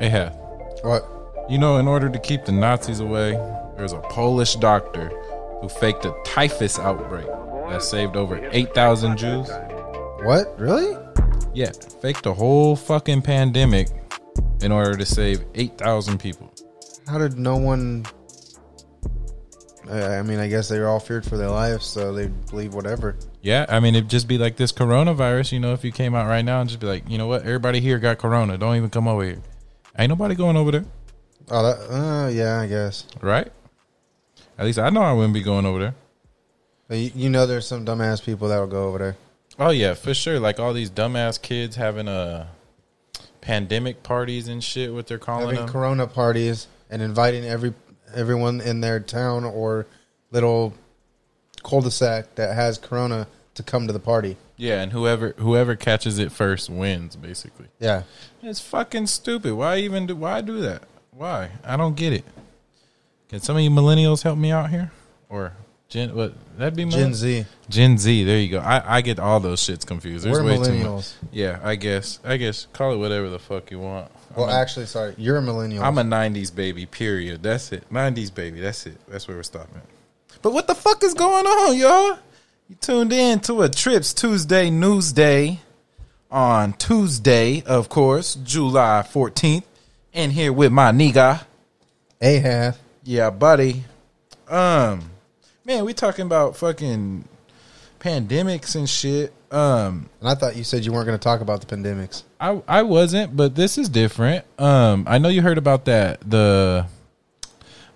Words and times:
Hey, 0.00 0.10
ha. 0.10 0.30
What? 0.82 1.04
You 1.48 1.58
know, 1.58 1.76
in 1.78 1.86
order 1.86 2.08
to 2.08 2.18
keep 2.18 2.44
the 2.44 2.52
Nazis 2.52 3.00
away, 3.00 3.32
there's 3.76 3.92
a 3.92 4.00
Polish 4.00 4.56
doctor 4.56 5.08
who 5.60 5.68
faked 5.68 6.04
a 6.04 6.14
typhus 6.24 6.78
outbreak 6.78 7.26
that 7.68 7.82
saved 7.82 8.16
over 8.16 8.40
8,000 8.50 9.16
Jews. 9.16 9.48
What? 10.22 10.58
Really? 10.58 10.96
Yeah, 11.54 11.70
faked 12.00 12.26
a 12.26 12.32
whole 12.32 12.76
fucking 12.76 13.22
pandemic 13.22 13.88
in 14.62 14.72
order 14.72 14.96
to 14.96 15.06
save 15.06 15.44
8,000 15.54 16.18
people. 16.18 16.52
How 17.06 17.18
did 17.18 17.38
no 17.38 17.56
one? 17.56 18.06
I 19.90 20.18
I 20.18 20.22
mean, 20.22 20.38
I 20.38 20.48
guess 20.48 20.68
they 20.68 20.78
were 20.78 20.88
all 20.88 21.00
feared 21.00 21.24
for 21.24 21.36
their 21.36 21.50
lives, 21.50 21.84
so 21.86 22.12
they 22.12 22.28
believe 22.28 22.74
whatever. 22.74 23.16
Yeah, 23.42 23.66
I 23.68 23.80
mean, 23.80 23.94
it'd 23.94 24.08
just 24.10 24.26
be 24.28 24.38
like 24.38 24.56
this 24.56 24.72
coronavirus, 24.72 25.52
you 25.52 25.60
know, 25.60 25.72
if 25.74 25.84
you 25.84 25.92
came 25.92 26.14
out 26.14 26.26
right 26.26 26.44
now 26.44 26.60
and 26.60 26.68
just 26.68 26.80
be 26.80 26.86
like, 26.86 27.08
you 27.08 27.18
know 27.18 27.26
what, 27.26 27.42
everybody 27.42 27.80
here 27.80 27.98
got 27.98 28.18
corona. 28.18 28.56
Don't 28.56 28.76
even 28.76 28.90
come 28.90 29.06
over 29.06 29.24
here. 29.24 29.42
Ain't 29.98 30.08
nobody 30.08 30.34
going 30.34 30.56
over 30.56 30.70
there, 30.70 30.84
Oh, 31.50 31.62
that, 31.62 31.94
uh, 31.94 32.28
yeah, 32.28 32.60
I 32.60 32.66
guess. 32.66 33.06
right? 33.20 33.50
At 34.58 34.64
least 34.64 34.78
I 34.78 34.88
know 34.90 35.02
I 35.02 35.12
wouldn't 35.12 35.34
be 35.34 35.42
going 35.42 35.66
over 35.66 35.78
there. 35.78 35.94
But 36.88 36.98
you, 36.98 37.10
you 37.14 37.28
know, 37.28 37.46
there's 37.46 37.66
some 37.66 37.84
dumbass 37.84 38.24
people 38.24 38.48
that 38.48 38.58
will 38.58 38.66
go 38.66 38.84
over 38.88 38.98
there. 38.98 39.16
Oh 39.58 39.70
yeah, 39.70 39.94
for 39.94 40.14
sure. 40.14 40.40
Like 40.40 40.58
all 40.58 40.72
these 40.72 40.90
dumbass 40.90 41.40
kids 41.40 41.76
having 41.76 42.08
a 42.08 42.48
pandemic 43.40 44.02
parties 44.02 44.48
and 44.48 44.62
shit. 44.62 44.92
What 44.92 45.06
they're 45.06 45.18
calling 45.18 45.46
having 45.46 45.60
them. 45.60 45.68
Corona 45.68 46.06
parties 46.06 46.66
and 46.90 47.02
inviting 47.02 47.44
every 47.44 47.74
everyone 48.14 48.60
in 48.60 48.80
their 48.80 49.00
town 49.00 49.44
or 49.44 49.86
little 50.30 50.74
cul-de-sac 51.62 52.34
that 52.34 52.54
has 52.54 52.78
Corona 52.78 53.26
to 53.54 53.62
come 53.62 53.86
to 53.86 53.92
the 53.92 53.98
party. 54.00 54.36
yeah, 54.56 54.80
and 54.82 54.92
whoever 54.92 55.34
whoever 55.38 55.76
catches 55.76 56.18
it 56.18 56.32
first 56.32 56.68
wins. 56.68 57.16
Basically, 57.16 57.66
Yeah, 57.78 58.02
it's 58.42 58.60
fucking 58.60 59.06
stupid. 59.06 59.54
Why 59.54 59.78
even 59.78 60.06
do? 60.06 60.16
Why 60.16 60.40
do 60.40 60.60
that? 60.62 60.82
Why? 61.12 61.50
I 61.64 61.76
don't 61.76 61.94
get 61.96 62.12
it. 62.12 62.24
Can 63.28 63.40
some 63.40 63.56
of 63.56 63.62
you 63.62 63.70
millennials 63.70 64.22
help 64.22 64.38
me 64.38 64.50
out 64.50 64.70
here? 64.70 64.90
Or 65.28 65.52
Gen? 65.88 66.14
What? 66.14 66.34
That'd 66.58 66.74
be 66.76 66.84
Gen 66.86 67.14
Z. 67.14 67.46
Gen 67.68 67.98
Z. 67.98 68.24
There 68.24 68.38
you 68.38 68.48
go. 68.50 68.58
I, 68.58 68.96
I 68.96 69.00
get 69.00 69.18
all 69.20 69.38
those 69.40 69.60
shits 69.60 69.86
confused. 69.86 70.24
There's 70.24 70.36
We're 70.38 70.44
way 70.44 70.54
too 70.56 70.60
much. 70.60 70.68
millennials. 70.70 71.14
Yeah, 71.32 71.60
I 71.62 71.76
guess. 71.76 72.18
I 72.24 72.36
guess. 72.36 72.66
Call 72.72 72.92
it 72.92 72.96
whatever 72.98 73.30
the 73.30 73.38
fuck 73.38 73.70
you 73.70 73.78
want. 73.78 74.10
Well, 74.36 74.46
I'm 74.46 74.60
actually, 74.60 74.86
sorry, 74.86 75.14
you're 75.16 75.36
a 75.36 75.42
millennial. 75.42 75.84
I'm 75.84 75.98
a 75.98 76.02
'90s 76.02 76.54
baby. 76.54 76.86
Period. 76.86 77.42
That's 77.42 77.72
it. 77.72 77.88
'90s 77.90 78.34
baby. 78.34 78.60
That's 78.60 78.86
it. 78.86 78.96
That's 79.08 79.28
where 79.28 79.36
we're 79.36 79.42
stopping. 79.42 79.82
But 80.42 80.52
what 80.52 80.66
the 80.66 80.74
fuck 80.74 81.02
is 81.04 81.14
going 81.14 81.46
on, 81.46 81.76
y'all? 81.76 82.18
You 82.68 82.76
tuned 82.80 83.12
in 83.12 83.40
to 83.40 83.62
a 83.62 83.68
Trips 83.68 84.12
Tuesday 84.14 84.70
News 84.70 85.12
Day 85.12 85.60
on 86.30 86.72
Tuesday, 86.72 87.62
of 87.64 87.88
course, 87.88 88.34
July 88.34 89.04
14th, 89.08 89.62
and 90.12 90.32
here 90.32 90.52
with 90.52 90.72
my 90.72 90.90
nigga. 90.90 91.44
Ahab. 92.20 92.76
Yeah, 93.04 93.30
buddy. 93.30 93.84
Um, 94.48 95.10
man, 95.64 95.84
we 95.84 95.94
talking 95.94 96.26
about 96.26 96.56
fucking 96.56 97.28
pandemics 98.00 98.74
and 98.74 98.88
shit. 98.88 99.32
Um, 99.54 100.10
And 100.20 100.28
I 100.28 100.34
thought 100.34 100.56
you 100.56 100.64
said 100.64 100.84
you 100.84 100.92
weren't 100.92 101.06
going 101.06 101.18
to 101.18 101.22
talk 101.22 101.40
about 101.40 101.60
the 101.60 101.76
pandemics. 101.76 102.24
I 102.40 102.60
I 102.66 102.82
wasn't, 102.82 103.36
but 103.36 103.54
this 103.54 103.78
is 103.78 103.88
different. 103.88 104.44
Um, 104.58 105.04
I 105.08 105.18
know 105.18 105.28
you 105.28 105.42
heard 105.42 105.58
about 105.58 105.84
that 105.84 106.28
the 106.28 106.86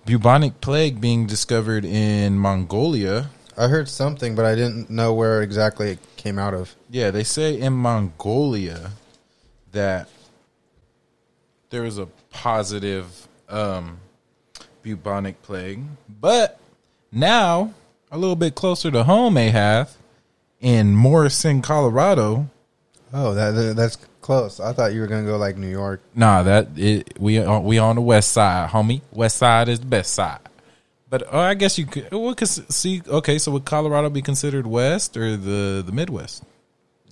bubonic 0.06 0.60
plague 0.60 1.00
being 1.00 1.26
discovered 1.26 1.84
in 1.84 2.38
Mongolia. 2.38 3.30
I 3.56 3.66
heard 3.66 3.88
something, 3.88 4.36
but 4.36 4.44
I 4.44 4.54
didn't 4.54 4.88
know 4.88 5.12
where 5.12 5.42
exactly 5.42 5.90
it 5.90 5.98
came 6.16 6.38
out 6.38 6.54
of. 6.54 6.76
Yeah, 6.90 7.10
they 7.10 7.24
say 7.24 7.58
in 7.60 7.72
Mongolia 7.72 8.92
that 9.72 10.08
there 11.70 11.82
was 11.82 11.98
a 11.98 12.06
positive 12.30 13.26
um, 13.48 13.98
bubonic 14.82 15.42
plague, 15.42 15.82
but 16.08 16.60
now 17.10 17.74
a 18.12 18.16
little 18.16 18.36
bit 18.36 18.54
closer 18.54 18.92
to 18.92 19.02
home, 19.02 19.36
Ahab, 19.36 19.88
in 20.60 20.94
Morrison, 20.94 21.62
Colorado. 21.62 22.48
Oh, 23.12 23.34
that 23.34 23.74
that's 23.76 23.96
close. 24.20 24.60
I 24.60 24.72
thought 24.72 24.92
you 24.92 25.00
were 25.00 25.06
going 25.06 25.24
to 25.24 25.30
go 25.30 25.38
like 25.38 25.56
New 25.56 25.68
York. 25.70 26.02
Nah, 26.14 26.42
that 26.42 26.68
it, 26.76 27.18
we 27.18 27.38
on- 27.42 27.64
we 27.64 27.78
on 27.78 27.96
the 27.96 28.02
west 28.02 28.32
side, 28.32 28.70
homie. 28.70 29.00
West 29.12 29.38
side 29.38 29.68
is 29.68 29.80
the 29.80 29.86
best 29.86 30.12
side. 30.14 30.40
But 31.10 31.32
uh, 31.32 31.38
I 31.38 31.54
guess 31.54 31.78
you 31.78 31.86
could 31.86 32.08
well, 32.12 32.34
cause 32.34 32.62
see. 32.68 33.00
Okay, 33.08 33.38
so 33.38 33.50
would 33.52 33.64
Colorado 33.64 34.10
be 34.10 34.20
considered 34.20 34.66
west 34.66 35.16
or 35.16 35.36
the 35.36 35.82
the 35.84 35.92
Midwest? 35.92 36.42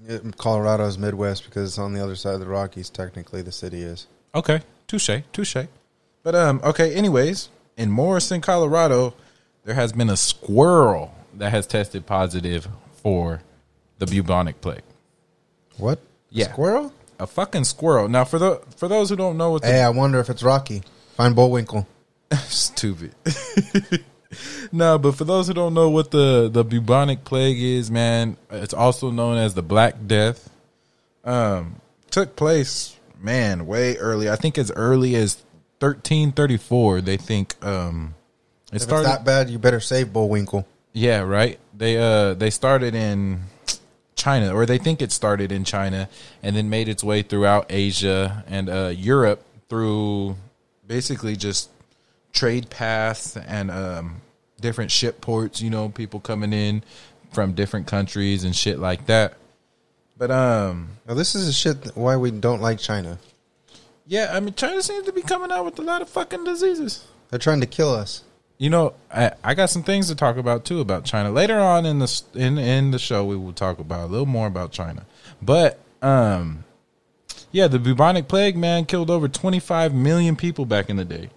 It- 0.06 0.36
Colorado's 0.36 0.98
Midwest 0.98 1.44
because 1.46 1.70
it's 1.70 1.78
on 1.78 1.94
the 1.94 2.02
other 2.02 2.14
side 2.16 2.34
of 2.34 2.40
the 2.40 2.46
Rockies. 2.46 2.90
Technically, 2.90 3.40
the 3.42 3.52
city 3.52 3.80
is. 3.82 4.06
Okay, 4.34 4.60
touche, 4.86 5.22
touche. 5.32 5.56
But 6.22 6.34
um, 6.34 6.60
okay. 6.62 6.94
Anyways, 6.94 7.48
in 7.78 7.90
Morrison, 7.90 8.42
Colorado, 8.42 9.14
there 9.64 9.74
has 9.74 9.94
been 9.94 10.10
a 10.10 10.16
squirrel 10.16 11.14
that 11.34 11.50
has 11.50 11.66
tested 11.66 12.04
positive 12.04 12.68
for 13.06 13.40
the 14.00 14.06
bubonic 14.06 14.60
plague. 14.60 14.82
What? 15.76 16.00
Yeah. 16.28 16.50
Squirrel? 16.50 16.92
A 17.20 17.26
fucking 17.28 17.62
squirrel. 17.62 18.08
Now, 18.08 18.24
for 18.24 18.40
the 18.40 18.60
for 18.76 18.88
those 18.88 19.10
who 19.10 19.14
don't 19.14 19.36
know 19.38 19.52
what 19.52 19.62
the 19.62 19.68
Hey, 19.68 19.80
I 19.80 19.90
wonder 19.90 20.18
if 20.18 20.28
it's 20.28 20.42
Rocky. 20.42 20.82
Find 21.16 21.36
Bullwinkle. 21.36 21.86
Stupid. 22.48 23.14
no, 24.72 24.98
but 24.98 25.12
for 25.14 25.22
those 25.22 25.46
who 25.46 25.54
don't 25.54 25.72
know 25.72 25.88
what 25.88 26.10
the 26.10 26.50
the 26.52 26.64
bubonic 26.64 27.22
plague 27.22 27.62
is, 27.62 27.92
man, 27.92 28.36
it's 28.50 28.74
also 28.74 29.12
known 29.12 29.36
as 29.38 29.54
the 29.54 29.62
Black 29.62 29.94
Death. 30.08 30.50
Um, 31.24 31.76
took 32.10 32.34
place, 32.34 32.96
man, 33.20 33.68
way 33.68 33.96
early. 33.98 34.28
I 34.28 34.34
think 34.34 34.58
as 34.58 34.72
early 34.72 35.14
as 35.14 35.44
thirteen 35.78 36.32
thirty 36.32 36.56
four. 36.56 37.00
They 37.00 37.18
think 37.18 37.54
um, 37.64 38.16
it 38.72 38.76
If 38.76 38.82
started. 38.82 39.06
it's 39.06 39.18
that 39.18 39.24
bad, 39.24 39.48
you 39.48 39.60
better 39.60 39.78
save 39.78 40.12
Bullwinkle. 40.12 40.66
Yeah, 40.96 41.20
right. 41.20 41.60
They 41.76 41.98
uh 41.98 42.32
they 42.32 42.48
started 42.48 42.94
in 42.94 43.42
China, 44.14 44.54
or 44.54 44.64
they 44.64 44.78
think 44.78 45.02
it 45.02 45.12
started 45.12 45.52
in 45.52 45.62
China, 45.62 46.08
and 46.42 46.56
then 46.56 46.70
made 46.70 46.88
its 46.88 47.04
way 47.04 47.20
throughout 47.20 47.66
Asia 47.68 48.42
and 48.48 48.70
uh, 48.70 48.94
Europe 48.96 49.44
through 49.68 50.36
basically 50.86 51.36
just 51.36 51.68
trade 52.32 52.70
paths 52.70 53.36
and 53.36 53.70
um, 53.70 54.22
different 54.58 54.90
ship 54.90 55.20
ports. 55.20 55.60
You 55.60 55.68
know, 55.68 55.90
people 55.90 56.18
coming 56.18 56.54
in 56.54 56.82
from 57.30 57.52
different 57.52 57.86
countries 57.86 58.42
and 58.44 58.56
shit 58.56 58.78
like 58.78 59.04
that. 59.04 59.34
But 60.16 60.30
um, 60.30 60.88
Now, 61.06 61.12
this 61.12 61.34
is 61.34 61.46
a 61.46 61.52
shit 61.52 61.94
why 61.94 62.16
we 62.16 62.30
don't 62.30 62.62
like 62.62 62.78
China. 62.78 63.18
yeah, 64.06 64.30
I 64.32 64.40
mean, 64.40 64.54
China 64.54 64.80
seems 64.80 65.04
to 65.04 65.12
be 65.12 65.20
coming 65.20 65.52
out 65.52 65.66
with 65.66 65.78
a 65.78 65.82
lot 65.82 66.00
of 66.00 66.08
fucking 66.08 66.44
diseases. 66.44 67.04
They're 67.28 67.38
trying 67.38 67.60
to 67.60 67.66
kill 67.66 67.92
us. 67.92 68.22
You 68.58 68.70
know, 68.70 68.94
I, 69.12 69.32
I 69.44 69.54
got 69.54 69.68
some 69.70 69.82
things 69.82 70.08
to 70.08 70.14
talk 70.14 70.36
about 70.36 70.64
too 70.64 70.80
about 70.80 71.04
China. 71.04 71.30
Later 71.30 71.58
on 71.58 71.84
in 71.84 71.98
the 71.98 72.22
in 72.34 72.58
in 72.58 72.90
the 72.90 72.98
show, 72.98 73.24
we 73.24 73.36
will 73.36 73.52
talk 73.52 73.78
about 73.78 74.04
a 74.04 74.06
little 74.06 74.26
more 74.26 74.46
about 74.46 74.72
China. 74.72 75.04
But 75.42 75.78
um, 76.00 76.64
yeah, 77.52 77.68
the 77.68 77.78
bubonic 77.78 78.28
plague 78.28 78.56
man 78.56 78.86
killed 78.86 79.10
over 79.10 79.28
25 79.28 79.94
million 79.94 80.36
people 80.36 80.64
back 80.64 80.88
in 80.88 80.96
the 80.96 81.04
day. 81.04 81.30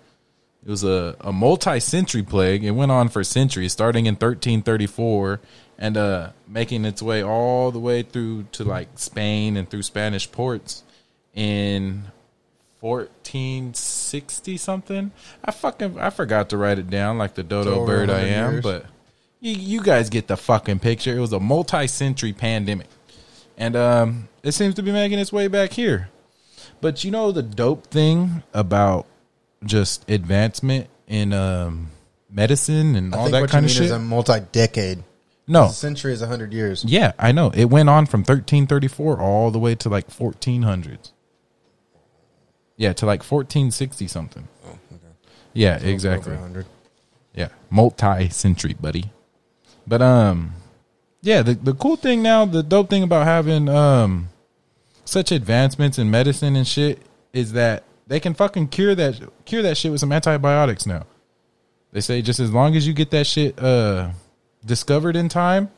It 0.66 0.70
was 0.70 0.84
a, 0.84 1.16
a 1.22 1.32
multi-century 1.32 2.24
plague. 2.24 2.64
It 2.64 2.72
went 2.72 2.92
on 2.92 3.08
for 3.08 3.24
centuries, 3.24 3.72
starting 3.72 4.06
in 4.06 4.16
1334 4.16 5.40
and 5.78 5.96
uh, 5.96 6.30
making 6.48 6.84
its 6.84 7.02
way 7.02 7.24
all 7.24 7.72
the 7.72 7.80
way 7.80 8.02
through 8.04 8.44
to 8.52 8.66
like 8.66 8.90
Spain 8.96 9.56
and 9.56 9.70
through 9.70 9.84
Spanish 9.84 10.30
ports 10.30 10.84
in 11.34 12.04
1460 12.82 14.58
something. 14.58 15.12
I 15.44 15.52
fucking 15.52 16.00
I 16.00 16.10
forgot 16.10 16.50
to 16.50 16.58
write 16.58 16.80
it 16.80 16.90
down 16.90 17.18
like 17.18 17.36
the 17.36 17.44
dodo 17.44 17.86
bird 17.86 18.10
I 18.10 18.22
am, 18.22 18.54
years. 18.54 18.64
but 18.64 18.86
you, 19.40 19.54
you 19.54 19.82
guys 19.82 20.10
get 20.10 20.28
the 20.28 20.38
fucking 20.38 20.80
picture. 20.80 21.16
It 21.16 21.20
was 21.20 21.34
a 21.34 21.40
multi-century 21.40 22.34
pandemic. 22.34 22.88
And 23.58 23.76
um 23.76 24.30
it 24.44 24.54
seems 24.54 24.76
to 24.76 24.84
be 24.84 24.92
making 24.92 25.20
its 25.20 25.34
way 25.34 25.48
back 25.48 25.74
here. 25.74 26.10
But 26.82 27.04
you 27.04 27.12
know 27.12 27.32
the 27.32 27.44
dope 27.44 27.88
thing 27.88 28.44
about 28.54 29.06
just 29.66 30.10
advancement 30.10 30.88
in 31.08 31.34
um 31.34 31.90
medicine 32.30 32.96
and 32.96 33.14
I 33.14 33.18
all 33.18 33.30
that 33.30 33.50
kind 33.50 33.66
of 33.66 33.72
mean 33.74 33.84
is 33.84 33.92
a 33.92 34.00
multi-decade. 34.00 35.04
no. 35.48 35.66
A 35.66 35.70
century 35.70 36.14
is 36.14 36.22
hundred 36.22 36.54
years. 36.54 36.86
Yeah, 36.86 37.12
I 37.20 37.32
know. 37.34 37.50
It 37.54 37.66
went 37.66 37.90
on 37.90 38.06
from 38.06 38.22
1334 38.22 39.20
all 39.20 39.52
the 39.52 39.60
way 39.60 39.76
to 39.76 39.90
like 39.90 40.08
1400s. 40.10 41.12
Yeah, 42.80 42.94
to 42.94 43.06
like 43.06 43.20
1460 43.20 44.08
something. 44.08 44.48
Oh, 44.66 44.70
okay. 44.70 45.04
Yeah, 45.54 45.76
Over 45.76 45.88
exactly. 45.90 46.38
Yeah, 47.36 47.50
multi-century, 47.70 48.74
buddy. 48.80 49.12
But 49.86 50.02
um, 50.02 50.54
yeah, 51.22 51.42
the 51.42 51.56
the 51.56 51.74
cool 51.74 51.98
thing 51.98 52.22
now, 52.24 52.46
the 52.46 52.64
dope 52.64 52.90
thing 52.90 53.04
about 53.04 53.26
having 53.26 53.68
um 53.68 54.30
such 55.04 55.32
advancements 55.34 56.00
in 56.00 56.10
medicine 56.10 56.56
and 56.56 56.66
shit 56.66 57.00
is 57.34 57.52
that 57.52 57.84
they 58.08 58.20
can 58.22 58.34
fucking 58.34 58.70
cure 58.70 58.96
that 58.96 59.20
cure 59.44 59.62
that 59.62 59.76
shit 59.78 59.92
with 59.92 60.00
some 60.00 60.14
antibiotics 60.14 60.86
now. 60.86 61.06
They 61.92 62.00
say 62.02 62.22
just 62.22 62.40
as 62.40 62.54
long 62.54 62.78
as 62.78 62.88
you 62.88 62.94
get 62.94 63.12
that 63.12 63.28
shit 63.28 63.60
uh 63.62 64.12
discovered 64.66 65.18
in 65.18 65.28
time, 65.28 65.70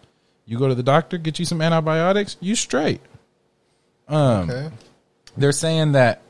you 0.46 0.60
go 0.60 0.68
to 0.68 0.76
the 0.76 0.84
doctor, 0.84 1.18
get 1.18 1.40
you 1.40 1.46
some 1.46 1.62
antibiotics, 1.64 2.38
you 2.42 2.54
straight. 2.56 3.02
Um, 4.08 4.50
Okay. 4.52 4.70
they're 5.36 5.52
saying 5.52 5.94
that 5.94 6.22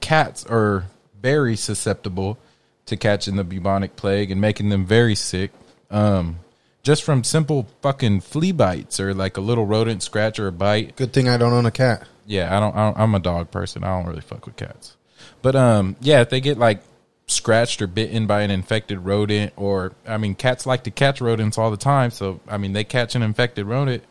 cats 0.00 0.44
are 0.46 0.86
very 1.20 1.56
susceptible 1.56 2.38
to 2.86 2.96
catching 2.96 3.36
the 3.36 3.44
bubonic 3.44 3.96
plague 3.96 4.30
and 4.30 4.40
making 4.40 4.68
them 4.68 4.84
very 4.84 5.14
sick. 5.14 5.52
Um, 5.90 6.40
just 6.82 7.02
from 7.02 7.24
simple 7.24 7.68
fucking 7.82 8.20
flea 8.20 8.52
bites 8.52 9.00
or 9.00 9.12
like 9.12 9.36
a 9.36 9.40
little 9.40 9.66
rodent 9.66 10.02
scratch 10.02 10.38
or 10.38 10.48
a 10.48 10.52
bite. 10.52 10.96
Good 10.96 11.12
thing 11.12 11.28
I 11.28 11.36
don't 11.36 11.52
own 11.52 11.66
a 11.66 11.70
cat. 11.70 12.06
Yeah, 12.26 12.56
I 12.56 12.60
don't, 12.60 12.74
I 12.74 12.86
don't. 12.86 12.98
I'm 12.98 13.14
a 13.14 13.18
dog 13.18 13.50
person. 13.50 13.84
I 13.84 13.88
don't 13.88 14.06
really 14.06 14.20
fuck 14.20 14.46
with 14.46 14.56
cats. 14.56 14.96
But 15.42 15.56
um, 15.56 15.96
yeah, 16.00 16.20
if 16.20 16.30
they 16.30 16.40
get 16.40 16.58
like 16.58 16.82
scratched 17.26 17.82
or 17.82 17.86
bitten 17.86 18.26
by 18.26 18.42
an 18.42 18.50
infected 18.50 19.00
rodent, 19.00 19.52
or 19.56 19.92
I 20.06 20.16
mean, 20.16 20.34
cats 20.34 20.66
like 20.66 20.84
to 20.84 20.90
catch 20.90 21.20
rodents 21.20 21.58
all 21.58 21.70
the 21.70 21.76
time. 21.76 22.10
So 22.10 22.40
I 22.48 22.56
mean, 22.56 22.72
they 22.72 22.84
catch 22.84 23.14
an 23.14 23.22
infected 23.22 23.66
rodent, 23.66 24.04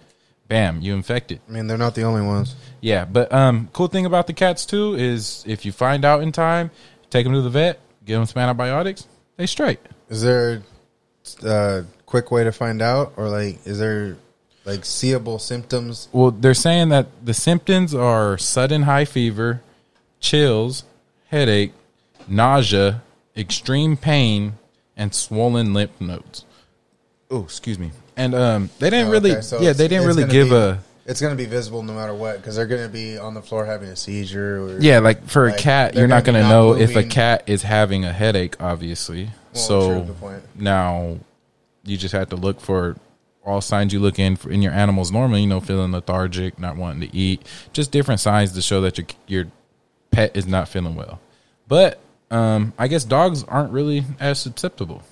bam, 0.49 0.81
you 0.81 0.93
infected. 0.93 1.39
I 1.47 1.51
mean, 1.53 1.67
they're 1.67 1.77
not 1.77 1.95
the 1.95 2.03
only 2.03 2.21
ones. 2.21 2.55
Yeah, 2.81 3.05
but 3.05 3.31
um, 3.31 3.69
cool 3.71 3.87
thing 3.87 4.05
about 4.05 4.27
the 4.27 4.33
cats 4.33 4.65
too 4.65 4.95
is 4.95 5.45
if 5.47 5.63
you 5.63 5.71
find 5.71 6.03
out 6.03 6.21
in 6.21 6.33
time, 6.33 6.71
take 7.09 7.23
them 7.23 7.33
to 7.33 7.41
the 7.41 7.49
vet, 7.49 7.79
give 8.03 8.19
them 8.19 8.25
some 8.25 8.41
antibiotics, 8.41 9.07
they 9.37 9.45
straight. 9.45 9.79
Is 10.09 10.21
there 10.21 10.63
a 11.45 11.85
quick 12.05 12.31
way 12.31 12.43
to 12.43 12.51
find 12.51 12.81
out, 12.81 13.13
or 13.15 13.29
like, 13.29 13.65
is 13.65 13.79
there 13.79 14.17
like 14.65 14.83
seeable 14.83 15.39
symptoms? 15.39 16.09
Well, 16.11 16.31
they're 16.31 16.53
saying 16.53 16.89
that 16.89 17.07
the 17.23 17.33
symptoms 17.33 17.95
are 17.95 18.37
sudden 18.37 18.83
high 18.83 19.05
fever, 19.05 19.61
chills, 20.19 20.83
headache, 21.27 21.73
nausea, 22.27 23.03
extreme 23.37 23.95
pain, 23.95 24.53
and 24.97 25.13
swollen 25.13 25.73
lymph 25.73 26.01
nodes. 26.01 26.45
Oh, 27.31 27.43
excuse 27.43 27.77
me. 27.77 27.91
And 28.19 28.35
um, 28.35 28.69
they 28.79 28.89
didn't 28.89 29.07
Oh, 29.07 29.11
really, 29.11 29.31
okay, 29.31 29.41
so 29.41 29.61
yeah, 29.61 29.71
they 29.71 29.87
didn't 29.87 30.05
really 30.05 30.25
give 30.25 30.49
be- 30.49 30.55
a, 30.55 30.79
It's 31.05 31.21
going 31.21 31.35
to 31.35 31.41
be 31.41 31.49
visible 31.49 31.83
no 31.83 31.93
matter 31.93 32.13
what 32.13 32.37
because 32.37 32.57
they're 32.57 32.67
going 32.67 32.83
to 32.83 32.89
be 32.89 33.17
on 33.17 33.33
the 33.33 33.41
floor 33.41 33.65
having 33.65 33.87
a 33.89 33.95
seizure. 33.95 34.61
Or, 34.61 34.79
yeah, 34.79 34.99
like 34.99 35.25
for 35.27 35.47
a 35.47 35.55
cat, 35.55 35.95
you're 35.95 36.05
not 36.05 36.25
gonna 36.25 36.39
going 36.39 36.49
not 36.49 36.53
know 36.53 36.75
if 36.75 36.95
a 36.97 37.03
cat 37.03 37.43
is 37.47 37.63
having 37.63 38.03
a 38.03 38.11
headache, 38.11 38.57
obviously. 38.59 39.29
Well, 39.53 39.63
so 39.63 40.15
now 40.53 41.17
you 41.85 41.97
just 41.97 42.13
have 42.13 42.29
to 42.29 42.35
look 42.35 42.59
for 42.59 42.97
all 43.45 43.61
signs 43.61 43.93
you 43.93 43.99
look 43.99 44.19
in 44.19 44.35
for 44.35 44.51
in 44.51 44.61
your 44.61 44.73
animals 44.73 45.11
normally, 45.11 45.41
you 45.41 45.47
know, 45.47 45.61
feeling 45.61 45.91
lethargic, 45.93 46.59
not 46.59 46.75
wanting 46.75 47.09
to 47.09 47.15
eat, 47.15 47.41
just 47.71 47.89
different 47.91 48.19
signs 48.19 48.51
to 48.51 48.61
show 48.61 48.81
that 48.81 48.97
your 48.97 49.07
your 49.27 49.45
pet 50.11 50.35
is 50.35 50.45
not 50.45 50.67
feeling 50.67 50.95
well. 50.95 51.19
But 51.69 51.99
um, 52.29 52.73
I 52.77 52.89
guess 52.89 53.05
dogs 53.05 53.43
aren't 53.45 53.71
really 53.71 54.03
as 54.19 54.39
susceptible. 54.39 55.03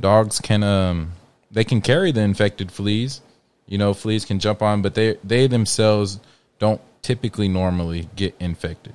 Dogs 0.00 0.40
can 0.40 0.62
um, 0.62 1.12
they 1.50 1.64
can 1.64 1.80
carry 1.80 2.12
the 2.12 2.20
infected 2.20 2.70
fleas. 2.70 3.20
You 3.66 3.78
know, 3.78 3.94
fleas 3.94 4.24
can 4.24 4.38
jump 4.38 4.62
on, 4.62 4.82
but 4.82 4.94
they 4.94 5.16
they 5.22 5.46
themselves 5.46 6.20
don't 6.58 6.80
typically 7.02 7.48
normally 7.48 8.08
get 8.16 8.34
infected. 8.40 8.94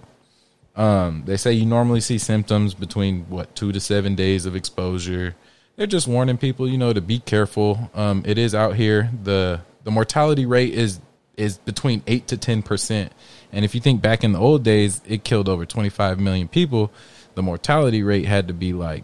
Um, 0.75 1.23
they 1.25 1.37
say 1.37 1.53
you 1.53 1.65
normally 1.65 2.01
see 2.01 2.17
symptoms 2.17 2.73
between 2.73 3.25
what 3.29 3.55
two 3.55 3.71
to 3.71 3.79
seven 3.79 4.15
days 4.15 4.45
of 4.45 4.55
exposure. 4.55 5.35
They're 5.75 5.87
just 5.87 6.07
warning 6.07 6.37
people, 6.37 6.67
you 6.67 6.77
know, 6.77 6.93
to 6.93 7.01
be 7.01 7.19
careful. 7.19 7.89
Um, 7.93 8.23
it 8.25 8.37
is 8.37 8.53
out 8.55 8.75
here. 8.75 9.09
the 9.23 9.61
The 9.83 9.91
mortality 9.91 10.45
rate 10.45 10.73
is 10.73 10.99
is 11.37 11.57
between 11.57 12.01
eight 12.07 12.27
to 12.27 12.37
ten 12.37 12.61
percent. 12.61 13.11
And 13.51 13.63
if 13.63 13.75
you 13.75 13.81
think 13.81 14.01
back 14.01 14.23
in 14.23 14.33
the 14.33 14.39
old 14.39 14.63
days, 14.63 15.01
it 15.05 15.23
killed 15.23 15.47
over 15.47 15.65
twenty 15.65 15.89
five 15.89 16.19
million 16.19 16.47
people. 16.47 16.91
The 17.35 17.43
mortality 17.43 18.03
rate 18.03 18.25
had 18.25 18.47
to 18.47 18.53
be 18.53 18.73
like 18.73 19.03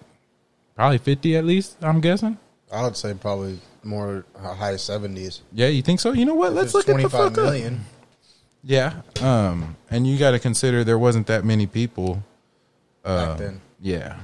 probably 0.76 0.98
fifty 0.98 1.36
at 1.38 1.46
least. 1.46 1.78
I'm 1.82 2.02
guessing. 2.02 2.38
I 2.72 2.84
would 2.84 2.96
say 2.96 3.14
probably 3.14 3.60
more 3.84 4.26
uh, 4.38 4.54
high 4.54 4.76
seventies. 4.78 5.42
Yeah, 5.52 5.68
you 5.68 5.82
think 5.82 6.00
so? 6.00 6.12
You 6.12 6.26
know 6.26 6.36
what? 6.36 6.54
Let's 6.54 6.74
look 6.74 6.88
at 6.88 7.02
the 7.02 7.10
fuck 7.10 7.38
up. 7.38 7.74
Yeah. 8.64 9.02
Um, 9.22 9.76
and 9.90 10.06
you 10.06 10.18
got 10.18 10.32
to 10.32 10.40
consider 10.40 10.84
there 10.84 11.00
wasn't 11.00 11.28
that 11.28 11.44
many 11.44 11.68
people 11.68 12.24
back 13.04 13.38
then. 13.38 13.62
Yeah. 13.80 14.18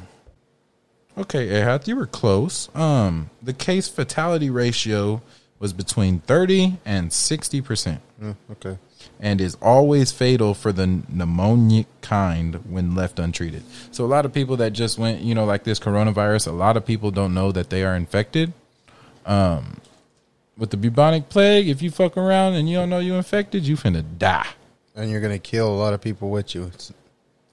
Okay, 1.18 1.48
Ahad, 1.48 1.88
you 1.88 1.96
were 1.96 2.06
close. 2.06 2.70
Um, 2.76 3.32
the 3.42 3.54
case 3.54 3.88
fatality 3.88 4.52
ratio 4.52 5.24
was 5.58 5.74
between 5.74 6.20
30 6.20 6.78
and 6.86 7.10
60% 7.10 8.00
Mm, 8.22 8.36
okay. 8.52 8.78
And 9.20 9.40
is 9.42 9.56
always 9.62 10.12
fatal 10.12 10.54
for 10.54 10.72
the 10.72 10.86
pneumonic 10.86 11.86
kind 12.02 12.56
when 12.70 12.96
left 12.96 13.20
untreated. 13.20 13.64
So 13.92 14.06
a 14.06 14.08
lot 14.08 14.26
of 14.26 14.34
people 14.34 14.58
that 14.58 14.74
just 14.74 14.98
went, 14.98 15.22
you 15.22 15.36
know, 15.36 15.46
like 15.46 15.64
this 15.64 15.80
coronavirus, 15.80 16.48
a 16.48 16.52
lot 16.52 16.78
of 16.78 16.86
people 16.86 17.12
don't 17.12 17.34
know 17.34 17.52
that 17.52 17.70
they 17.70 17.84
are 17.84 17.96
infected. 17.96 18.54
Um, 19.26 19.78
with 20.58 20.72
the 20.72 20.78
bubonic 20.78 21.30
plague, 21.30 21.68
if 21.68 21.82
you 21.82 21.92
fuck 21.92 22.18
around 22.18 22.54
and 22.56 22.70
you 22.70 22.78
don't 22.78 22.90
know 22.90 23.00
you're 23.00 23.18
infected, 23.18 23.64
you 23.68 23.76
finna 23.76 24.04
die. 24.18 24.48
And 24.96 25.12
you're 25.12 25.22
gonna 25.22 25.38
kill 25.40 25.68
a 25.72 25.78
lot 25.78 25.94
of 25.94 26.02
people 26.02 26.30
with 26.30 26.56
you. 26.56 26.64
It's, 26.74 26.92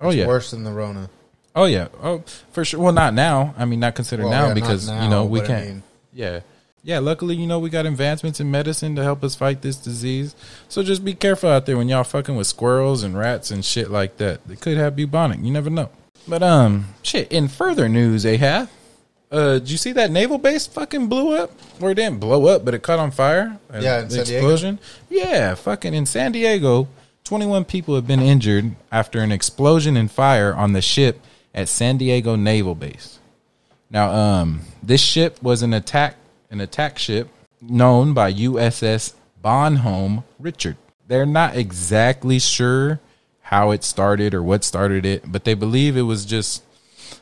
Oh 0.01 0.11
yeah. 0.11 0.27
worse 0.27 0.51
than 0.51 0.65
the 0.65 0.73
Rona. 0.73 1.09
Oh 1.57 1.67
yeah. 1.67 1.89
Oh, 2.03 2.23
for 2.53 2.65
sure. 2.65 2.81
Well, 2.81 2.93
not 2.93 3.15
now. 3.15 3.55
I 3.57 3.65
mean, 3.65 3.81
not 3.81 3.95
considered 3.95 4.25
Well, 4.25 4.33
now 4.33 4.49
yeah, 4.49 4.55
because 4.55 4.89
now, 4.89 5.05
you 5.05 5.09
know 5.11 5.25
we 5.25 5.41
can't. 5.41 5.67
mean- 5.67 5.83
yeah, 6.13 6.41
yeah. 6.85 6.99
Luckily, 7.01 7.35
you 7.35 7.47
know 7.47 7.59
we 7.59 7.71
got 7.71 7.87
advancements 7.87 8.39
in 8.39 8.51
medicine 8.51 8.95
to 8.97 9.03
help 9.03 9.25
us 9.25 9.35
fight 9.35 9.63
this 9.63 9.77
disease. 9.77 10.37
So 10.69 10.83
just 10.83 11.05
be 11.05 11.15
careful 11.15 11.51
out 11.51 11.67
there 11.67 11.77
when 11.77 11.89
y'all 11.89 12.05
fucking 12.05 12.37
with 12.37 12.47
squirrels 12.47 13.03
and 13.03 13.19
rats 13.19 13.51
and 13.51 13.65
shit 13.65 13.91
like 13.91 14.19
that. 14.19 14.47
They 14.47 14.57
could 14.57 14.77
have 14.77 14.95
bubonic. 14.95 15.41
You 15.41 15.51
never 15.51 15.71
know. 15.71 15.91
But 16.29 16.43
um, 16.43 16.87
shit. 17.03 17.31
In 17.33 17.49
further 17.49 17.89
news, 17.89 18.25
Ahab, 18.25 18.69
uh, 19.31 19.55
did 19.59 19.71
you 19.71 19.77
see 19.77 19.93
that 19.93 20.11
naval 20.11 20.39
base 20.39 20.67
fucking 20.67 21.09
blew 21.09 21.37
up? 21.37 21.51
Or 21.81 21.91
it 21.91 21.95
didn't 21.97 22.21
blow 22.21 22.47
up, 22.47 22.65
but 22.65 22.73
it 22.75 22.83
caught 22.83 22.99
on 22.99 23.11
fire. 23.11 23.59
Uh, 23.73 23.79
Yeah, 23.79 24.01
in 24.03 24.09
the 24.09 24.15
San 24.15 24.25
Diego? 24.25 24.39
explosion. 24.39 24.79
Yeah, 25.11 25.55
fucking 25.55 25.93
in 25.93 26.07
San 26.07 26.33
Diego, 26.33 26.89
21 27.25 27.65
people 27.65 27.95
have 27.95 28.07
been 28.07 28.21
injured 28.21 28.77
after 28.93 29.21
an 29.21 29.33
explosion 29.33 29.97
and 29.97 30.11
fire 30.11 30.55
on 30.55 30.73
the 30.73 30.81
ship 30.83 31.21
at 31.55 31.69
San 31.69 31.97
Diego 31.97 32.37
Naval 32.37 32.75
Base. 32.75 33.19
Now, 33.91 34.11
um, 34.13 34.61
this 34.83 35.01
ship 35.01 35.43
was 35.43 35.63
an 35.63 35.73
attack 35.75 36.17
an 36.55 36.61
attack 36.61 36.99
ship 36.99 37.29
known 37.61 38.15
by 38.15 38.33
USS 38.33 39.15
Bonhomme 39.43 40.25
Richard. 40.39 40.77
They're 41.07 41.27
not 41.27 41.57
exactly 41.57 42.39
sure 42.39 43.01
how 43.43 43.73
it 43.73 43.85
started 43.85 44.33
or 44.33 44.43
what 44.43 44.65
started 44.65 45.05
it, 45.05 45.31
but 45.31 45.45
they 45.45 45.55
believe 45.55 45.97
it 45.97 46.03
was 46.03 46.25
just 46.25 46.63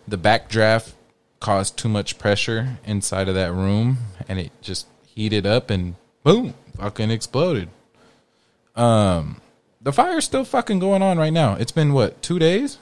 the 0.07 0.19
backdraft 0.19 0.93
caused 1.41 1.77
too 1.77 1.89
much 1.89 2.19
pressure 2.19 2.79
inside 2.85 3.29
of 3.29 3.35
that 3.35 3.53
room 3.53 3.99
and 4.29 4.39
it 4.39 4.53
just 4.61 4.87
heated 5.05 5.47
up 5.47 5.71
and 5.71 5.97
boom, 6.23 6.55
fucking 6.77 7.11
exploded. 7.11 7.69
Um 8.77 9.41
the 9.81 9.93
fire's 9.93 10.25
still 10.25 10.45
fucking 10.45 10.79
going 10.79 11.03
on 11.03 11.19
right 11.19 11.33
now. 11.33 11.55
It's 11.55 11.73
been 11.73 11.93
what, 11.93 12.23
2 12.23 12.39
days? 12.39 12.79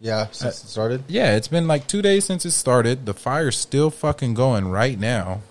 Yeah, 0.00 0.28
since 0.30 0.64
it 0.64 0.68
started. 0.68 1.04
Yeah, 1.06 1.36
it's 1.36 1.48
been 1.48 1.66
like 1.66 1.86
2 1.86 2.00
days 2.00 2.24
since 2.24 2.46
it 2.46 2.52
started. 2.52 3.04
The 3.04 3.12
fire's 3.12 3.58
still 3.58 3.90
fucking 3.90 4.32
going 4.32 4.68
right 4.68 4.98
now. 4.98 5.42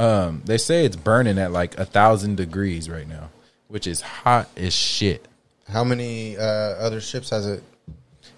Um 0.00 0.42
they 0.44 0.56
say 0.58 0.84
it's 0.84 0.96
burning 0.96 1.38
at 1.38 1.52
like 1.52 1.74
a 1.74 1.82
1000 1.84 2.36
degrees 2.36 2.88
right 2.88 3.06
now, 3.08 3.30
which 3.68 3.86
is 3.86 4.00
hot 4.00 4.48
as 4.56 4.72
shit. 4.72 5.26
How 5.68 5.84
many 5.84 6.36
uh, 6.36 6.42
other 6.42 7.00
ships 7.00 7.30
has 7.30 7.46
it? 7.46 7.62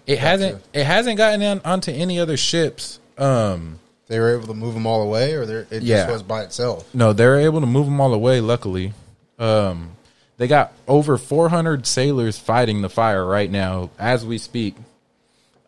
It 0.07 0.19
hasn't 0.19 0.62
it 0.73 0.85
hasn't 0.85 1.16
gotten 1.19 1.42
on, 1.42 1.61
onto 1.64 1.90
any 1.92 2.19
other 2.19 2.37
ships. 2.37 2.99
Um 3.16 3.78
They 4.09 4.19
were 4.19 4.35
able 4.35 4.49
to 4.49 4.54
move 4.54 4.75
them 4.75 4.87
all 4.87 5.02
away, 5.02 5.35
or 5.35 5.47
they're- 5.47 5.66
it 5.71 5.83
Yeah. 5.83 5.99
just 6.02 6.12
was 6.12 6.23
by 6.23 6.42
itself. 6.42 6.85
No, 6.95 7.12
they 7.12 7.26
were 7.26 7.38
able 7.38 7.61
to 7.61 7.66
move 7.66 7.87
them 7.87 8.00
all 8.00 8.12
away. 8.12 8.40
Luckily, 8.40 8.92
um, 9.38 9.90
they 10.38 10.49
got 10.49 10.73
over 10.88 11.16
400 11.16 11.87
sailors 11.87 12.37
fighting 12.38 12.83
the 12.83 12.88
fire 12.90 13.25
right 13.25 13.50
now 13.50 13.90
as 13.99 14.26
we 14.26 14.37
speak. 14.38 14.75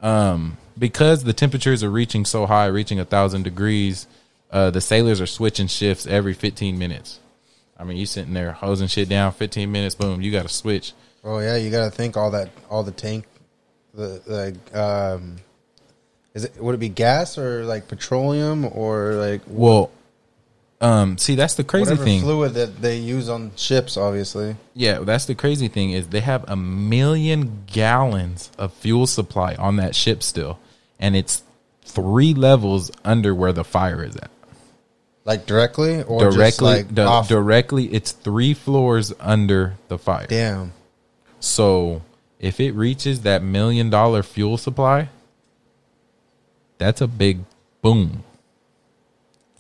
Um, 0.03 0.59
because 0.79 1.25
the 1.25 1.33
temperatures 1.33 1.83
are 1.85 1.91
reaching 1.91 2.25
so 2.25 2.47
high, 2.47 2.67
reaching 2.67 2.99
a 3.01 3.05
thousand 3.05 3.45
degrees, 3.45 4.07
uh, 4.55 4.71
the 4.71 4.81
sailors 4.81 5.21
are 5.21 5.27
switching 5.27 5.67
shifts 5.67 6.07
every 6.07 6.33
15 6.33 6.79
minutes. 6.79 7.19
I 7.77 7.83
mean, 7.83 7.97
you 7.97 8.07
sitting 8.07 8.35
there 8.35 8.53
hosing 8.53 8.87
shit 8.87 9.09
down, 9.09 9.33
15 9.33 9.71
minutes, 9.71 9.97
boom, 9.97 10.23
you 10.23 10.31
got 10.31 10.45
to 10.45 10.49
switch. 10.49 10.93
Oh 11.25 11.41
yeah, 11.41 11.57
you 11.57 11.71
got 11.71 11.85
to 11.87 11.91
think 11.91 12.17
all 12.17 12.31
that, 12.31 12.51
all 12.71 12.85
the 12.85 12.93
tank, 12.93 13.27
the 13.95 14.57
the 14.73 14.81
um, 14.81 15.37
is 16.35 16.45
it 16.45 16.57
would 16.63 16.77
it 16.77 16.79
be 16.79 16.89
gas 16.89 17.37
or 17.37 17.65
like 17.65 17.89
petroleum 17.89 18.65
or 18.67 19.15
like 19.15 19.41
Well, 19.49 19.91
um, 20.81 21.19
see, 21.19 21.35
that's 21.35 21.55
the 21.55 21.65
crazy 21.65 21.97
thing. 21.97 22.21
fluid 22.21 22.55
that 22.55 22.81
they 22.81 22.99
use 22.99 23.29
on 23.29 23.53
ships? 23.57 23.97
Obviously, 23.97 24.55
Yeah, 24.75 24.99
that's 25.01 25.25
the 25.25 25.35
crazy 25.35 25.67
thing 25.67 25.91
is 25.91 26.09
they 26.09 26.21
have 26.21 26.45
a 26.47 26.57
million 26.57 27.65
gallons 27.67 28.53
of 28.57 28.73
fuel 28.75 29.07
supply 29.09 29.55
on 29.57 29.77
that 29.77 29.97
ship 29.97 30.23
still, 30.23 30.61
and 31.01 31.17
it's 31.17 31.43
three 31.85 32.35
levels 32.35 32.93
under 33.05 33.35
where 33.35 33.53
the 33.53 33.65
fire 33.65 34.05
is 34.05 34.15
at. 34.17 34.31
Like 35.25 35.47
directly 35.47 36.03
or 36.03 36.21
just 36.25 36.37
Directly, 36.37 36.83
like 36.85 37.29
directly, 37.29 37.87
it's 37.87 38.13
three 38.13 38.55
floors 38.55 39.13
under 39.21 39.75
the 39.89 39.99
fire. 39.99 40.27
Damn, 40.27 40.73
So 41.41 42.03
if 42.39 42.61
it 42.61 42.73
reaches 42.73 43.23
that 43.23 43.43
million 43.43 43.91
dollar 43.91 44.23
fuel 44.23 44.59
supply, 44.59 45.09
that's 46.79 47.01
a 47.01 47.07
big 47.07 47.41
boom. 47.83 48.23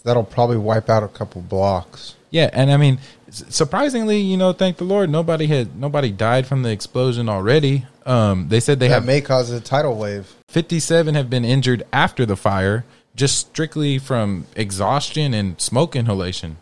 that'll 0.02 0.25
probably 0.25 0.59
wipe 0.59 0.90
out 0.90 1.02
a 1.02 1.09
couple 1.09 1.40
blocks. 1.40 2.14
Yeah, 2.30 2.50
and 2.52 2.71
I 2.73 2.76
mean, 2.76 2.99
surprisingly, 3.30 4.18
you 4.18 4.37
know, 4.37 4.52
thank 4.52 4.76
the 4.78 4.85
Lord, 4.85 5.09
nobody 5.09 5.47
had 5.47 5.78
nobody 5.78 6.11
died 6.11 6.47
from 6.47 6.62
the 6.62 6.71
explosion 6.71 7.28
already. 7.28 7.87
Um, 8.04 8.49
they 8.49 8.61
said 8.61 8.80
they 8.80 8.88
that 8.88 8.94
have 8.94 9.06
may 9.06 9.21
cause 9.21 9.50
a 9.50 9.61
tidal 9.61 9.94
wave. 9.97 10.35
57 10.49 11.14
have 11.14 11.30
been 11.30 11.44
injured 11.44 11.85
after 11.92 12.26
the 12.26 12.37
fire, 12.37 12.85
just 13.14 13.38
strictly 13.38 13.99
from 13.99 14.47
exhaustion 14.56 15.35
and 15.35 15.61
smoke 15.61 15.94
inhalation. 15.97 16.56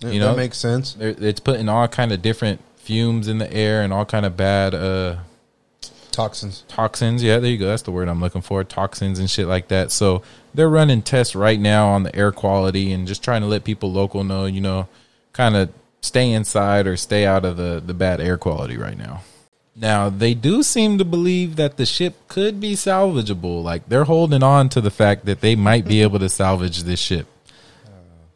You 0.00 0.18
know, 0.18 0.30
that 0.30 0.36
makes 0.36 0.58
sense. 0.58 0.96
It's 0.98 1.38
putting 1.38 1.68
all 1.68 1.86
kind 1.86 2.10
of 2.10 2.22
different 2.22 2.60
fumes 2.76 3.28
in 3.28 3.38
the 3.38 3.52
air 3.52 3.82
and 3.82 3.92
all 3.92 4.04
kind 4.04 4.26
of 4.26 4.36
bad 4.36 4.74
uh, 4.74 5.18
Toxins. 6.10 6.64
toxins. 6.68 7.22
Yeah, 7.22 7.38
there 7.38 7.50
you 7.50 7.58
go. 7.58 7.66
That's 7.68 7.82
the 7.82 7.92
word 7.92 8.08
I'm 8.08 8.20
looking 8.20 8.42
for. 8.42 8.64
Toxins 8.64 9.18
and 9.18 9.30
shit 9.30 9.46
like 9.46 9.68
that. 9.68 9.90
So 9.90 10.22
they're 10.52 10.68
running 10.68 11.02
tests 11.02 11.34
right 11.34 11.58
now 11.58 11.88
on 11.88 12.02
the 12.02 12.14
air 12.14 12.32
quality 12.32 12.92
and 12.92 13.06
just 13.06 13.22
trying 13.22 13.42
to 13.42 13.46
let 13.46 13.64
people 13.64 13.92
local 13.92 14.24
know, 14.24 14.44
you 14.44 14.60
know, 14.60 14.88
kind 15.32 15.56
of 15.56 15.72
stay 16.00 16.32
inside 16.32 16.86
or 16.86 16.96
stay 16.96 17.24
out 17.24 17.44
of 17.44 17.56
the, 17.56 17.82
the 17.84 17.94
bad 17.94 18.20
air 18.20 18.36
quality 18.36 18.76
right 18.76 18.98
now. 18.98 19.22
Now, 19.74 20.10
they 20.10 20.34
do 20.34 20.62
seem 20.62 20.98
to 20.98 21.04
believe 21.04 21.56
that 21.56 21.78
the 21.78 21.86
ship 21.86 22.14
could 22.28 22.60
be 22.60 22.74
salvageable. 22.74 23.62
Like 23.62 23.88
they're 23.88 24.04
holding 24.04 24.42
on 24.42 24.68
to 24.70 24.80
the 24.80 24.90
fact 24.90 25.24
that 25.24 25.40
they 25.40 25.56
might 25.56 25.86
be 25.86 26.02
able 26.02 26.18
to 26.18 26.28
salvage 26.28 26.82
this 26.82 27.00
ship. 27.00 27.26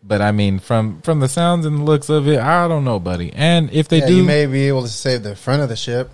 But 0.03 0.23
I 0.23 0.33
mean, 0.33 0.61
from 0.61 1.03
from 1.03 1.21
the 1.21 1.29
sounds 1.29 1.67
and 1.67 1.79
the 1.81 1.83
looks 1.83 2.09
of 2.09 2.29
it, 2.29 2.39
I 2.39 2.69
don't 2.69 2.85
know, 2.85 2.99
buddy. 3.01 3.33
And 3.35 3.71
if 3.73 3.89
they 3.89 3.99
yeah, 3.99 4.07
do, 4.07 4.17
you 4.17 4.25
may 4.25 4.47
be 4.47 4.69
able 4.69 4.83
to 4.83 4.89
save 4.89 5.25
the 5.25 5.35
front 5.37 5.63
of 5.63 5.69
the 5.69 5.77
ship. 5.77 6.11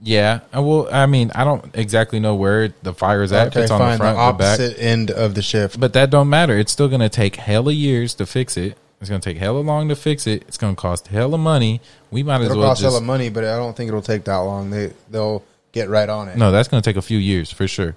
yeah. 0.00 0.40
I 0.52 0.60
will. 0.60 0.88
I 0.92 1.06
mean, 1.06 1.32
I 1.34 1.44
don't 1.44 1.64
exactly 1.74 2.20
know 2.20 2.36
where 2.36 2.72
the 2.82 2.94
fire 2.94 3.22
is 3.22 3.32
at. 3.32 3.48
Okay, 3.48 3.62
it's 3.62 3.70
on 3.72 3.80
fine. 3.80 3.92
the 3.92 3.96
front, 3.98 4.16
the 4.16 4.32
the 4.32 4.68
back. 4.68 4.78
end 4.78 5.10
of 5.10 5.34
the 5.34 5.42
ship. 5.42 5.72
But 5.76 5.94
that 5.94 6.10
don't 6.10 6.28
matter. 6.28 6.56
It's 6.56 6.72
still 6.72 6.88
gonna 6.88 7.08
take 7.08 7.36
hella 7.36 7.72
years 7.72 8.14
to 8.14 8.24
fix 8.26 8.56
it. 8.56 8.78
It's 9.00 9.10
gonna 9.10 9.20
take 9.20 9.36
hella 9.36 9.58
long 9.58 9.88
to 9.90 9.96
fix 9.96 10.26
it. 10.26 10.42
It's 10.48 10.56
gonna 10.56 10.74
cost 10.76 11.08
hella 11.08 11.36
money. 11.38 11.80
We 12.10 12.22
might 12.22 12.40
as 12.40 12.46
It'll 12.46 12.58
well 12.58 12.68
cost 12.70 12.80
just 12.80 12.94
hella 12.94 13.04
money, 13.04 13.28
but 13.28 13.44
I 13.44 13.56
don't 13.56 13.76
think 13.76 13.88
it'll 13.88 14.02
take 14.02 14.24
that 14.24 14.36
long. 14.38 14.70
They 14.70 14.92
they'll 15.10 15.42
get 15.72 15.88
right 15.90 16.08
on 16.08 16.28
it. 16.28 16.36
no. 16.38 16.50
That's 16.50 16.68
gonna 16.68 16.82
take 16.82 16.96
a 16.96 17.02
few 17.02 17.18
years 17.18 17.50
for 17.52 17.68
sure. 17.68 17.94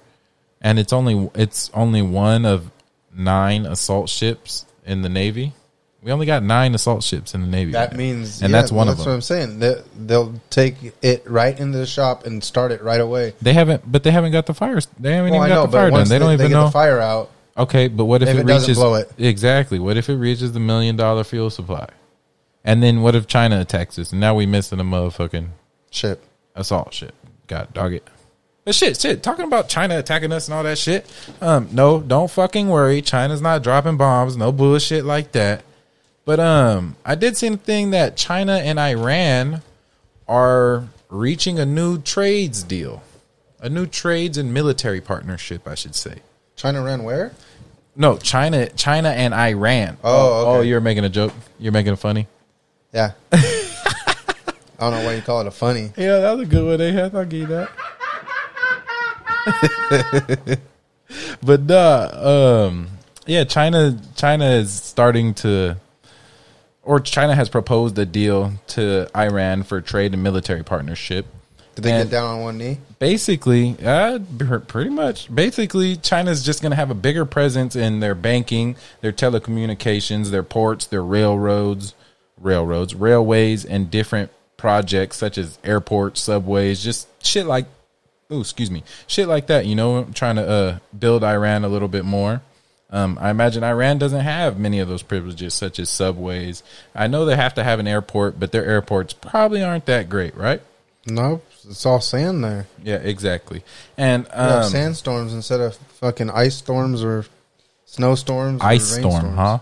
And 0.60 0.78
it's 0.78 0.92
only 0.92 1.30
it's 1.34 1.70
only 1.72 2.02
one 2.02 2.44
of 2.44 2.70
nine 3.14 3.64
assault 3.66 4.08
ships 4.10 4.66
in 4.84 5.00
the 5.02 5.08
Navy. 5.08 5.54
We 6.02 6.12
only 6.12 6.24
got 6.26 6.42
nine 6.42 6.74
assault 6.74 7.02
ships 7.02 7.34
in 7.34 7.42
the 7.42 7.46
Navy. 7.46 7.72
That 7.72 7.90
right 7.90 7.96
means, 7.96 8.40
and 8.42 8.50
yeah, 8.50 8.60
that's 8.60 8.72
one 8.72 8.86
that's 8.86 9.00
of 9.00 9.06
what 9.06 9.10
them. 9.10 9.14
I'm 9.16 9.20
saying. 9.20 9.58
They, 9.58 9.74
they'll 9.98 10.34
take 10.48 10.76
it 11.02 11.24
right 11.28 11.58
into 11.58 11.76
the 11.76 11.84
shop 11.86 12.24
and 12.24 12.42
start 12.42 12.72
it 12.72 12.82
right 12.82 13.00
away. 13.00 13.34
They 13.42 13.52
haven't, 13.52 13.90
but 13.90 14.02
they 14.02 14.10
haven't 14.10 14.32
got 14.32 14.46
the 14.46 14.54
fires. 14.54 14.86
They 14.98 15.12
haven't 15.14 15.32
Well, 15.32 15.42
I 15.42 15.46
even 15.46 15.56
know, 15.56 15.62
got 15.64 15.70
the 15.70 15.76
fire 15.76 15.90
done. 15.90 15.92
once 15.98 16.08
They 16.08 16.18
don't 16.18 16.28
they 16.28 16.34
even 16.34 16.48
get 16.48 16.54
know. 16.54 16.64
the 16.66 16.70
fire 16.70 17.00
out, 17.00 17.30
Okay, 17.56 17.88
but 17.88 18.04
what 18.06 18.22
if, 18.22 18.28
If 18.28 18.36
it, 18.36 18.40
it 18.40 18.46
doesn't 18.46 18.68
reaches 18.68 18.78
blow 18.78 18.94
it. 18.94 19.10
exactly? 19.18 19.78
What 19.78 19.96
if 19.96 20.08
it 20.08 20.16
reaches 20.16 20.52
the 20.52 20.60
million 20.60 20.96
dollar 20.96 21.24
fuel 21.24 21.50
supply? 21.50 21.88
And 22.64 22.82
then 22.82 23.02
what 23.02 23.14
if 23.14 23.26
China 23.26 23.60
attacks 23.60 23.98
us? 23.98 24.12
And 24.12 24.20
now 24.20 24.34
we 24.34 24.46
missing 24.46 24.80
a 24.80 24.84
motherfucking 24.84 25.48
ship. 25.90 26.22
assault 26.54 26.92
shit. 26.94 27.14
God 27.46 27.72
dog 27.74 27.94
it. 27.94 28.06
But 28.64 28.74
shit, 28.74 29.00
shit. 29.00 29.22
Talking 29.22 29.46
about 29.46 29.68
China 29.68 29.98
attacking 29.98 30.30
us 30.32 30.46
and 30.46 30.54
all 30.54 30.62
that 30.62 30.78
shit. 30.78 31.10
Um, 31.40 31.68
no, 31.72 32.00
don't 32.00 32.30
fucking 32.30 32.68
worry. 32.68 33.00
China's 33.02 33.40
not 33.40 33.62
dropping 33.62 33.96
bombs. 33.96 34.36
No 34.36 34.52
bullshit 34.52 35.04
like 35.04 35.32
that. 35.32 35.64
But 36.26 36.38
um, 36.38 36.96
I 37.04 37.14
did 37.14 37.36
see 37.36 37.48
a 37.48 37.56
thing 37.56 37.90
that 37.90 38.16
China 38.16 38.52
and 38.52 38.78
Iran 38.78 39.62
are 40.28 40.84
reaching 41.08 41.58
a 41.58 41.66
new 41.66 41.98
trades 42.00 42.62
deal, 42.62 43.02
a 43.58 43.68
new 43.70 43.86
trades 43.86 44.36
and 44.38 44.52
military 44.54 45.00
partnership, 45.00 45.66
I 45.66 45.74
should 45.74 45.94
say. 45.94 46.16
China 46.60 46.82
ran 46.82 47.04
where? 47.04 47.32
No, 47.96 48.18
China, 48.18 48.68
China 48.68 49.08
and 49.08 49.32
Iran. 49.32 49.96
Oh, 50.04 50.44
oh, 50.46 50.60
you're 50.60 50.82
making 50.82 51.06
a 51.06 51.08
joke. 51.08 51.32
You're 51.58 51.72
making 51.72 51.94
it 51.94 51.96
funny. 51.96 52.26
Yeah. 52.92 53.12
I 53.32 53.40
don't 54.78 54.90
know 54.92 55.02
why 55.02 55.14
you 55.14 55.22
call 55.22 55.40
it 55.40 55.46
a 55.46 55.50
funny. 55.50 55.90
Yeah, 55.96 56.18
that 56.18 56.36
was 56.36 56.46
a 56.46 56.50
good 56.50 56.66
one. 56.66 56.76
They 56.76 56.92
had. 56.92 57.14
I'll 57.14 57.24
give 57.24 57.48
you 57.48 57.66
that. 59.46 60.60
but 61.42 61.62
nah, 61.62 62.66
um, 62.66 62.88
yeah, 63.24 63.44
China, 63.44 63.98
China 64.14 64.44
is 64.50 64.70
starting 64.70 65.32
to, 65.36 65.78
or 66.82 67.00
China 67.00 67.34
has 67.34 67.48
proposed 67.48 67.98
a 67.98 68.04
deal 68.04 68.52
to 68.66 69.08
Iran 69.16 69.62
for 69.62 69.80
trade 69.80 70.12
and 70.12 70.22
military 70.22 70.62
partnership. 70.62 71.24
Did 71.74 71.84
they 71.84 71.92
And- 71.92 72.10
get 72.10 72.16
down 72.16 72.26
on 72.26 72.40
one 72.42 72.58
knee? 72.58 72.78
basically, 72.98 73.76
uh, 73.84 74.18
pretty 74.66 74.90
much. 74.90 75.34
Basically, 75.34 75.96
China's 75.96 76.42
just 76.42 76.60
going 76.60 76.70
to 76.70 76.76
have 76.76 76.90
a 76.90 76.94
bigger 76.94 77.24
presence 77.24 77.74
in 77.74 78.00
their 78.00 78.14
banking, 78.14 78.76
their 79.00 79.12
telecommunications, 79.12 80.30
their 80.30 80.42
ports, 80.42 80.86
their 80.86 81.02
railroads, 81.02 81.94
railroads, 82.38 82.94
railways, 82.94 83.64
and 83.64 83.90
different 83.90 84.30
projects 84.56 85.16
such 85.16 85.38
as 85.38 85.58
airports, 85.64 86.20
subways, 86.20 86.82
just 86.84 87.08
shit 87.24 87.46
like, 87.46 87.66
oh, 88.30 88.40
excuse 88.40 88.70
me, 88.70 88.82
shit 89.06 89.28
like 89.28 89.46
that. 89.46 89.64
You 89.66 89.74
know, 89.74 90.04
trying 90.14 90.36
to 90.36 90.46
uh, 90.48 90.78
build 90.98 91.24
Iran 91.24 91.64
a 91.64 91.68
little 91.68 91.88
bit 91.88 92.04
more. 92.04 92.42
Um, 92.92 93.18
I 93.20 93.30
imagine 93.30 93.62
Iran 93.62 93.98
doesn't 93.98 94.20
have 94.20 94.58
many 94.58 94.80
of 94.80 94.88
those 94.88 95.02
privileges, 95.02 95.54
such 95.54 95.78
as 95.78 95.88
subways. 95.88 96.62
I 96.94 97.06
know 97.06 97.24
they 97.24 97.36
have 97.36 97.54
to 97.54 97.62
have 97.64 97.78
an 97.78 97.86
airport, 97.86 98.40
but 98.40 98.50
their 98.52 98.66
airports 98.66 99.12
probably 99.14 99.62
aren't 99.62 99.86
that 99.86 100.08
great, 100.08 100.36
right? 100.36 100.60
No, 101.10 101.42
it's 101.68 101.84
all 101.84 102.00
sand 102.00 102.42
there. 102.44 102.66
Yeah, 102.82 102.96
exactly. 102.96 103.62
And 103.96 104.26
um, 104.32 104.64
sandstorms 104.64 105.34
instead 105.34 105.60
of 105.60 105.76
fucking 105.76 106.30
ice 106.30 106.56
storms 106.56 107.02
or 107.04 107.26
snowstorms. 107.84 108.60
Ice 108.62 108.92
or 108.92 108.96
ice 108.96 109.00
storm, 109.00 109.34
huh? 109.34 109.58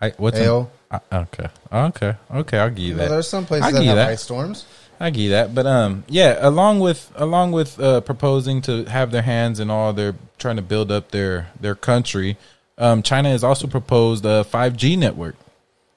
I 0.00 0.10
what's 0.16 0.38
an- 0.38 0.44
Hail. 0.44 0.70
uh, 0.90 0.98
okay, 1.12 1.48
okay, 1.72 2.14
okay. 2.34 2.58
I'll 2.58 2.70
give 2.70 2.78
you 2.78 2.94
that. 2.94 3.08
there's 3.08 3.28
some 3.28 3.46
places 3.46 3.66
I 3.66 3.70
that 3.72 3.78
give 3.78 3.82
you 3.84 3.88
have 3.90 3.96
that. 3.96 4.10
ice 4.10 4.22
storms. 4.22 4.66
I 5.00 5.10
give 5.10 5.22
you 5.24 5.30
that. 5.30 5.54
But 5.54 5.66
um, 5.66 6.04
yeah, 6.08 6.38
along 6.40 6.80
with 6.80 7.10
along 7.16 7.52
with 7.52 7.80
uh, 7.80 8.00
proposing 8.02 8.62
to 8.62 8.84
have 8.84 9.10
their 9.10 9.22
hands 9.22 9.60
in 9.60 9.70
all 9.70 9.92
they're 9.92 10.14
trying 10.38 10.56
to 10.56 10.62
build 10.62 10.90
up 10.92 11.10
their 11.10 11.48
their 11.60 11.74
country, 11.74 12.36
um, 12.78 13.02
China 13.02 13.28
has 13.30 13.42
also 13.42 13.66
proposed 13.66 14.24
a 14.24 14.44
5G 14.44 14.96
network 14.96 15.36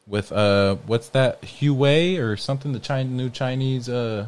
with 0.08 0.32
uh, 0.32 0.76
what's 0.86 1.10
that 1.10 1.42
Huawei 1.42 2.20
or 2.20 2.38
something? 2.38 2.72
The 2.72 2.80
China 2.80 3.10
new 3.10 3.30
Chinese 3.30 3.90
uh 3.90 4.28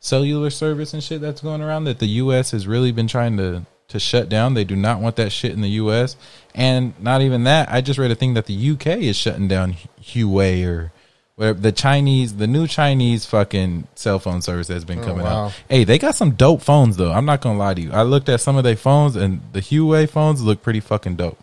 cellular 0.00 0.50
service 0.50 0.92
and 0.92 1.02
shit 1.02 1.20
that's 1.20 1.40
going 1.40 1.62
around 1.62 1.84
that 1.84 1.98
the 1.98 2.06
U.S. 2.06 2.50
has 2.50 2.66
really 2.66 2.92
been 2.92 3.06
trying 3.08 3.36
to 3.38 3.64
to 3.88 3.98
shut 4.00 4.28
down. 4.28 4.54
They 4.54 4.64
do 4.64 4.76
not 4.76 5.00
want 5.00 5.16
that 5.16 5.30
shit 5.30 5.52
in 5.52 5.60
the 5.60 5.68
U.S. 5.70 6.16
And 6.54 6.98
not 7.00 7.20
even 7.22 7.44
that. 7.44 7.70
I 7.70 7.80
just 7.80 7.98
read 7.98 8.10
a 8.10 8.14
thing 8.14 8.34
that 8.34 8.46
the 8.46 8.54
U.K. 8.54 9.06
is 9.06 9.16
shutting 9.16 9.46
down 9.48 9.76
Huawei 10.00 10.66
or 10.66 10.92
whatever 11.36 11.60
the 11.60 11.72
Chinese, 11.72 12.36
the 12.36 12.46
new 12.46 12.66
Chinese 12.66 13.26
fucking 13.26 13.86
cell 13.94 14.18
phone 14.18 14.40
service 14.40 14.68
that's 14.68 14.84
been 14.84 15.00
Oh, 15.00 15.04
coming 15.04 15.24
wow. 15.24 15.46
out. 15.46 15.52
Hey, 15.68 15.84
they 15.84 15.98
got 15.98 16.14
some 16.14 16.30
dope 16.32 16.62
phones 16.62 16.96
though. 16.96 17.12
I'm 17.12 17.26
not 17.26 17.40
gonna 17.42 17.58
lie 17.58 17.74
to 17.74 17.80
you. 17.80 17.92
I 17.92 18.02
looked 18.02 18.28
at 18.30 18.40
some 18.40 18.56
of 18.56 18.64
their 18.64 18.76
phones 18.76 19.16
and 19.16 19.40
the 19.52 19.60
Huawei 19.60 20.08
phones 20.08 20.42
look 20.42 20.62
pretty 20.62 20.80
fucking 20.80 21.16
dope. 21.16 21.38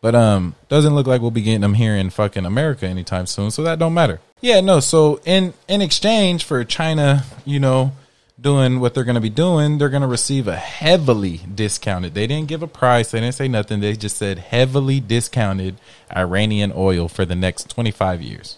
But 0.00 0.14
um, 0.14 0.54
doesn't 0.68 0.94
look 0.94 1.06
like 1.06 1.20
we'll 1.20 1.30
be 1.30 1.42
getting 1.42 1.60
them 1.60 1.74
here 1.74 1.94
in 1.94 2.10
fucking 2.10 2.46
America 2.46 2.86
anytime 2.86 3.26
soon. 3.26 3.50
So 3.50 3.62
that 3.64 3.78
don't 3.78 3.92
matter. 3.94 4.20
Yeah, 4.40 4.60
no. 4.60 4.80
So 4.80 5.20
in 5.24 5.52
in 5.68 5.82
exchange 5.82 6.44
for 6.44 6.64
China, 6.64 7.24
you 7.44 7.60
know, 7.60 7.92
doing 8.40 8.80
what 8.80 8.94
they're 8.94 9.04
going 9.04 9.16
to 9.16 9.20
be 9.20 9.28
doing, 9.28 9.76
they're 9.76 9.90
going 9.90 10.00
to 10.00 10.08
receive 10.08 10.48
a 10.48 10.56
heavily 10.56 11.42
discounted. 11.54 12.14
They 12.14 12.26
didn't 12.26 12.48
give 12.48 12.62
a 12.62 12.66
price. 12.66 13.10
They 13.10 13.20
didn't 13.20 13.34
say 13.34 13.48
nothing. 13.48 13.80
They 13.80 13.94
just 13.94 14.16
said 14.16 14.38
heavily 14.38 15.00
discounted 15.00 15.76
Iranian 16.16 16.72
oil 16.74 17.06
for 17.06 17.26
the 17.26 17.34
next 17.34 17.68
twenty 17.68 17.90
five 17.90 18.22
years. 18.22 18.56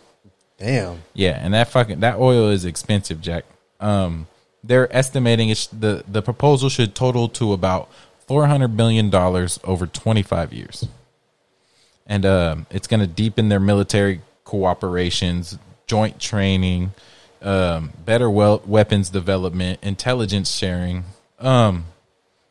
Damn. 0.58 1.02
Yeah, 1.12 1.40
and 1.42 1.52
that 1.54 1.68
fucking 1.68 1.98
that 2.00 2.20
oil 2.20 2.50
is 2.50 2.64
expensive, 2.64 3.20
Jack. 3.20 3.44
Um, 3.80 4.28
they're 4.62 4.94
estimating 4.94 5.48
it's 5.48 5.66
the 5.66 6.04
the 6.06 6.22
proposal 6.22 6.68
should 6.68 6.94
total 6.94 7.28
to 7.30 7.52
about 7.52 7.90
four 8.28 8.46
hundred 8.46 8.76
billion 8.76 9.10
dollars 9.10 9.58
over 9.64 9.88
twenty 9.88 10.22
five 10.22 10.52
years, 10.52 10.86
and 12.06 12.24
um, 12.26 12.66
it's 12.70 12.86
going 12.86 13.00
to 13.00 13.06
deepen 13.06 13.48
their 13.48 13.60
military 13.60 14.20
cooperations, 14.44 15.58
joint 15.86 16.18
training, 16.20 16.92
um, 17.40 17.92
better 18.04 18.30
wel- 18.30 18.62
weapons 18.66 19.10
development, 19.10 19.78
intelligence 19.82 20.50
sharing. 20.54 21.04
Um, 21.38 21.86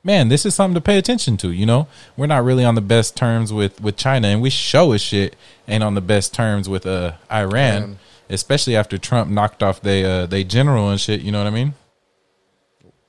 man, 0.03 0.29
this 0.29 0.45
is 0.45 0.55
something 0.55 0.75
to 0.75 0.81
pay 0.81 0.97
attention 0.97 1.37
to. 1.37 1.51
You 1.51 1.65
know, 1.65 1.87
we're 2.17 2.27
not 2.27 2.43
really 2.43 2.65
on 2.65 2.75
the 2.75 2.81
best 2.81 3.15
terms 3.15 3.53
with 3.53 3.79
with 3.81 3.97
China, 3.97 4.27
and 4.27 4.41
we 4.41 4.49
show 4.49 4.91
as 4.93 5.01
shit 5.01 5.35
ain't 5.67 5.83
on 5.83 5.95
the 5.95 6.01
best 6.01 6.33
terms 6.33 6.67
with 6.67 6.85
uh 6.85 7.13
Iran, 7.31 7.83
Um, 7.83 7.99
especially 8.29 8.75
after 8.75 8.97
Trump 8.97 9.29
knocked 9.29 9.63
off 9.63 9.81
they 9.81 10.03
uh 10.03 10.25
they 10.25 10.43
general 10.43 10.89
and 10.89 10.99
shit. 10.99 11.21
You 11.21 11.31
know 11.31 11.39
what 11.39 11.47
I 11.47 11.51
mean? 11.51 11.73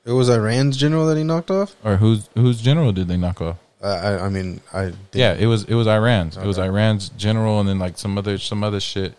It 0.05 0.13
was 0.13 0.29
Iran's 0.29 0.77
general 0.77 1.07
that 1.07 1.17
he 1.17 1.23
knocked 1.23 1.51
off. 1.51 1.75
Or 1.85 1.97
whose 1.97 2.29
whose 2.35 2.61
general 2.61 2.93
did 2.93 3.09
they 3.09 3.17
knock 3.17 3.41
off? 3.41 3.57
I, 3.83 4.27
I 4.27 4.29
mean, 4.29 4.61
I 4.73 4.85
didn't- 4.87 4.99
Yeah, 5.13 5.35
it 5.35 5.47
was 5.47 5.65
it 5.65 5.75
was 5.75 5.87
Iran's. 5.87 6.37
It 6.37 6.45
was 6.47 6.59
Iran's 6.59 7.09
general, 7.11 7.61
and 7.61 7.69
then 7.69 7.79
like 7.79 7.99
some 7.99 8.17
other 8.19 8.39
some 8.39 8.63
other 8.63 8.81
shit. 8.81 9.15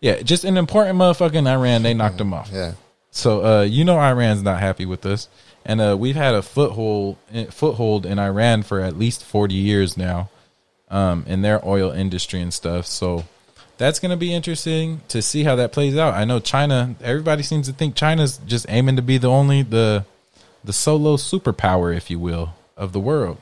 Yeah, 0.00 0.22
just 0.22 0.44
an 0.44 0.56
important 0.56 0.98
motherfucking 0.98 1.46
Iran. 1.46 1.82
They 1.82 1.94
knocked 1.94 2.20
him 2.20 2.32
off. 2.34 2.50
yeah. 2.52 2.72
So 3.12 3.44
uh, 3.44 3.62
you 3.62 3.84
know 3.84 3.98
Iran's 3.98 4.42
not 4.42 4.60
happy 4.60 4.86
with 4.86 5.04
us, 5.06 5.28
and 5.64 5.80
uh, 5.80 5.96
we've 5.98 6.16
had 6.16 6.34
a 6.34 6.42
foothold 6.42 7.16
foothold 7.50 8.06
in 8.06 8.18
Iran 8.18 8.62
for 8.62 8.80
at 8.80 8.98
least 8.98 9.24
forty 9.24 9.54
years 9.54 9.96
now, 9.96 10.28
um, 10.90 11.24
in 11.26 11.42
their 11.42 11.66
oil 11.66 11.90
industry 11.90 12.40
and 12.40 12.52
stuff. 12.54 12.86
So 12.86 13.24
that's 13.78 13.98
going 13.98 14.10
to 14.10 14.16
be 14.16 14.32
interesting 14.32 15.00
to 15.08 15.22
see 15.22 15.42
how 15.44 15.56
that 15.56 15.72
plays 15.72 15.96
out. 15.96 16.14
I 16.14 16.24
know 16.24 16.38
China. 16.40 16.94
Everybody 17.02 17.42
seems 17.42 17.66
to 17.68 17.72
think 17.72 17.94
China's 17.94 18.38
just 18.46 18.66
aiming 18.68 18.96
to 18.96 19.02
be 19.02 19.18
the 19.18 19.28
only 19.30 19.62
the 19.62 20.04
the 20.64 20.72
solo 20.72 21.16
superpower, 21.16 21.94
if 21.96 22.10
you 22.10 22.18
will, 22.18 22.54
of 22.76 22.92
the 22.92 23.00
world. 23.00 23.38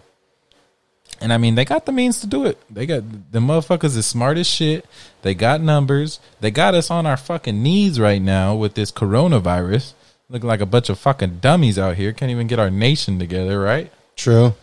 And 1.20 1.32
I 1.32 1.38
mean, 1.38 1.56
they 1.56 1.64
got 1.64 1.84
the 1.84 1.92
means 1.92 2.20
to 2.20 2.26
do 2.26 2.46
it. 2.46 2.58
They 2.72 2.86
got 2.86 3.02
the 3.32 3.40
motherfuckers 3.40 3.96
is 3.96 4.06
smart 4.06 4.38
as 4.38 4.46
shit. 4.46 4.86
They 5.22 5.34
got 5.34 5.60
numbers. 5.60 6.20
They 6.40 6.50
got 6.50 6.74
us 6.74 6.90
on 6.90 7.06
our 7.06 7.16
fucking 7.16 7.60
knees 7.62 7.98
right 7.98 8.22
now 8.22 8.54
with 8.54 8.74
this 8.74 8.92
coronavirus. 8.92 9.94
Looking 10.28 10.48
like 10.48 10.60
a 10.60 10.66
bunch 10.66 10.90
of 10.90 10.98
fucking 10.98 11.38
dummies 11.38 11.78
out 11.78 11.96
here. 11.96 12.12
Can't 12.12 12.30
even 12.30 12.46
get 12.46 12.58
our 12.58 12.70
nation 12.70 13.18
together, 13.18 13.60
right? 13.60 13.90
True. 14.14 14.54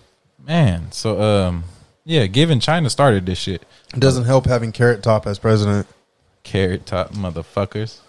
Man, 0.45 0.91
so 0.91 1.21
um, 1.21 1.63
yeah, 2.05 2.27
given 2.27 2.59
China 2.59 2.89
started 2.89 3.25
this 3.25 3.39
shit. 3.39 3.63
It 3.93 3.99
doesn't 3.99 4.25
help 4.25 4.45
having 4.45 4.71
Carrot 4.71 5.01
Top 5.01 5.25
as 5.25 5.39
president. 5.39 5.87
Carrot 6.45 6.85
top 6.85 7.11
motherfuckers. 7.11 7.99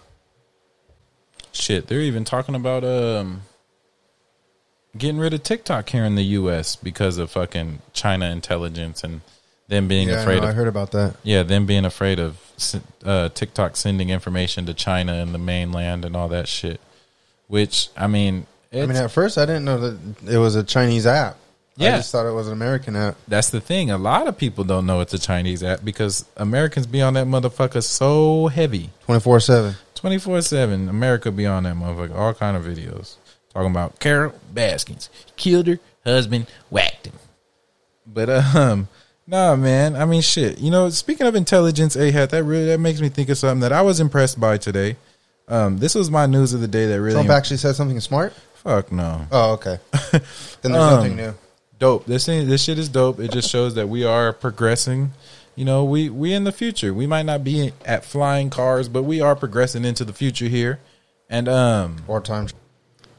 Shit, 1.51 1.87
they're 1.87 2.01
even 2.01 2.23
talking 2.23 2.55
about 2.55 2.83
um 2.85 3.41
getting 4.97 5.19
rid 5.19 5.33
of 5.33 5.43
TikTok 5.43 5.89
here 5.89 6.03
in 6.03 6.15
the 6.15 6.23
US 6.23 6.75
because 6.75 7.17
of 7.17 7.31
fucking 7.31 7.79
China 7.93 8.29
intelligence 8.29 9.03
and 9.03 9.21
them 9.67 9.87
being 9.87 10.09
yeah, 10.09 10.15
I 10.15 10.21
afraid 10.21 10.41
know, 10.41 10.47
I 10.47 10.51
heard 10.53 10.67
about 10.67 10.91
that. 10.91 11.15
yeah, 11.23 11.43
them 11.43 11.65
being 11.65 11.85
afraid 11.85 12.19
of 12.19 12.39
uh, 13.03 13.29
TikTok 13.29 13.75
sending 13.75 14.09
information 14.09 14.65
to 14.65 14.73
China 14.73 15.13
and 15.13 15.33
the 15.33 15.39
mainland 15.39 16.05
and 16.05 16.15
all 16.15 16.27
that 16.29 16.47
shit. 16.47 16.79
Which 17.47 17.89
I 17.95 18.07
mean, 18.07 18.45
I 18.73 18.85
mean, 18.85 18.91
at 18.97 19.11
first 19.11 19.37
I 19.37 19.45
didn't 19.45 19.65
know 19.65 19.77
that 19.79 20.33
it 20.33 20.37
was 20.37 20.55
a 20.55 20.63
Chinese 20.63 21.05
app. 21.05 21.37
Yeah. 21.75 21.93
I 21.93 21.97
just 21.97 22.11
thought 22.11 22.25
it 22.25 22.31
was 22.31 22.47
an 22.47 22.53
American 22.53 22.95
app. 22.95 23.17
that's 23.27 23.51
the 23.51 23.61
thing. 23.61 23.91
A 23.91 23.99
lot 23.99 24.27
of 24.27 24.35
people 24.35 24.63
don't 24.63 24.87
know 24.87 24.99
it's 25.01 25.13
a 25.13 25.19
Chinese 25.19 25.61
app 25.61 25.85
because 25.85 26.25
Americans 26.35 26.87
be 26.87 27.01
on 27.01 27.13
that 27.13 27.27
motherfucker 27.27 27.83
so 27.83 28.47
heavy. 28.47 28.89
Twenty 29.05 29.21
four 29.21 29.39
seven. 29.39 29.75
Twenty 29.93 30.17
four 30.17 30.41
seven, 30.41 30.89
America 30.89 31.31
be 31.31 31.45
on 31.45 31.63
that 31.63 31.75
motherfucker. 31.75 32.15
All 32.15 32.33
kind 32.33 32.57
of 32.57 32.63
videos 32.63 33.15
talking 33.57 33.71
about 33.71 33.99
Carol 33.99 34.33
Baskins 34.53 35.09
killed 35.35 35.67
her 35.67 35.79
husband, 36.05 36.47
whacked 36.69 37.07
him. 37.07 37.13
But 38.05 38.29
um, 38.29 38.87
nah, 39.25 39.55
man. 39.55 39.95
I 39.95 40.05
mean, 40.05 40.21
shit. 40.21 40.59
You 40.59 40.71
know, 40.71 40.89
speaking 40.89 41.25
of 41.27 41.35
intelligence, 41.35 41.95
Ahad, 41.95 42.29
that 42.29 42.43
really 42.43 42.65
that 42.67 42.79
makes 42.79 43.01
me 43.01 43.09
think 43.09 43.29
of 43.29 43.37
something 43.37 43.61
that 43.61 43.73
I 43.73 43.81
was 43.81 43.99
impressed 43.99 44.39
by 44.39 44.57
today. 44.57 44.95
Um, 45.47 45.77
this 45.79 45.95
was 45.95 46.11
my 46.11 46.25
news 46.25 46.53
of 46.53 46.61
the 46.61 46.67
day 46.67 46.85
that 46.87 47.01
really 47.01 47.13
Trump 47.15 47.29
actually 47.29 47.57
said 47.57 47.75
something 47.75 47.99
smart. 48.01 48.33
fuck 48.53 48.91
no 48.91 49.25
Oh, 49.31 49.53
okay. 49.53 49.79
then 50.11 50.21
there's 50.71 50.75
Um, 50.75 50.95
nothing 50.97 51.15
new. 51.15 51.33
dope. 51.79 52.05
This 52.05 52.25
thing, 52.25 52.47
this 52.49 52.63
shit 52.63 52.77
is 52.77 52.89
dope. 52.89 53.19
It 53.19 53.31
just 53.31 53.49
shows 53.49 53.73
that 53.75 53.87
we 53.87 54.03
are 54.03 54.33
progressing. 54.33 55.13
You 55.55 55.65
know, 55.65 55.83
we 55.85 56.09
we 56.09 56.33
in 56.33 56.43
the 56.43 56.51
future. 56.51 56.93
We 56.93 57.07
might 57.07 57.25
not 57.25 57.43
be 57.43 57.71
at 57.85 58.03
flying 58.05 58.49
cars, 58.49 58.87
but 58.89 59.03
we 59.03 59.21
are 59.21 59.35
progressing 59.35 59.85
into 59.85 60.03
the 60.05 60.13
future 60.13 60.47
here. 60.47 60.79
And 61.29 61.47
um, 61.49 61.97
Or 62.07 62.21
time. 62.21 62.47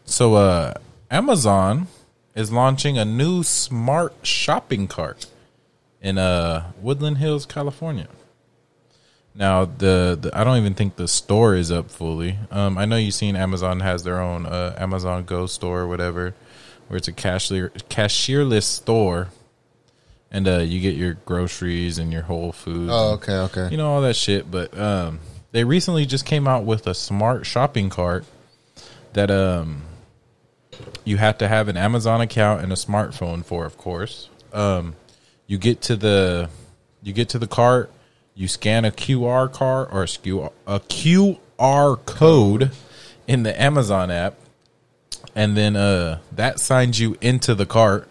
So 0.08 0.34
uh 0.34 0.74
Amazon 1.10 1.86
is 2.34 2.50
launching 2.52 2.96
a 2.98 3.04
new 3.04 3.42
smart 3.42 4.14
shopping 4.22 4.88
cart 4.88 5.26
in 6.00 6.18
uh 6.18 6.72
Woodland 6.80 7.18
Hills, 7.18 7.46
California. 7.46 8.08
Now 9.34 9.66
the, 9.66 10.18
the 10.20 10.30
I 10.32 10.42
don't 10.44 10.56
even 10.56 10.74
think 10.74 10.96
the 10.96 11.06
store 11.08 11.54
is 11.54 11.70
up 11.70 11.90
fully. 11.90 12.38
Um 12.50 12.78
I 12.78 12.84
know 12.86 12.96
you've 12.96 13.14
seen 13.14 13.36
Amazon 13.36 13.80
has 13.80 14.02
their 14.02 14.20
own 14.20 14.46
uh 14.46 14.74
Amazon 14.78 15.24
Go 15.24 15.46
store 15.46 15.80
or 15.80 15.86
whatever 15.88 16.34
where 16.88 16.96
it's 16.96 17.08
a 17.08 17.12
cashier 17.12 17.68
cashierless 17.90 18.62
store 18.64 19.28
and 20.30 20.48
uh 20.48 20.58
you 20.58 20.80
get 20.80 20.96
your 20.96 21.14
groceries 21.26 21.98
and 21.98 22.10
your 22.12 22.22
whole 22.22 22.50
foods 22.52 22.90
Oh, 22.92 23.12
okay, 23.14 23.36
okay. 23.40 23.68
you 23.70 23.76
know 23.76 23.90
all 23.92 24.00
that 24.00 24.16
shit 24.16 24.50
but 24.50 24.76
um 24.78 25.20
they 25.52 25.64
recently 25.64 26.06
just 26.06 26.24
came 26.24 26.48
out 26.48 26.64
with 26.64 26.86
a 26.86 26.94
smart 26.94 27.44
shopping 27.44 27.90
cart 27.90 28.24
that 29.12 29.30
um 29.30 29.82
you 31.04 31.16
have 31.16 31.38
to 31.38 31.49
have 31.49 31.68
an 31.68 31.76
Amazon 31.76 32.21
account 32.21 32.62
and 32.62 32.73
a 32.73 32.76
smartphone 32.76 33.45
for 33.45 33.64
of 33.64 33.76
course 33.76 34.28
um 34.52 34.95
you 35.47 35.58
get 35.58 35.80
to 35.82 35.97
the 35.97 36.49
you 37.02 37.12
get 37.12 37.28
to 37.30 37.38
the 37.38 37.47
cart 37.47 37.91
you 38.34 38.49
scan 38.49 38.84
a 38.84 38.91
QR 38.91 39.52
card 39.52 39.88
or 39.91 40.02
a 40.02 40.06
Q- 40.06 40.50
a 40.67 40.80
QR 40.80 42.04
code 42.06 42.71
in 43.26 43.43
the 43.43 43.60
Amazon 43.60 44.10
app 44.10 44.34
and 45.34 45.56
then 45.56 45.76
uh 45.76 46.19
that 46.32 46.60
signs 46.60 47.00
you 47.00 47.17
into 47.21 47.54
the 47.54 47.67
cart 47.67 48.08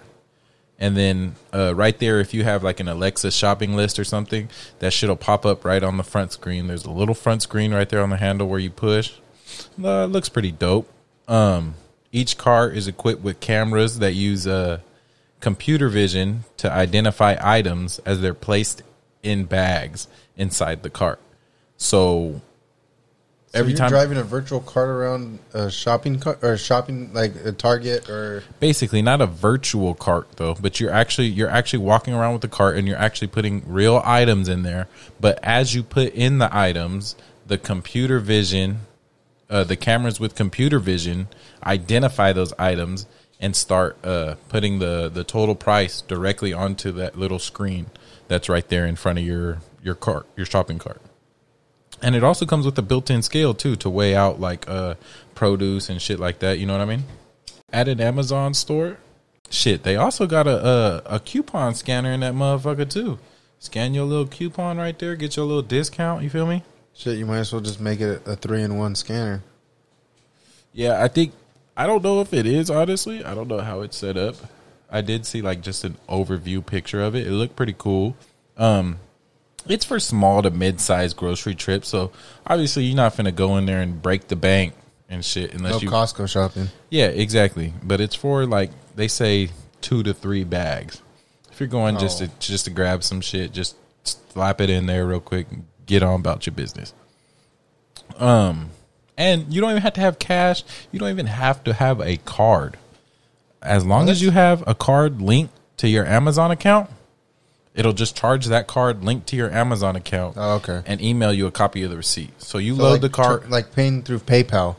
and 0.80 0.96
then 0.96 1.36
uh, 1.54 1.74
right 1.76 1.98
there, 1.98 2.20
if 2.20 2.34
you 2.34 2.44
have 2.44 2.64
like 2.64 2.80
an 2.80 2.88
Alexa 2.88 3.32
shopping 3.32 3.76
list 3.76 3.98
or 3.98 4.04
something, 4.04 4.50
that 4.80 4.94
shit'll 4.94 5.16
pop 5.16 5.46
up 5.46 5.66
right 5.66 5.82
on 5.82 5.98
the 5.98 6.04
front 6.04 6.34
screen. 6.34 6.68
There's 6.68 6.86
a 6.86 6.92
little 6.92 7.16
front 7.16 7.42
screen 7.42 7.74
right 7.74 7.90
there 7.90 8.04
on 8.04 8.12
the 8.12 8.18
handle 8.18 8.48
where 8.48 8.60
you 8.60 8.70
push. 8.70 9.14
Uh, 9.84 10.06
it 10.06 10.12
looks 10.12 10.30
pretty 10.30 10.52
dope. 10.52 10.88
Um, 11.28 11.74
each 12.18 12.38
car 12.38 12.70
is 12.70 12.88
equipped 12.88 13.22
with 13.22 13.40
cameras 13.40 14.00
that 14.00 14.14
use 14.14 14.48
uh, 14.48 14.80
computer 15.40 15.88
vision 15.88 16.44
to 16.58 16.72
identify 16.72 17.38
items 17.40 18.00
as 18.00 18.22
they're 18.22 18.34
placed 18.34 18.82
in 19.22 19.46
bags 19.46 20.08
inside 20.36 20.82
the 20.82 20.90
cart. 20.90 21.20
So 21.78 22.42
So 23.52 23.60
every 23.60 23.74
you're 23.74 23.78
time, 23.78 23.90
driving 23.90 24.18
a 24.18 24.24
virtual 24.24 24.62
cart 24.62 24.90
around 24.90 25.38
a 25.54 25.70
shopping 25.70 26.20
cart 26.20 26.44
or 26.44 26.58
shopping 26.58 27.14
like 27.14 27.36
a 27.46 27.52
Target 27.52 28.10
or 28.10 28.44
basically 28.60 29.04
not 29.04 29.22
a 29.22 29.28
virtual 29.28 29.94
cart 29.94 30.28
though 30.38 30.56
but 30.60 30.80
you're 30.80 30.92
actually 30.92 31.28
you're 31.28 31.50
actually 31.50 31.80
walking 31.80 32.14
around 32.14 32.34
with 32.34 32.42
the 32.42 32.48
cart 32.48 32.78
and 32.78 32.88
you're 32.88 32.98
actually 32.98 33.28
putting 33.28 33.64
real 33.72 34.02
items 34.04 34.50
in 34.50 34.64
there 34.64 34.88
but 35.20 35.40
as 35.44 35.76
you 35.76 35.84
put 35.84 36.14
in 36.14 36.40
the 36.40 36.50
items 36.56 37.16
the 37.46 37.58
computer 37.58 38.20
vision 38.20 38.80
uh, 39.50 39.64
the 39.64 39.76
cameras 39.76 40.20
with 40.20 40.36
computer 40.36 40.80
vision 40.80 41.28
identify 41.64 42.34
those 42.34 42.54
items 42.60 43.06
and 43.40 43.56
start 43.56 43.98
uh, 44.04 44.36
putting 44.50 44.80
the 44.80 45.10
the 45.10 45.24
total 45.24 45.56
price 45.56 46.02
directly 46.02 46.54
onto 46.54 46.92
that 46.92 47.18
little 47.18 47.40
screen 47.40 47.88
that's 48.28 48.50
right 48.50 48.68
there 48.70 48.86
in 48.86 48.96
front 48.96 49.20
of 49.20 49.26
your 49.26 49.60
your 49.84 49.96
cart 49.96 50.26
your 50.36 50.46
shopping 50.46 50.80
cart 50.80 51.02
and 52.02 52.16
it 52.16 52.24
also 52.24 52.46
comes 52.46 52.66
with 52.66 52.78
a 52.78 52.82
built-in 52.82 53.22
scale 53.22 53.54
too 53.54 53.76
to 53.76 53.90
weigh 53.90 54.16
out 54.16 54.40
like 54.40 54.68
uh 54.70 54.96
produce 55.36 55.90
and 55.90 56.02
shit 56.02 56.20
like 56.20 56.40
that 56.40 56.60
you 56.60 56.66
know 56.66 56.74
what 56.74 56.82
i 56.82 56.86
mean 56.86 57.04
at 57.72 57.88
an 57.88 58.00
Amazon 58.00 58.54
store. 58.54 58.98
Shit, 59.50 59.84
they 59.84 59.96
also 59.96 60.28
got 60.28 60.48
a, 60.48 60.68
a 60.68 61.16
a 61.16 61.20
coupon 61.20 61.74
scanner 61.74 62.12
in 62.12 62.20
that 62.22 62.34
motherfucker 62.34 62.90
too. 62.90 63.20
Scan 63.60 63.94
your 63.94 64.06
little 64.06 64.28
coupon 64.28 64.78
right 64.78 64.98
there, 64.98 65.16
get 65.16 65.36
your 65.36 65.46
little 65.46 65.62
discount. 65.62 66.24
You 66.24 66.30
feel 66.30 66.46
me? 66.46 66.64
Shit. 66.98 67.18
You 67.18 67.26
might 67.26 67.38
as 67.40 67.52
well 67.54 67.62
just 67.62 67.80
make 67.80 68.02
it 68.02 68.22
a 68.26 68.36
three 68.36 68.62
in 68.64 68.78
one 68.78 68.96
scanner. 68.96 69.44
Yeah, 70.74 71.04
I 71.04 71.08
think 71.08 71.34
I 71.76 71.88
don't 71.88 72.04
know 72.04 72.22
if 72.22 72.34
it 72.34 72.46
is 72.46 72.70
honestly. 72.70 73.24
I 73.24 73.34
don't 73.36 73.48
know 73.48 73.60
how 73.60 73.82
it's 73.82 73.98
set 73.98 74.18
up. 74.18 74.36
I 74.90 75.02
did 75.02 75.26
see 75.26 75.42
like 75.42 75.62
just 75.62 75.84
an 75.84 75.98
overview 76.10 76.66
picture 76.66 77.02
of 77.02 77.16
it. 77.16 77.28
It 77.28 77.32
looked 77.32 77.56
pretty 77.56 77.76
cool. 77.78 78.16
Um 78.58 79.00
it's 79.68 79.84
for 79.84 80.00
small 80.00 80.42
to 80.44 80.50
mid-sized 80.50 81.18
grocery 81.18 81.54
trips, 81.54 81.90
so 81.90 82.12
obviously 82.46 82.86
you're 82.86 82.96
not 82.96 83.14
finna 83.16 83.36
go 83.36 83.58
in 83.58 83.66
there 83.66 83.82
and 83.82 84.02
break 84.02 84.30
the 84.30 84.36
bank 84.38 84.74
and 85.10 85.26
shit 85.26 85.54
unless 85.54 85.74
No 85.74 85.80
you 85.82 85.90
Costco 85.90 86.30
shopping. 86.30 86.70
Yeah, 86.90 87.08
exactly. 87.08 87.74
But 87.84 88.00
it's 88.00 88.16
for 88.16 88.46
like 88.46 88.72
they 88.96 89.08
say 89.10 89.50
two 89.82 90.04
to 90.04 90.14
three 90.14 90.44
bags. 90.46 91.02
If 91.52 91.60
you're 91.60 91.68
going 91.68 91.98
just 91.98 92.22
Oh. 92.22 92.28
to 92.28 92.32
just 92.40 92.66
to 92.66 92.72
grab 92.72 93.04
some 93.04 93.20
shit, 93.20 93.52
just 93.52 93.76
slap 94.04 94.62
it 94.62 94.70
in 94.70 94.86
there 94.86 95.06
real 95.06 95.20
quick, 95.20 95.48
get 95.88 96.04
on 96.04 96.20
about 96.20 96.46
your 96.46 96.54
business. 96.54 96.94
Um, 98.18 98.70
and 99.18 99.52
you 99.52 99.60
don't 99.62 99.72
even 99.72 99.82
have 99.82 99.94
to 99.94 100.02
have 100.02 100.20
cash. 100.20 100.64
You 100.92 101.00
don't 101.00 101.10
even 101.10 101.26
have 101.26 101.64
to 101.64 101.74
have 101.74 102.00
a 102.02 102.18
card. 102.18 102.78
As 103.62 103.84
long 103.86 104.08
as 104.10 104.22
you 104.22 104.30
have 104.32 104.64
a 104.68 104.76
card 104.76 105.22
linked 105.22 105.54
to 105.78 105.88
your 105.88 106.06
Amazon 106.06 106.52
account, 106.52 106.90
it'll 107.74 107.94
just 107.94 108.16
charge 108.16 108.46
that 108.46 108.68
card 108.68 109.04
linked 109.04 109.28
to 109.28 109.36
your 109.36 109.52
Amazon 109.52 109.96
account 109.96 110.36
Oh, 110.38 110.56
okay. 110.58 110.84
and 110.86 111.02
email 111.02 111.34
you 111.34 111.48
a 111.48 111.52
copy 111.52 111.84
of 111.84 111.90
the 111.90 111.98
receipt. 111.98 112.40
So 112.42 112.60
you 112.60 112.76
So 112.76 112.84
load 112.84 112.92
like 112.94 113.02
the 113.02 113.10
card. 113.10 113.44
tr- 113.44 113.50
like 113.50 113.74
paying 113.74 114.04
through 114.04 114.20
PayPal. 114.20 114.76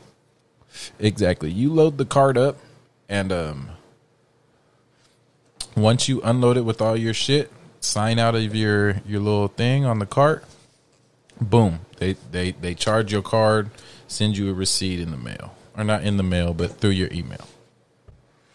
Exactly. 1.01 1.51
You 1.51 1.73
load 1.73 1.99
the 1.99 2.05
card 2.05 2.39
up, 2.39 2.57
and 3.09 3.33
um, 3.33 3.71
once 5.77 6.09
you 6.09 6.21
unload 6.23 6.57
it 6.57 6.63
with 6.63 6.81
all 6.81 6.97
your 6.97 7.15
shit, 7.15 7.51
sign 7.81 8.19
out 8.19 8.35
of 8.37 8.55
your 8.55 9.01
your 9.07 9.21
little 9.21 9.49
thing 9.49 9.85
on 9.85 9.99
the 9.99 10.07
cart. 10.07 10.45
Boom. 11.41 11.81
They 11.99 12.15
they 12.31 12.53
they 12.53 12.75
charge 12.75 13.13
your 13.13 13.23
card, 13.23 13.71
send 14.07 14.37
you 14.37 14.51
a 14.51 14.55
receipt 14.55 15.01
in 15.01 15.11
the 15.11 15.17
mail, 15.17 15.55
or 15.77 15.85
not 15.85 16.03
in 16.03 16.17
the 16.17 16.23
mail, 16.23 16.55
but 16.55 16.73
through 16.79 16.91
your 16.91 17.13
email. 17.13 17.47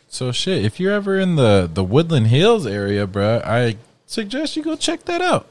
So 0.07 0.31
shit, 0.31 0.63
if 0.63 0.79
you're 0.79 0.93
ever 0.93 1.19
in 1.19 1.35
the 1.35 1.69
the 1.71 1.83
Woodland 1.83 2.27
Hills 2.27 2.67
area, 2.67 3.07
bruh, 3.07 3.43
I 3.45 3.77
suggest 4.05 4.55
you 4.55 4.63
go 4.63 4.75
check 4.75 5.05
that 5.05 5.21
out. 5.21 5.47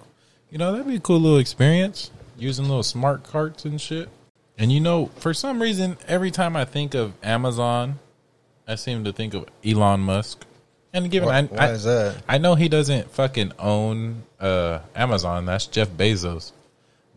You 0.51 0.59
know 0.59 0.73
that'd 0.73 0.87
be 0.87 0.97
a 0.97 1.01
cool 1.01 1.21
little 1.21 1.39
experience 1.39 2.11
using 2.39 2.67
little 2.67 2.83
smart 2.83 3.25
carts 3.25 3.65
and 3.65 3.81
shit. 3.81 4.09
And 4.59 4.71
you 4.71 4.81
know, 4.81 5.07
for 5.17 5.33
some 5.33 5.61
reason, 5.63 5.97
every 6.07 6.31
time 6.31 6.57
I 6.57 6.65
think 6.65 6.95
of 6.95 7.15
Amazon, 7.23 7.99
I 8.69 8.75
seem 8.75 9.05
to 9.05 9.13
think 9.13 9.35
of 9.35 9.47
Elon 9.65 10.01
Musk. 10.01 10.45
And 10.93 11.11
given 11.11 11.29
Why, 11.29 11.39
I, 11.39 11.77
why 11.77 12.13
I? 12.29 12.35
I 12.35 12.39
know 12.39 12.55
he 12.55 12.69
doesn't 12.69 13.11
fucking 13.11 13.53
own 13.59 14.25
uh, 14.39 14.81
Amazon. 14.95 15.47
That's 15.47 15.67
Jeff 15.67 15.89
Bezos. 15.89 16.53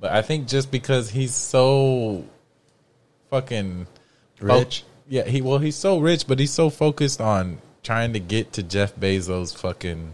But 0.06 0.14
I 0.14 0.22
think 0.22 0.48
just 0.48 0.70
because 0.70 1.10
he's 1.10 1.34
so 1.34 2.26
fucking 3.32 3.88
fo- 4.36 4.60
Rich? 4.60 4.84
yeah, 5.10 5.24
he 5.24 5.42
well 5.42 5.58
he's 5.58 5.76
so 5.76 5.98
rich, 5.98 6.28
but 6.28 6.38
he's 6.40 6.52
so 6.54 6.70
focused 6.70 7.20
on 7.20 7.58
trying 7.82 8.14
to 8.14 8.20
get 8.20 8.54
to 8.54 8.62
Jeff 8.62 8.96
Bezos' 8.96 9.56
fucking 9.58 10.14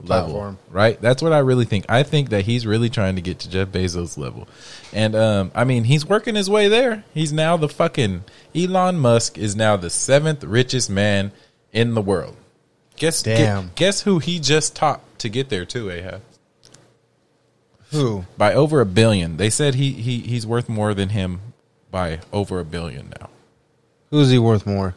level, 0.00 0.30
Platform. 0.32 0.58
right? 0.70 0.98
That's 1.02 1.20
what 1.22 1.34
I 1.34 1.40
really 1.40 1.66
think. 1.66 1.84
I 1.90 2.02
think 2.02 2.30
that 2.30 2.46
he's 2.46 2.66
really 2.66 2.88
trying 2.88 3.16
to 3.16 3.20
get 3.20 3.40
to 3.40 3.50
Jeff 3.50 3.68
Bezos' 3.68 4.16
level, 4.16 4.48
and 4.94 5.14
um, 5.14 5.52
I 5.54 5.64
mean 5.64 5.84
he's 5.84 6.06
working 6.06 6.34
his 6.34 6.48
way 6.48 6.68
there. 6.68 7.04
He's 7.12 7.30
now 7.32 7.58
the 7.58 7.68
fucking 7.68 8.24
Elon 8.54 8.98
Musk 8.98 9.36
is 9.36 9.54
now 9.54 9.76
the 9.76 9.90
seventh 9.90 10.44
richest 10.44 10.88
man 10.88 11.30
in 11.74 11.92
the 11.92 12.00
world. 12.00 12.36
Guess 12.96 13.22
gu- 13.22 13.34
Damn. 13.34 13.70
guess 13.74 14.00
who 14.00 14.18
he 14.18 14.40
just 14.40 14.74
topped 14.74 15.18
to 15.18 15.28
get 15.28 15.50
there 15.50 15.66
too, 15.66 15.90
Ahab 15.90 16.22
Who? 17.92 18.24
by 18.36 18.52
over 18.52 18.80
a 18.80 18.86
billion. 18.86 19.36
They 19.36 19.50
said 19.50 19.74
he, 19.74 19.92
he 19.92 20.20
he's 20.20 20.46
worth 20.46 20.68
more 20.68 20.92
than 20.94 21.10
him 21.10 21.40
by 21.90 22.20
over 22.32 22.58
a 22.60 22.64
billion 22.64 23.12
now. 23.20 23.30
Who's 24.10 24.30
he 24.30 24.38
worth 24.38 24.66
more? 24.66 24.94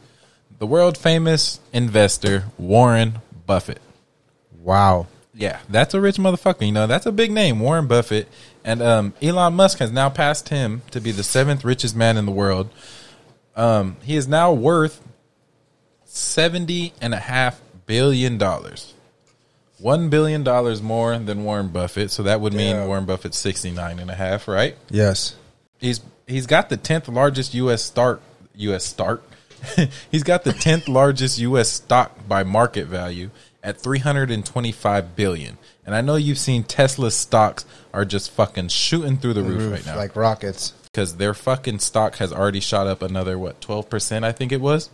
The 0.58 0.67
world 0.67 0.97
famous 0.97 1.60
investor 1.71 2.45
Warren 2.58 3.19
Buffett. 3.45 3.82
Wow. 4.62 5.08
Yeah, 5.34 5.60
that's 5.69 5.93
a 5.93 6.02
rich 6.02 6.17
motherfucker. 6.17 6.65
You 6.65 6.73
know, 6.73 6.88
that's 6.88 7.06
a 7.06 7.12
big 7.13 7.32
name, 7.32 7.60
Warren 7.60 7.88
Buffett. 7.88 8.28
And 8.65 8.82
um, 8.82 9.13
Elon 9.21 9.54
Musk 9.54 9.80
has 9.80 9.91
now 9.91 10.10
passed 10.10 10.49
him 10.49 10.82
to 10.91 10.99
be 10.99 11.12
the 11.12 11.23
seventh 11.23 11.63
richest 11.63 11.95
man 11.95 12.17
in 12.17 12.25
the 12.25 12.32
world. 12.32 12.69
Um, 13.56 13.97
he 14.04 14.15
is 14.15 14.28
now 14.28 14.52
worth 14.52 15.02
seventy 16.04 16.93
and 16.99 17.13
a 17.13 17.19
half 17.19 17.62
billion 17.86 18.38
dollars. 18.38 18.93
One 19.79 20.09
billion 20.09 20.43
dollars 20.43 20.81
more 20.81 21.17
than 21.17 21.43
Warren 21.43 21.69
Buffett. 21.69 22.11
So 22.11 22.23
that 22.23 22.41
would 22.41 22.53
mean 22.53 22.75
Yeah. 22.75 22.85
Warren 22.85 23.05
Buffett's 23.05 23.37
sixty 23.37 23.71
nine 23.71 23.99
and 23.99 24.09
a 24.11 24.15
half, 24.15 24.47
right? 24.47 24.75
Yes. 24.89 25.35
He's 25.79 26.01
he's 26.27 26.45
got 26.47 26.69
the 26.69 26.77
tenth 26.77 27.07
largest 27.07 27.53
U.S. 27.53 27.81
start 27.83 28.21
U.S. 28.55 28.83
start. 28.85 29.23
he's 30.11 30.23
got 30.23 30.43
the 30.43 30.53
tenth 30.53 30.87
largest 30.87 31.37
U.S. 31.39 31.69
stock 31.69 32.27
by 32.27 32.43
market 32.43 32.85
value 32.87 33.29
at 33.63 33.79
three 33.79 33.99
hundred 33.99 34.31
and 34.31 34.45
twenty 34.45 34.71
five 34.71 35.15
billion. 35.15 35.57
And 35.85 35.95
I 35.95 36.01
know 36.01 36.15
you've 36.17 36.37
seen 36.37 36.63
Tesla 36.63 37.09
stocks 37.11 37.65
are 37.93 38.05
just 38.05 38.29
fucking 38.31 38.67
shooting 38.67 39.17
through 39.17 39.33
the 39.33 39.41
roof, 39.43 39.71
right 39.71 39.85
now 39.85 39.95
Like 39.95 40.15
rockets. 40.15 40.73
because 40.91 41.15
their 41.17 41.33
fucking 41.33 41.79
stock 41.79 42.17
has 42.17 42.31
already 42.31 42.59
shot 42.59 42.85
up 42.85 43.01
another 43.01 43.39
what 43.39 43.59
twelve 43.61 43.89
percent. 43.89 44.23
I 44.25 44.31
think 44.31 44.51
it 44.51 44.61
was. 44.61 44.89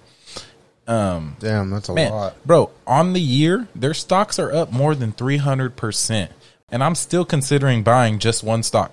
Um, 0.87 1.35
Damn, 1.39 1.71
that's 1.71 1.89
a 1.89 1.93
Man, 1.93 2.11
lot. 2.11 2.45
bro, 2.45 2.69
on 2.85 3.13
the 3.13 3.21
year, 3.21 3.67
their 3.75 3.93
stocks 3.95 4.37
are 4.37 4.53
up 4.53 4.71
more 4.71 4.93
than 4.93 5.11
300%. 5.13 6.29
And 6.69 6.83
I'm 6.83 6.95
still 6.95 7.25
considering 7.25 7.83
buying 7.83 8.19
just 8.19 8.43
one 8.43 8.61
stock. 8.63 8.91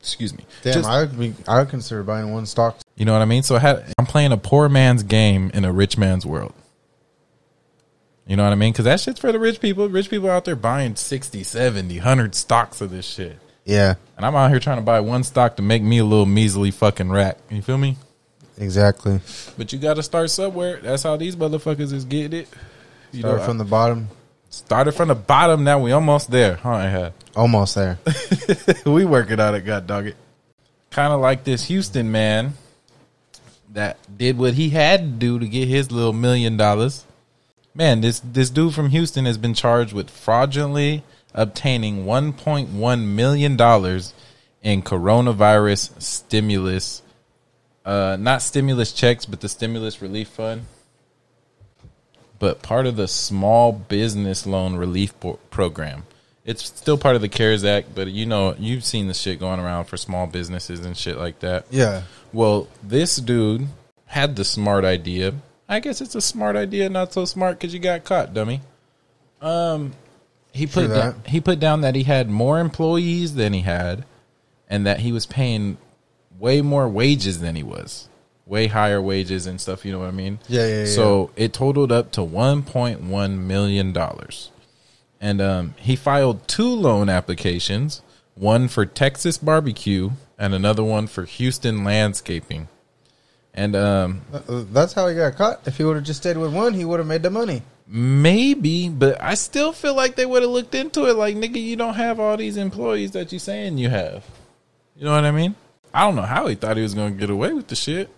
Excuse 0.00 0.36
me. 0.36 0.44
Damn, 0.62 0.74
Just- 0.74 0.88
I 0.88 1.00
would 1.00 1.18
be. 1.18 1.34
I 1.46 1.58
would 1.60 1.68
consider 1.70 2.02
buying 2.02 2.32
one 2.32 2.46
stock. 2.46 2.78
You 2.96 3.04
know 3.04 3.12
what 3.12 3.22
I 3.22 3.24
mean? 3.24 3.42
So 3.44 3.56
I 3.56 3.60
had, 3.60 3.92
I'm 3.98 4.06
playing 4.06 4.32
a 4.32 4.36
poor 4.36 4.68
man's 4.68 5.02
game 5.04 5.50
in 5.54 5.64
a 5.64 5.72
rich 5.72 5.96
man's 5.96 6.26
world. 6.26 6.52
You 8.26 8.36
know 8.36 8.44
what 8.44 8.52
I 8.52 8.56
mean? 8.56 8.72
Because 8.72 8.84
that 8.84 9.00
shit's 9.00 9.20
for 9.20 9.32
the 9.32 9.38
rich 9.38 9.60
people. 9.60 9.88
Rich 9.88 10.10
people 10.10 10.30
out 10.30 10.44
there 10.44 10.56
buying 10.56 10.94
60, 10.96 11.42
70, 11.42 11.96
100 11.98 12.34
stocks 12.34 12.80
of 12.80 12.90
this 12.90 13.04
shit. 13.06 13.38
Yeah, 13.64 13.94
And 14.16 14.26
I'm 14.26 14.34
out 14.34 14.50
here 14.50 14.58
trying 14.58 14.78
to 14.78 14.82
buy 14.82 14.98
one 15.00 15.22
stock 15.22 15.54
to 15.56 15.62
make 15.62 15.82
me 15.84 15.98
a 15.98 16.04
little 16.04 16.26
measly 16.26 16.72
fucking 16.72 17.10
rack. 17.10 17.38
You 17.48 17.62
feel 17.62 17.78
me? 17.78 17.96
Exactly. 18.58 19.20
But 19.56 19.72
you 19.72 19.78
got 19.78 19.94
to 19.94 20.02
start 20.02 20.30
somewhere. 20.30 20.80
That's 20.82 21.02
how 21.02 21.16
these 21.16 21.36
motherfuckers 21.36 21.92
is 21.92 22.04
getting 22.04 22.40
it. 22.40 22.48
You 23.12 23.20
Start 23.20 23.38
know, 23.38 23.44
from 23.44 23.58
the 23.58 23.64
bottom. 23.64 24.08
started 24.50 24.92
from 24.92 25.08
the 25.08 25.14
bottom. 25.14 25.64
Now 25.64 25.78
we 25.78 25.92
almost 25.92 26.30
there, 26.30 26.56
huh? 26.56 27.10
Almost 27.36 27.74
there. 27.74 27.98
we 28.86 29.04
working 29.04 29.38
on 29.40 29.54
it, 29.54 29.62
god 29.62 29.86
dog 29.86 30.06
it. 30.06 30.16
Kind 30.90 31.12
of 31.12 31.20
like 31.20 31.44
this 31.44 31.64
Houston 31.64 32.10
man 32.10 32.54
that 33.72 33.98
did 34.18 34.38
what 34.38 34.54
he 34.54 34.70
had 34.70 35.00
to 35.00 35.06
do 35.08 35.38
to 35.38 35.46
get 35.48 35.68
his 35.68 35.90
little 35.90 36.12
million 36.12 36.56
dollars. 36.56 37.04
Man, 37.74 38.00
this 38.02 38.20
this 38.20 38.50
dude 38.50 38.74
from 38.74 38.90
Houston 38.90 39.24
has 39.24 39.38
been 39.38 39.54
charged 39.54 39.92
with 39.92 40.10
fraudulently 40.10 41.02
obtaining 41.34 42.04
1.1 42.04 43.06
million 43.06 43.56
dollars 43.56 44.12
in 44.62 44.82
coronavirus 44.82 46.00
stimulus 46.00 47.02
uh 47.84 48.16
not 48.18 48.42
stimulus 48.42 48.92
checks 48.92 49.26
but 49.26 49.40
the 49.40 49.48
stimulus 49.48 50.00
relief 50.00 50.28
fund 50.28 50.64
but 52.42 52.60
part 52.60 52.86
of 52.86 52.96
the 52.96 53.06
small 53.06 53.70
business 53.70 54.48
loan 54.48 54.74
relief 54.74 55.18
po- 55.20 55.38
program. 55.50 56.02
It's 56.44 56.64
still 56.64 56.98
part 56.98 57.14
of 57.14 57.22
the 57.22 57.28
CARES 57.28 57.64
Act, 57.64 57.94
but 57.94 58.08
you 58.08 58.26
know, 58.26 58.56
you've 58.58 58.82
seen 58.82 59.06
the 59.06 59.14
shit 59.14 59.38
going 59.38 59.60
around 59.60 59.84
for 59.84 59.96
small 59.96 60.26
businesses 60.26 60.84
and 60.84 60.96
shit 60.96 61.18
like 61.18 61.38
that. 61.38 61.66
Yeah. 61.70 62.02
Well, 62.32 62.66
this 62.82 63.14
dude 63.14 63.68
had 64.06 64.34
the 64.34 64.44
smart 64.44 64.84
idea. 64.84 65.34
I 65.68 65.78
guess 65.78 66.00
it's 66.00 66.16
a 66.16 66.20
smart 66.20 66.56
idea, 66.56 66.88
not 66.88 67.12
so 67.12 67.26
smart 67.26 67.60
because 67.60 67.72
you 67.72 67.78
got 67.78 68.02
caught, 68.02 68.34
dummy. 68.34 68.60
Um, 69.40 69.92
he 70.50 70.66
put 70.66 70.88
down, 70.88 71.22
he 71.24 71.40
put 71.40 71.60
down 71.60 71.82
that 71.82 71.94
he 71.94 72.02
had 72.02 72.28
more 72.28 72.58
employees 72.58 73.36
than 73.36 73.52
he 73.52 73.60
had, 73.60 74.04
and 74.68 74.84
that 74.84 74.98
he 74.98 75.12
was 75.12 75.26
paying 75.26 75.78
way 76.38 76.60
more 76.62 76.88
wages 76.88 77.40
than 77.40 77.54
he 77.56 77.62
was, 77.62 78.08
way 78.46 78.66
higher 78.66 79.00
wages 79.00 79.46
and 79.46 79.60
stuff. 79.60 79.84
You 79.84 79.92
know 79.92 79.98
what 80.00 80.08
I 80.08 80.12
mean? 80.12 80.38
Yeah, 80.48 80.66
yeah, 80.66 80.78
yeah. 80.80 80.84
So 80.86 81.30
it 81.36 81.52
totaled 81.52 81.92
up 81.92 82.12
to 82.12 82.22
one 82.22 82.62
point 82.62 83.00
one 83.02 83.46
million 83.46 83.92
dollars, 83.92 84.50
and 85.20 85.40
um, 85.40 85.74
he 85.78 85.96
filed 85.96 86.46
two 86.48 86.68
loan 86.68 87.08
applications, 87.08 88.02
one 88.34 88.68
for 88.68 88.84
Texas 88.86 89.38
barbecue 89.38 90.10
and 90.38 90.54
another 90.54 90.82
one 90.82 91.06
for 91.06 91.24
Houston 91.24 91.84
landscaping. 91.84 92.68
And 93.54 93.76
um, 93.76 94.22
Uh, 94.32 94.64
That's 94.72 94.94
how 94.94 95.06
he 95.08 95.14
got 95.14 95.36
caught. 95.36 95.60
If 95.66 95.76
he 95.76 95.84
would 95.84 95.96
have 95.96 96.04
just 96.04 96.20
stayed 96.20 96.38
with 96.38 96.52
one, 96.54 96.72
he 96.74 96.84
would 96.86 96.98
have 96.98 97.06
made 97.06 97.22
the 97.22 97.30
money. 97.30 97.62
maybe, 97.86 98.88
but 98.88 99.20
I 99.22 99.34
still 99.34 99.72
feel 99.72 99.94
like 99.94 100.16
they 100.16 100.24
would 100.24 100.40
have 100.42 100.50
looked 100.50 100.74
into 100.74 101.04
it. 101.06 101.14
Like, 101.16 101.36
nigga, 101.36 101.62
you 101.62 101.76
don't 101.76 101.94
have 101.94 102.18
all 102.18 102.36
these 102.38 102.56
employees 102.56 103.10
that 103.12 103.30
you're 103.30 103.38
saying 103.38 103.76
you 103.76 103.90
have. 103.90 104.24
You 104.96 105.04
know 105.04 105.12
what 105.12 105.24
I 105.24 105.30
mean? 105.30 105.54
I 105.94 106.06
don't 106.06 106.16
know 106.16 106.22
how 106.22 106.46
he 106.46 106.54
thought 106.54 106.76
he 106.76 106.82
was 106.82 106.94
going 106.94 107.14
to 107.14 107.18
get 107.20 107.30
away 107.30 107.52
with 107.52 107.68
the 107.68 107.76
shit. 107.76 108.08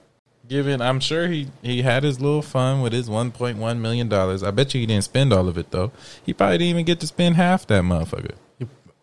Given, 0.47 0.83
I'm 0.83 1.01
sure 1.01 1.27
he 1.29 1.49
he 1.63 1.81
had 1.81 2.03
his 2.05 2.21
little 2.21 2.43
fun 2.43 2.83
with 2.83 2.93
his 2.93 3.09
1.1 3.09 3.79
million 3.79 4.09
dollars. 4.11 4.43
I 4.43 4.51
bet 4.51 4.75
you 4.75 4.81
he 4.81 4.87
didn't 4.87 5.05
spend 5.05 5.33
all 5.33 5.49
of 5.49 5.57
it 5.57 5.71
though. 5.71 5.91
He 6.23 6.35
probably 6.35 6.59
didn't 6.59 6.69
even 6.71 6.85
get 6.85 7.01
to 7.01 7.07
spend 7.07 7.37
half 7.37 7.67
that 7.69 7.83
motherfucker. 7.83 8.35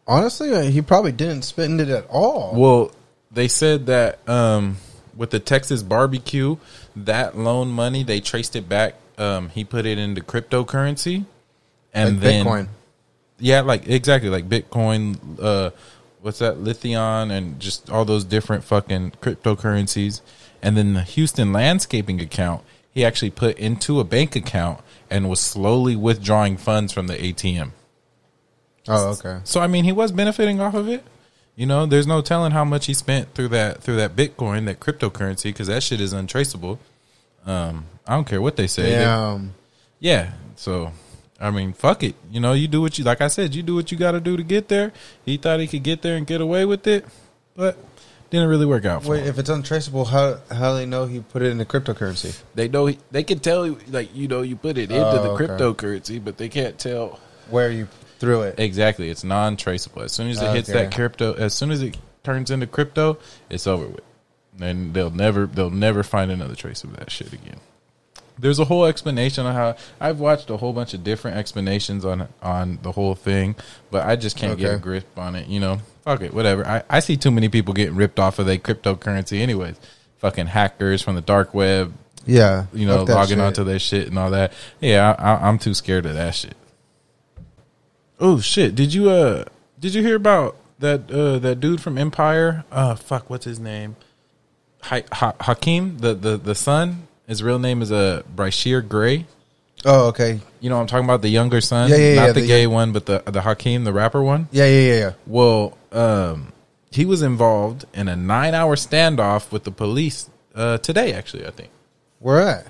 Honestly, 0.07 0.53
uh, 0.53 0.61
he 0.61 0.81
probably 0.83 1.11
didn't 1.11 1.41
spend 1.43 1.81
it 1.81 1.89
at 1.89 2.05
all. 2.09 2.53
Well, 2.55 2.91
they 3.31 3.47
said 3.47 3.87
that 3.87 4.27
um, 4.29 4.77
with 5.15 5.31
the 5.31 5.39
Texas 5.39 5.81
barbecue, 5.81 6.57
that 6.95 7.35
loan 7.35 7.69
money 7.69 8.03
they 8.03 8.19
traced 8.19 8.55
it 8.55 8.69
back. 8.69 8.95
Um, 9.17 9.49
he 9.49 9.63
put 9.63 9.87
it 9.87 9.97
into 9.97 10.21
cryptocurrency, 10.21 11.25
and 11.91 12.15
like 12.15 12.19
then 12.19 12.45
Bitcoin. 12.45 12.67
yeah, 13.39 13.61
like 13.61 13.87
exactly 13.87 14.29
like 14.29 14.47
Bitcoin. 14.47 15.17
Uh, 15.41 15.71
what's 16.21 16.39
that? 16.39 16.59
Lithium 16.59 17.31
and 17.31 17.59
just 17.59 17.89
all 17.89 18.05
those 18.05 18.23
different 18.23 18.63
fucking 18.63 19.13
cryptocurrencies. 19.21 20.21
And 20.61 20.77
then 20.77 20.93
the 20.93 21.01
Houston 21.01 21.51
landscaping 21.51 22.21
account, 22.21 22.63
he 22.91 23.03
actually 23.03 23.31
put 23.31 23.57
into 23.57 23.99
a 23.99 24.03
bank 24.03 24.35
account 24.35 24.81
and 25.09 25.29
was 25.29 25.39
slowly 25.39 25.95
withdrawing 25.95 26.57
funds 26.57 26.93
from 26.93 27.07
the 27.07 27.15
ATM. 27.15 27.71
Oh, 28.87 29.09
okay. 29.11 29.39
So 29.43 29.61
I 29.61 29.67
mean, 29.67 29.83
he 29.83 29.91
was 29.91 30.11
benefiting 30.11 30.59
off 30.59 30.73
of 30.73 30.87
it. 30.87 31.03
You 31.55 31.65
know, 31.65 31.85
there's 31.85 32.07
no 32.07 32.21
telling 32.21 32.51
how 32.51 32.63
much 32.63 32.85
he 32.85 32.93
spent 32.93 33.33
through 33.33 33.49
that 33.49 33.83
through 33.83 33.97
that 33.97 34.15
Bitcoin, 34.15 34.65
that 34.65 34.79
cryptocurrency, 34.79 35.45
because 35.45 35.67
that 35.67 35.83
shit 35.83 36.01
is 36.01 36.13
untraceable. 36.13 36.79
Um, 37.45 37.85
I 38.07 38.15
don't 38.15 38.25
care 38.25 38.41
what 38.41 38.55
they 38.55 38.67
say. 38.67 38.91
Yeah. 38.91 39.31
Um, 39.31 39.53
yeah. 39.99 40.33
So, 40.55 40.91
I 41.41 41.49
mean, 41.49 41.73
fuck 41.73 42.03
it. 42.03 42.15
You 42.31 42.39
know, 42.39 42.53
you 42.53 42.67
do 42.67 42.81
what 42.81 42.99
you 42.99 43.03
like. 43.03 43.19
I 43.19 43.27
said, 43.27 43.55
you 43.55 43.63
do 43.63 43.73
what 43.73 43.91
you 43.91 43.97
got 43.97 44.11
to 44.11 44.19
do 44.21 44.37
to 44.37 44.43
get 44.43 44.67
there. 44.67 44.93
He 45.25 45.37
thought 45.37 45.59
he 45.59 45.67
could 45.67 45.81
get 45.83 46.03
there 46.03 46.15
and 46.15 46.27
get 46.27 46.39
away 46.39 46.65
with 46.65 46.85
it, 46.85 47.03
but 47.55 47.77
didn't 48.29 48.47
really 48.47 48.67
work 48.67 48.85
out. 48.85 49.03
For 49.03 49.09
wait, 49.09 49.23
him. 49.23 49.27
if 49.29 49.39
it's 49.39 49.49
untraceable, 49.49 50.05
how 50.05 50.39
how 50.51 50.71
do 50.71 50.77
they 50.77 50.85
know 50.85 51.05
he 51.07 51.19
put 51.19 51.41
it 51.41 51.47
into 51.47 51.65
cryptocurrency? 51.65 52.39
They 52.53 52.67
know 52.67 52.85
he, 52.85 52.99
they 53.09 53.23
can 53.23 53.39
tell 53.39 53.65
you, 53.65 53.79
like 53.89 54.15
you 54.15 54.27
know, 54.27 54.43
you 54.43 54.55
put 54.55 54.77
it 54.77 54.91
into 54.91 55.03
Oh, 55.05 55.23
the 55.23 55.29
okay. 55.31 55.47
cryptocurrency, 55.47 56.23
but 56.23 56.37
they 56.37 56.47
can't 56.47 56.77
tell 56.77 57.19
Where 57.49 57.71
you 57.71 57.87
threw 58.19 58.43
it? 58.43 58.59
Exactly. 58.59 59.09
It's 59.09 59.23
non 59.23 59.57
traceable. 59.57 60.03
As 60.03 60.11
soon 60.11 60.29
as 60.29 60.41
it 60.41 60.53
hits 60.55 60.69
that 60.69 60.93
crypto, 60.93 61.33
as 61.33 61.55
soon 61.55 61.71
as 61.71 61.81
it 61.81 61.97
turns 62.23 62.51
into 62.51 62.67
crypto, 62.67 63.17
it's 63.49 63.65
over 63.65 63.87
with. 63.87 64.03
And 64.61 64.93
they'll 64.93 65.09
never 65.09 65.47
they'll 65.47 65.71
never 65.71 66.03
find 66.03 66.29
another 66.29 66.55
trace 66.55 66.83
of 66.83 66.95
that 66.97 67.09
shit 67.09 67.33
again. 67.33 67.59
There's 68.41 68.59
a 68.59 68.65
whole 68.65 68.85
explanation 68.85 69.45
on 69.45 69.53
how 69.53 69.75
I've 69.99 70.19
watched 70.19 70.49
a 70.49 70.57
whole 70.57 70.73
bunch 70.73 70.93
of 70.95 71.03
different 71.03 71.37
explanations 71.37 72.03
on 72.03 72.27
on 72.41 72.79
the 72.81 72.91
whole 72.91 73.15
thing, 73.15 73.55
but 73.91 74.05
I 74.05 74.15
just 74.15 74.35
can't 74.35 74.57
get 74.57 74.73
a 74.73 74.77
grip 74.77 75.05
on 75.17 75.35
it. 75.35 75.47
You 75.47 75.59
know, 75.59 75.79
fuck 76.03 76.21
it, 76.21 76.33
whatever. 76.33 76.65
I, 76.65 76.83
I 76.89 76.99
see 77.01 77.17
too 77.17 77.31
many 77.31 77.49
people 77.49 77.73
getting 77.73 77.95
ripped 77.95 78.19
off 78.19 78.39
of 78.39 78.47
their 78.47 78.57
cryptocurrency, 78.57 79.39
anyways. 79.39 79.75
Fucking 80.17 80.47
hackers 80.47 81.01
from 81.01 81.15
the 81.15 81.21
dark 81.21 81.53
web, 81.53 81.93
Yeah, 82.25 82.65
you 82.73 82.85
know, 82.87 83.03
logging 83.03 83.37
shit. 83.37 83.39
onto 83.39 83.63
their 83.63 83.79
shit 83.79 84.07
and 84.07 84.17
all 84.19 84.31
that. 84.31 84.53
Yeah, 84.79 85.15
I, 85.17 85.33
I, 85.35 85.47
I'm 85.47 85.57
too 85.59 85.73
scared 85.73 86.05
of 86.05 86.13
that 86.15 86.35
shit. 86.35 86.55
Oh 88.19 88.39
shit! 88.39 88.75
Did 88.75 88.93
you 88.93 89.09
uh 89.09 89.45
did 89.79 89.93
you 89.95 90.01
hear 90.03 90.15
about 90.15 90.57
that 90.79 91.11
uh, 91.11 91.39
that 91.39 91.59
dude 91.59 91.81
from 91.81 91.97
Empire. 91.97 92.63
Uh, 92.71 92.95
fuck, 92.95 93.29
what's 93.29 93.45
his 93.45 93.59
name? 93.59 93.95
Ha- 94.83 95.01
ha- 95.11 95.35
Hakeem, 95.41 95.97
the, 95.99 96.13
the 96.15 96.37
the 96.37 96.55
son. 96.55 97.07
His 97.27 97.41
real 97.43 97.59
name 97.59 97.81
is 97.81 97.91
uh 97.91 98.23
Bryshere 98.35 98.87
Gray. 98.87 99.25
Oh, 99.85 100.07
okay. 100.09 100.39
You 100.59 100.69
know, 100.69 100.79
I'm 100.79 100.85
talking 100.87 101.05
about 101.05 101.21
the 101.23 101.29
younger 101.29 101.59
son, 101.59 101.89
Yeah, 101.89 101.95
yeah, 101.97 102.15
not 102.15 102.21
yeah, 102.27 102.31
the, 102.33 102.41
the 102.41 102.47
gay 102.47 102.61
young- 102.63 102.73
one, 102.73 102.91
but 102.91 103.05
the 103.05 103.23
the 103.25 103.41
Hakeem, 103.41 103.83
the 103.83 103.93
rapper 103.93 104.21
one. 104.21 104.47
Yeah, 104.51 104.65
yeah, 104.65 104.81
yeah, 104.93 104.99
yeah. 104.99 105.13
Well, 105.25 105.77
um, 105.91 106.53
he 106.91 107.05
was 107.05 107.21
involved 107.21 107.85
in 107.93 108.07
a 108.07 108.15
nine 108.15 108.53
hour 108.53 108.75
standoff 108.75 109.51
with 109.51 109.63
the 109.63 109.71
police 109.71 110.29
uh, 110.53 110.77
today. 110.79 111.13
Actually, 111.13 111.47
I 111.47 111.51
think 111.51 111.69
Where 112.19 112.41
at? 112.41 112.67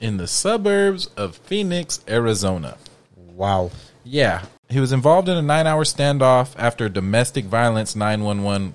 in 0.00 0.16
the 0.18 0.26
suburbs 0.26 1.06
of 1.16 1.36
Phoenix, 1.36 2.00
Arizona. 2.08 2.76
Wow. 3.16 3.70
Yeah, 4.04 4.42
he 4.68 4.80
was 4.80 4.92
involved 4.92 5.28
in 5.30 5.36
a 5.38 5.42
nine 5.42 5.66
hour 5.66 5.84
standoff 5.84 6.54
after 6.58 6.86
a 6.86 6.90
domestic 6.90 7.46
violence 7.46 7.96
nine 7.96 8.22
one 8.22 8.42
one 8.42 8.74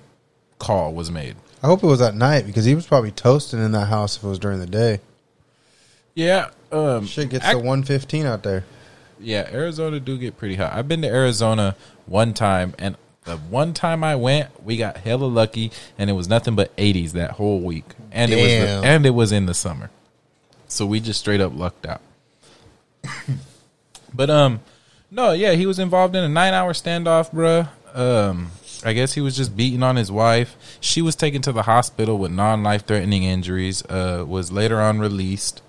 call 0.58 0.92
was 0.92 1.10
made. 1.10 1.36
I 1.62 1.66
hope 1.66 1.82
it 1.82 1.86
was 1.86 2.00
at 2.00 2.14
night 2.14 2.46
because 2.46 2.64
he 2.64 2.74
was 2.74 2.86
probably 2.86 3.10
toasting 3.10 3.62
in 3.62 3.72
that 3.72 3.86
house 3.86 4.16
if 4.16 4.24
it 4.24 4.28
was 4.28 4.38
during 4.38 4.60
the 4.60 4.66
day. 4.66 5.00
Yeah, 6.14 6.50
um, 6.72 7.06
Shit 7.06 7.30
gets 7.30 7.44
ac- 7.44 7.52
to 7.52 7.58
115 7.58 8.26
out 8.26 8.42
there. 8.42 8.64
Yeah, 9.18 9.48
Arizona 9.52 10.00
do 10.00 10.16
get 10.16 10.36
pretty 10.38 10.54
hot. 10.56 10.72
I've 10.72 10.88
been 10.88 11.02
to 11.02 11.08
Arizona 11.08 11.76
one 12.06 12.32
time, 12.32 12.74
and 12.78 12.96
the 13.24 13.36
one 13.36 13.74
time 13.74 14.02
I 14.02 14.16
went, 14.16 14.64
we 14.64 14.76
got 14.76 14.98
hella 14.98 15.26
lucky, 15.26 15.70
and 15.98 16.08
it 16.08 16.14
was 16.14 16.28
nothing 16.28 16.54
but 16.54 16.74
80s 16.76 17.12
that 17.12 17.32
whole 17.32 17.60
week, 17.60 17.84
and 18.10 18.32
it 18.32 18.36
was 18.36 18.52
the, 18.52 18.88
and 18.88 19.04
it 19.04 19.10
was 19.10 19.30
in 19.30 19.46
the 19.46 19.54
summer, 19.54 19.90
so 20.68 20.86
we 20.86 21.00
just 21.00 21.20
straight 21.20 21.40
up 21.40 21.52
lucked 21.54 21.86
out. 21.86 22.00
but 24.14 24.30
um, 24.30 24.60
no, 25.10 25.32
yeah, 25.32 25.52
he 25.52 25.66
was 25.66 25.78
involved 25.78 26.16
in 26.16 26.24
a 26.24 26.28
nine 26.28 26.54
hour 26.54 26.72
standoff, 26.72 27.30
bruh. 27.30 27.68
Um, 27.94 28.50
I 28.84 28.92
guess 28.92 29.12
he 29.12 29.20
was 29.20 29.36
just 29.36 29.56
beating 29.56 29.82
on 29.82 29.96
his 29.96 30.10
wife. 30.10 30.56
She 30.80 31.02
was 31.02 31.16
taken 31.16 31.42
to 31.42 31.52
the 31.52 31.62
hospital 31.62 32.18
with 32.18 32.30
non 32.30 32.62
life 32.62 32.86
threatening 32.86 33.24
injuries. 33.24 33.84
Uh, 33.84 34.24
was 34.26 34.50
later 34.50 34.80
on 34.80 34.98
released 34.98 35.62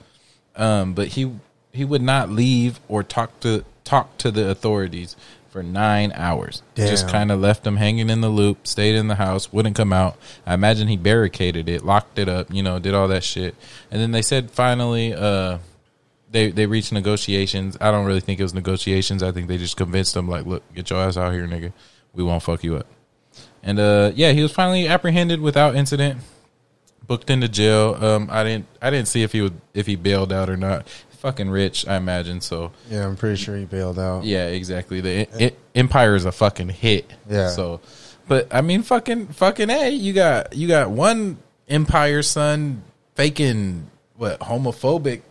um, 0.55 0.93
but 0.93 1.09
he 1.09 1.31
he 1.71 1.85
would 1.85 2.01
not 2.01 2.29
leave 2.29 2.79
or 2.87 3.03
talk 3.03 3.39
to 3.41 3.63
talk 3.83 4.17
to 4.17 4.31
the 4.31 4.49
authorities 4.49 5.15
for 5.49 5.63
nine 5.63 6.11
hours. 6.15 6.61
Just 6.87 7.09
kind 7.09 7.31
of 7.31 7.39
left 7.39 7.63
them 7.63 7.75
hanging 7.75 8.09
in 8.09 8.21
the 8.21 8.29
loop. 8.29 8.65
Stayed 8.67 8.95
in 8.95 9.07
the 9.07 9.15
house, 9.15 9.51
wouldn't 9.51 9.75
come 9.75 9.91
out. 9.91 10.17
I 10.45 10.53
imagine 10.53 10.87
he 10.87 10.97
barricaded 10.97 11.67
it, 11.67 11.83
locked 11.83 12.19
it 12.19 12.29
up, 12.29 12.53
you 12.53 12.63
know, 12.63 12.79
did 12.79 12.93
all 12.93 13.07
that 13.09 13.23
shit. 13.23 13.55
And 13.89 14.01
then 14.01 14.11
they 14.11 14.21
said 14.21 14.51
finally, 14.51 15.13
uh, 15.13 15.59
they 16.29 16.51
they 16.51 16.65
reached 16.65 16.91
negotiations. 16.91 17.77
I 17.79 17.91
don't 17.91 18.05
really 18.05 18.21
think 18.21 18.39
it 18.39 18.43
was 18.43 18.53
negotiations. 18.53 19.23
I 19.23 19.31
think 19.31 19.47
they 19.47 19.57
just 19.57 19.77
convinced 19.77 20.13
them 20.13 20.27
like, 20.27 20.45
look, 20.45 20.63
get 20.73 20.89
your 20.89 20.99
ass 20.99 21.17
out 21.17 21.33
here, 21.33 21.47
nigga. 21.47 21.73
We 22.13 22.23
won't 22.23 22.43
fuck 22.43 22.63
you 22.63 22.75
up. 22.75 22.87
And 23.63 23.79
uh, 23.79 24.11
yeah, 24.15 24.31
he 24.31 24.41
was 24.41 24.51
finally 24.51 24.87
apprehended 24.87 25.39
without 25.41 25.75
incident 25.75 26.19
booked 27.07 27.29
into 27.29 27.47
jail. 27.49 27.97
Um, 28.03 28.29
I 28.31 28.43
didn't 28.43 28.65
I 28.81 28.89
didn't 28.89 29.07
see 29.07 29.21
if 29.23 29.31
he 29.33 29.41
would 29.41 29.59
if 29.73 29.85
he 29.87 29.95
bailed 29.95 30.31
out 30.33 30.49
or 30.49 30.57
not. 30.57 30.87
Fucking 31.19 31.49
rich, 31.51 31.87
I 31.87 31.97
imagine. 31.97 32.41
So 32.41 32.71
Yeah, 32.89 33.05
I'm 33.05 33.15
pretty 33.15 33.35
sure 33.35 33.55
he 33.55 33.65
bailed 33.65 33.99
out. 33.99 34.23
yeah, 34.23 34.47
exactly. 34.47 35.01
The 35.01 35.27
I- 35.43 35.53
Empire 35.75 36.15
is 36.15 36.25
a 36.25 36.31
fucking 36.31 36.69
hit. 36.69 37.11
Yeah. 37.29 37.49
So, 37.49 37.79
but 38.27 38.47
I 38.51 38.61
mean, 38.61 38.81
fucking 38.81 39.27
fucking 39.27 39.69
a. 39.69 39.89
You 39.89 40.13
got 40.13 40.55
you 40.55 40.67
got 40.67 40.89
one 40.89 41.37
Empire 41.69 42.23
son 42.23 42.81
faking 43.15 43.91
what 44.17 44.39
homophobic, 44.39 45.21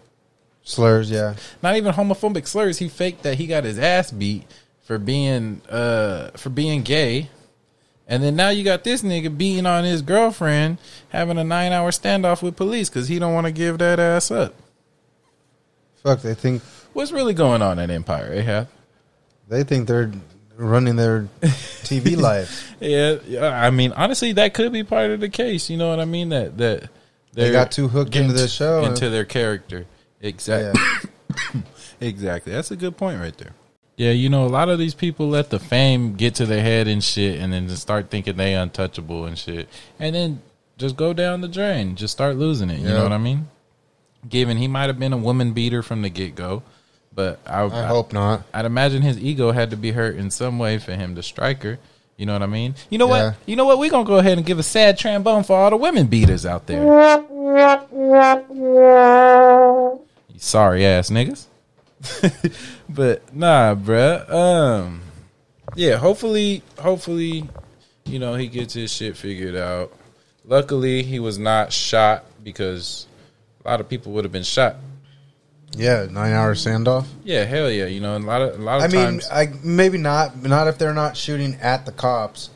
Slurs, 0.62 1.10
yeah. 1.10 1.34
not 1.62 1.76
even 1.76 1.92
homophobic 1.92 2.46
slurs. 2.46 2.78
He 2.78 2.88
faked 2.88 3.22
that 3.24 3.36
he 3.36 3.46
got 3.48 3.64
his 3.64 3.78
ass 3.78 4.10
beat 4.12 4.44
for 4.84 4.98
being 4.98 5.60
uh 5.68 6.30
for 6.36 6.50
being 6.50 6.82
gay. 6.82 7.30
And 8.10 8.24
then 8.24 8.34
now 8.34 8.48
you 8.48 8.64
got 8.64 8.82
this 8.82 9.02
nigga 9.02 9.38
beating 9.38 9.66
on 9.66 9.84
his 9.84 10.02
girlfriend, 10.02 10.78
having 11.10 11.38
a 11.38 11.44
nine 11.44 11.70
hour 11.70 11.92
standoff 11.92 12.42
with 12.42 12.56
police 12.56 12.88
because 12.88 13.06
he 13.06 13.20
don't 13.20 13.32
want 13.32 13.46
to 13.46 13.52
give 13.52 13.78
that 13.78 14.00
ass 14.00 14.32
up. 14.32 14.52
Fuck, 16.02 16.22
they 16.22 16.34
think 16.34 16.60
What's 16.92 17.12
really 17.12 17.34
going 17.34 17.62
on 17.62 17.78
at 17.78 17.88
Empire, 17.88 18.32
Ahab? 18.32 18.68
they 19.48 19.62
think 19.62 19.86
they're 19.86 20.10
running 20.56 20.96
their 20.96 21.28
TV 21.40 22.16
lives. 22.20 22.64
Yeah, 22.80 23.18
yeah, 23.26 23.46
I 23.46 23.70
mean, 23.70 23.92
honestly, 23.92 24.32
that 24.32 24.54
could 24.54 24.72
be 24.72 24.82
part 24.82 25.12
of 25.12 25.20
the 25.20 25.28
case. 25.28 25.70
You 25.70 25.76
know 25.76 25.88
what 25.88 26.00
I 26.00 26.04
mean? 26.04 26.30
That 26.30 26.58
that 26.58 26.88
They 27.32 27.52
got 27.52 27.70
too 27.70 27.86
hooked 27.86 28.16
into 28.16 28.32
the 28.32 28.48
show. 28.48 28.84
into 28.84 29.08
their 29.08 29.24
character. 29.24 29.86
Exactly, 30.20 30.82
exactly. 32.00 32.52
That's 32.52 32.72
a 32.72 32.76
good 32.76 32.96
point 32.96 33.20
right 33.20 33.36
there. 33.38 33.52
Yeah, 34.00 34.12
you 34.12 34.30
know, 34.30 34.46
a 34.46 34.48
lot 34.48 34.70
of 34.70 34.78
these 34.78 34.94
people 34.94 35.28
let 35.28 35.50
the 35.50 35.58
fame 35.58 36.14
get 36.14 36.36
to 36.36 36.46
their 36.46 36.62
head 36.62 36.88
and 36.88 37.04
shit, 37.04 37.38
and 37.38 37.52
then 37.52 37.68
just 37.68 37.82
start 37.82 38.08
thinking 38.08 38.34
they 38.34 38.54
untouchable 38.54 39.26
and 39.26 39.36
shit, 39.36 39.68
and 39.98 40.14
then 40.14 40.40
just 40.78 40.96
go 40.96 41.12
down 41.12 41.42
the 41.42 41.48
drain, 41.48 41.96
just 41.96 42.14
start 42.14 42.36
losing 42.36 42.70
it. 42.70 42.78
You 42.78 42.88
know 42.88 43.02
what 43.02 43.12
I 43.12 43.18
mean? 43.18 43.48
Given 44.26 44.56
he 44.56 44.68
might 44.68 44.86
have 44.86 44.98
been 44.98 45.12
a 45.12 45.18
woman 45.18 45.52
beater 45.52 45.82
from 45.82 46.00
the 46.00 46.08
get 46.08 46.34
go, 46.34 46.62
but 47.14 47.40
I, 47.44 47.62
I 47.64 47.84
hope 47.88 48.14
not. 48.14 48.44
I'd 48.54 48.64
imagine 48.64 49.02
his 49.02 49.18
ego 49.18 49.52
had 49.52 49.68
to 49.68 49.76
be 49.76 49.90
hurt 49.90 50.16
in 50.16 50.30
some 50.30 50.58
way 50.58 50.78
for 50.78 50.92
him 50.92 51.14
to 51.16 51.22
strike 51.22 51.62
her. 51.62 51.78
You 52.16 52.24
know 52.24 52.32
what 52.32 52.42
I 52.42 52.46
mean? 52.46 52.76
You 52.88 52.96
know 52.96 53.14
Yeah. 53.14 53.26
what? 53.26 53.34
You 53.44 53.56
know 53.56 53.66
what? 53.66 53.78
We're 53.78 53.90
gonna 53.90 54.04
go 54.04 54.16
ahead 54.16 54.38
and 54.38 54.46
give 54.46 54.58
a 54.58 54.62
sad 54.62 54.96
trombone 54.96 55.42
for 55.42 55.58
all 55.58 55.68
the 55.68 55.76
women 55.76 56.06
beaters 56.06 56.46
out 56.46 56.66
there. 56.66 56.82
You 56.82 56.88
sorry 60.38 60.86
ass 60.86 61.10
niggas. 61.10 61.48
but 62.88 63.34
nah, 63.34 63.74
bruh. 63.74 64.30
Um 64.30 65.02
yeah, 65.76 65.96
hopefully 65.96 66.62
hopefully, 66.78 67.48
you 68.04 68.18
know, 68.18 68.34
he 68.34 68.48
gets 68.48 68.74
his 68.74 68.92
shit 68.92 69.16
figured 69.16 69.56
out. 69.56 69.92
Luckily 70.44 71.02
he 71.02 71.18
was 71.18 71.38
not 71.38 71.72
shot 71.72 72.24
because 72.42 73.06
a 73.64 73.68
lot 73.68 73.80
of 73.80 73.88
people 73.88 74.12
would 74.12 74.24
have 74.24 74.32
been 74.32 74.42
shot. 74.42 74.76
Yeah, 75.76 76.06
nine 76.10 76.32
hour 76.32 76.54
standoff. 76.54 77.06
Yeah, 77.22 77.44
hell 77.44 77.70
yeah. 77.70 77.86
You 77.86 78.00
know, 78.00 78.16
a 78.16 78.18
lot 78.18 78.42
of 78.42 78.58
a 78.58 78.62
lot 78.62 78.78
of 78.78 78.82
I 78.84 78.86
mean, 78.88 79.04
times 79.04 79.28
I 79.30 79.52
maybe 79.62 79.98
not, 79.98 80.42
not 80.42 80.66
if 80.66 80.78
they're 80.78 80.94
not 80.94 81.16
shooting 81.16 81.56
at 81.56 81.86
the 81.86 81.92
cops. 81.92 82.50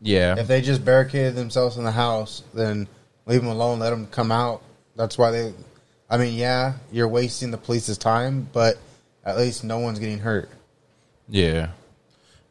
Yeah. 0.00 0.38
If 0.38 0.46
they 0.46 0.60
just 0.60 0.84
barricaded 0.84 1.34
themselves 1.34 1.76
in 1.76 1.84
the 1.84 1.90
house, 1.92 2.42
then 2.54 2.86
leave 3.26 3.40
them 3.40 3.50
alone. 3.50 3.78
Let 3.78 3.90
them 3.90 4.06
come 4.06 4.30
out. 4.30 4.62
That's 4.96 5.16
why 5.16 5.30
they. 5.30 5.54
I 6.10 6.18
mean, 6.18 6.34
yeah, 6.34 6.74
you're 6.92 7.08
wasting 7.08 7.50
the 7.50 7.58
police's 7.58 7.98
time, 7.98 8.48
but 8.52 8.78
at 9.24 9.36
least 9.36 9.64
no 9.64 9.78
one's 9.78 9.98
getting 9.98 10.18
hurt. 10.18 10.50
Yeah. 11.28 11.70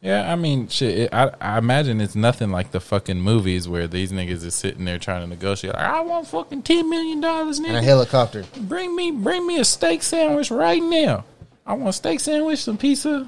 Yeah, 0.01 0.31
I 0.31 0.35
mean, 0.35 0.67
shit. 0.67 0.97
It, 0.97 1.13
I 1.13 1.31
I 1.41 1.57
imagine 1.57 1.99
it's 1.99 2.15
nothing 2.15 2.51
like 2.51 2.71
the 2.71 2.79
fucking 2.79 3.19
movies 3.19 3.67
where 3.67 3.87
these 3.87 4.11
niggas 4.11 4.45
is 4.45 4.53
sitting 4.53 4.85
there 4.85 4.99
trying 4.99 5.21
to 5.21 5.27
negotiate. 5.27 5.73
Like, 5.73 5.83
I 5.83 6.01
want 6.01 6.27
fucking 6.27 6.61
ten 6.61 6.89
million 6.89 7.19
dollars, 7.19 7.57
And 7.57 7.75
a 7.75 7.81
helicopter. 7.81 8.45
Bring 8.61 8.95
me, 8.95 9.11
bring 9.11 9.47
me 9.47 9.57
a 9.57 9.65
steak 9.65 10.03
sandwich 10.03 10.51
right 10.51 10.81
now. 10.81 11.25
I 11.65 11.73
want 11.73 11.89
a 11.89 11.93
steak 11.93 12.19
sandwich, 12.19 12.59
some 12.59 12.77
pizza. 12.77 13.27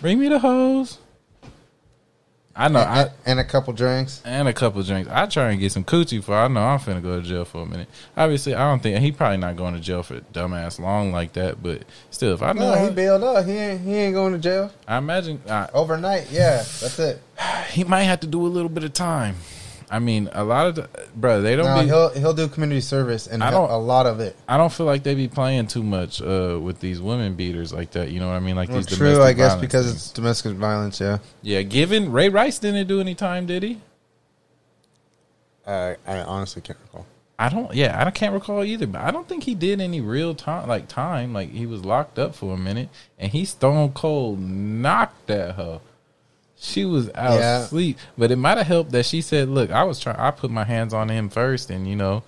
Bring 0.00 0.18
me 0.18 0.28
the 0.28 0.40
hose. 0.40 0.98
I 2.54 2.68
know, 2.68 2.80
I 2.80 3.08
and 3.24 3.40
a 3.40 3.44
couple 3.44 3.72
drinks. 3.72 4.20
and 4.26 4.46
a 4.46 4.52
couple 4.52 4.82
drinks. 4.82 5.08
I 5.10 5.26
try 5.26 5.50
and 5.50 5.60
get 5.60 5.72
some 5.72 5.84
coochie 5.84 6.22
for. 6.22 6.34
I 6.34 6.48
know 6.48 6.60
I'm 6.60 6.78
finna 6.78 7.02
go 7.02 7.18
to 7.20 7.26
jail 7.26 7.46
for 7.46 7.62
a 7.62 7.66
minute. 7.66 7.88
Obviously, 8.14 8.54
I 8.54 8.68
don't 8.68 8.82
think 8.82 8.98
he 8.98 9.10
probably 9.10 9.38
not 9.38 9.56
going 9.56 9.72
to 9.72 9.80
jail 9.80 10.02
for 10.02 10.20
dumbass 10.20 10.78
long 10.78 11.12
like 11.12 11.32
that. 11.32 11.62
But 11.62 11.84
still, 12.10 12.34
if 12.34 12.42
I 12.42 12.52
know, 12.52 12.74
No, 12.74 12.84
he 12.84 12.90
bailed 12.94 13.24
up, 13.24 13.46
He 13.46 13.52
ain't. 13.52 13.80
He 13.80 13.94
ain't 13.94 14.14
going 14.14 14.34
to 14.34 14.38
jail 14.38 14.70
I 14.86 14.98
imagine 14.98 15.40
I, 15.48 15.68
overnight. 15.72 16.30
Yeah, 16.30 16.56
that's 16.56 16.98
it. 16.98 17.22
he 17.70 17.84
might 17.84 18.02
have 18.02 18.20
to 18.20 18.26
do 18.26 18.44
a 18.44 18.48
little 18.48 18.68
bit 18.68 18.84
of 18.84 18.92
time. 18.92 19.36
I 19.92 19.98
mean, 19.98 20.30
a 20.32 20.42
lot 20.42 20.66
of 20.68 20.74
the, 20.76 20.88
bro, 21.14 21.42
they 21.42 21.54
don't 21.54 21.66
No, 21.66 21.80
be. 21.82 21.86
he'll 21.86 22.08
he'll 22.08 22.32
do 22.32 22.48
community 22.48 22.80
service 22.80 23.26
and 23.26 23.44
I 23.44 23.50
don't- 23.50 23.70
a 23.70 23.76
lot 23.76 24.06
of 24.06 24.20
it. 24.20 24.34
I 24.48 24.56
don't 24.56 24.72
feel 24.72 24.86
like 24.86 25.02
they 25.02 25.14
be 25.14 25.28
playing 25.28 25.66
too 25.66 25.82
much 25.82 26.22
uh, 26.22 26.58
with 26.60 26.80
these 26.80 26.98
women 27.00 27.34
beaters 27.34 27.74
like 27.74 27.90
that. 27.90 28.10
You 28.10 28.18
know 28.18 28.28
what 28.28 28.36
I 28.36 28.40
mean? 28.40 28.56
Like 28.56 28.70
Well, 28.70 28.78
these 28.78 28.86
true, 28.96 29.12
domestic 29.12 29.22
I 29.28 29.32
guess, 29.34 29.54
because 29.60 29.86
things. 29.86 29.96
it's 29.96 30.10
domestic 30.12 30.52
violence. 30.56 30.98
Yeah, 30.98 31.18
yeah. 31.42 31.60
Given 31.60 32.10
Ray 32.10 32.30
Rice 32.30 32.58
didn't 32.58 32.86
do 32.88 33.00
any 33.02 33.14
time, 33.14 33.44
did 33.44 33.62
he? 33.62 33.80
I 35.66 35.96
I 36.06 36.18
honestly 36.22 36.62
can't 36.62 36.78
recall. 36.86 37.06
I 37.38 37.48
don't. 37.48 37.74
Yeah, 37.74 38.02
I 38.04 38.10
can't 38.10 38.32
recall 38.34 38.62
either. 38.64 38.86
But 38.86 39.02
I 39.02 39.10
don't 39.10 39.28
think 39.28 39.44
he 39.44 39.54
did 39.54 39.80
any 39.80 40.00
real 40.00 40.34
time, 40.34 40.68
like 40.68 40.88
time. 40.88 41.32
Like 41.32 41.50
he 41.50 41.66
was 41.66 41.84
locked 41.84 42.18
up 42.18 42.34
for 42.34 42.54
a 42.54 42.56
minute, 42.58 42.88
and 43.18 43.30
he 43.32 43.44
stone 43.44 43.92
cold 43.92 44.40
knocked 44.40 45.26
that 45.26 45.54
hoe. 45.56 45.80
She 46.64 46.84
was 46.84 47.10
out 47.16 47.38
Yeah. 47.40 47.66
sleep, 47.66 47.98
but 48.16 48.30
it 48.30 48.36
might 48.36 48.56
have 48.56 48.66
helped 48.68 48.92
that 48.92 49.04
she 49.04 49.20
said, 49.20 49.48
"Look, 49.48 49.70
I 49.72 49.82
was 49.82 49.98
trying. 49.98 50.16
I 50.16 50.30
put 50.30 50.50
my 50.50 50.62
hands 50.64 50.94
on 50.94 51.08
him 51.08 51.28
first, 51.28 51.70
and 51.70 51.88
you 51.88 51.96
know, 51.96 52.22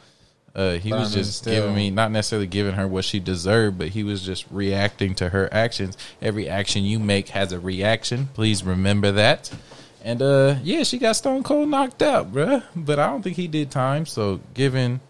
uh, 0.56 0.72
he 0.72 0.90
But 0.90 0.96
I 0.96 1.00
was 1.02 1.14
mean, 1.14 1.24
just 1.24 1.38
still- 1.38 1.54
giving 1.54 1.74
me 1.74 1.90
not 1.90 2.10
necessarily 2.10 2.48
giving 2.48 2.74
her 2.74 2.88
what 2.88 3.04
she 3.04 3.20
deserved, 3.20 3.78
but 3.78 3.88
he 3.88 4.02
was 4.02 4.22
just 4.22 4.44
reacting 4.50 5.14
to 5.16 5.28
her 5.28 5.48
actions. 5.52 5.96
Every 6.20 6.48
action 6.48 6.84
you 6.84 6.98
make 6.98 7.28
has 7.28 7.52
a 7.52 7.60
reaction. 7.60 8.28
Please 8.34 8.64
remember 8.64 9.12
that." 9.12 9.50
And 10.04 10.20
uh, 10.20 10.56
yeah, 10.64 10.82
she 10.82 10.98
got 10.98 11.12
stone 11.16 11.42
cold 11.44 11.68
knocked 11.68 12.02
out, 12.02 12.32
bruh. 12.32 12.62
But 12.74 12.98
I 12.98 13.06
don't 13.06 13.22
think 13.22 13.36
he 13.36 13.46
did 13.48 13.70
time. 13.70 14.04
So 14.04 14.40
given, 14.52 15.00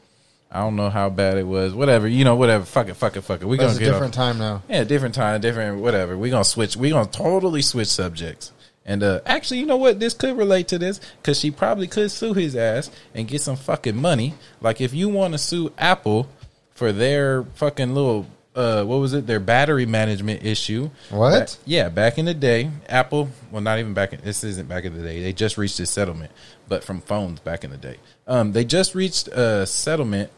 I 0.52 0.60
don't 0.60 0.76
know 0.76 0.88
how 0.90 1.08
bad 1.08 1.37
it 1.38 1.46
was. 1.46 1.72
Whatever, 1.72 2.06
you 2.06 2.24
know, 2.24 2.37
whatever. 2.37 2.64
Fuck 2.64 2.88
it, 2.88 2.94
fuck 2.94 3.16
it, 3.16 3.22
fuck 3.22 3.40
it. 3.42 3.46
We 3.46 3.56
But 3.56 3.64
gonna 3.64 3.76
a 3.76 3.78
get 3.80 3.87
different 3.87 4.12
off. 4.18 4.24
time 4.24 4.38
now. 4.38 4.62
Yeah, 4.68 4.84
different 4.84 5.14
time, 5.14 5.40
different 5.40 5.80
whatever. 5.80 6.16
We 6.16 6.28
gonna 6.30 6.44
switch. 6.44 6.76
We 6.76 6.90
gonna 6.90 7.08
totally 7.08 7.62
switch 7.62 7.88
subjects. 7.88 8.52
And 8.87 9.03
uh, 9.03 9.20
actually, 9.25 9.61
you 9.61 9.66
know 9.66 9.77
what? 9.77 9.99
This 9.99 10.12
could 10.14 10.37
relate 10.37 10.68
to 10.68 10.79
this 10.79 11.01
because 11.20 11.38
she 11.40 11.51
probably 11.51 11.87
could 11.87 12.11
sue 12.11 12.35
his 12.35 12.55
ass 12.55 12.90
and 13.14 13.27
get 13.27 13.40
some 13.40 13.57
fucking 13.57 13.97
money. 13.97 14.35
Like 14.61 14.81
if 14.81 14.92
you 14.92 15.09
want 15.09 15.33
to 15.33 15.38
sue 15.38 15.73
Apple 15.79 16.29
for 16.75 16.92
their 16.92 17.44
fucking 17.44 17.94
little 17.94 18.27
uh, 18.55 18.85
what 18.85 18.97
was 18.97 19.14
it? 19.14 19.27
Their 19.27 19.40
battery 19.40 19.87
management 19.87 20.44
issue. 20.44 20.90
What? 21.11 21.59
Ba- 21.59 21.62
yeah, 21.66 21.88
back 21.88 22.18
in 22.18 22.25
the 22.25 22.35
day, 22.35 22.70
Apple. 22.88 23.29
Well, 23.51 23.61
not 23.61 23.79
even 23.79 23.94
back 23.94 24.12
in. 24.12 24.20
This 24.23 24.44
isn't 24.44 24.68
back 24.68 24.85
in 24.85 24.97
the 24.97 25.03
day. 25.03 25.23
They 25.23 25.33
just 25.33 25.59
reached 25.59 25.81
a 25.81 25.87
settlement, 25.87 26.31
but 26.68 26.85
from 26.85 27.01
phones 27.01 27.40
back 27.40 27.64
in 27.64 27.70
the 27.70 27.77
day. 27.77 27.97
Um, 28.27 28.53
they 28.53 28.64
just 28.64 28.94
reached 28.94 29.29
a 29.29 29.66
settlement 29.66 30.31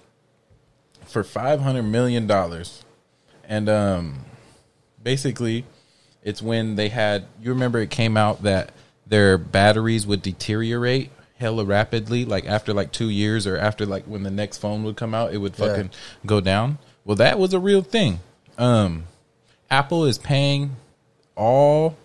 for 1.05 1.23
five 1.23 1.61
hundred 1.61 1.83
million 1.83 2.27
dollars, 2.27 2.85
and 3.45 3.69
um, 3.69 4.25
basically, 5.03 5.67
it's 6.27 6.43
when 6.43 6.75
they 6.77 6.91
had. 6.91 7.25
You 7.41 7.51
remember 7.53 7.79
it 7.81 7.89
came 7.91 8.19
out 8.19 8.43
that 8.43 8.73
their 9.07 9.39
batteries 9.39 10.07
would 10.07 10.21
deteriorate 10.21 11.11
hella 11.39 11.65
rapidly, 11.65 12.25
like 12.27 12.45
after 12.47 12.75
like 12.75 12.93
two 12.93 13.09
years 13.09 13.47
or 13.47 13.57
after 13.57 13.87
like 13.87 14.05
when 14.05 14.23
the 14.23 14.31
next 14.31 14.59
phone 14.59 14.83
would 14.85 14.97
come 14.97 15.15
out, 15.15 15.33
it 15.33 15.39
would 15.39 15.55
Yeah. 15.59 15.67
fucking 15.69 15.91
go 16.27 16.41
down. 16.41 16.79
Well, 17.05 17.17
that 17.17 17.39
was 17.39 17.55
a 17.55 17.61
real 17.61 17.83
thing. 17.83 18.21
Um, 18.59 19.05
Apple 19.71 20.05
is 20.07 20.19
paying 20.19 20.77
all 21.37 21.97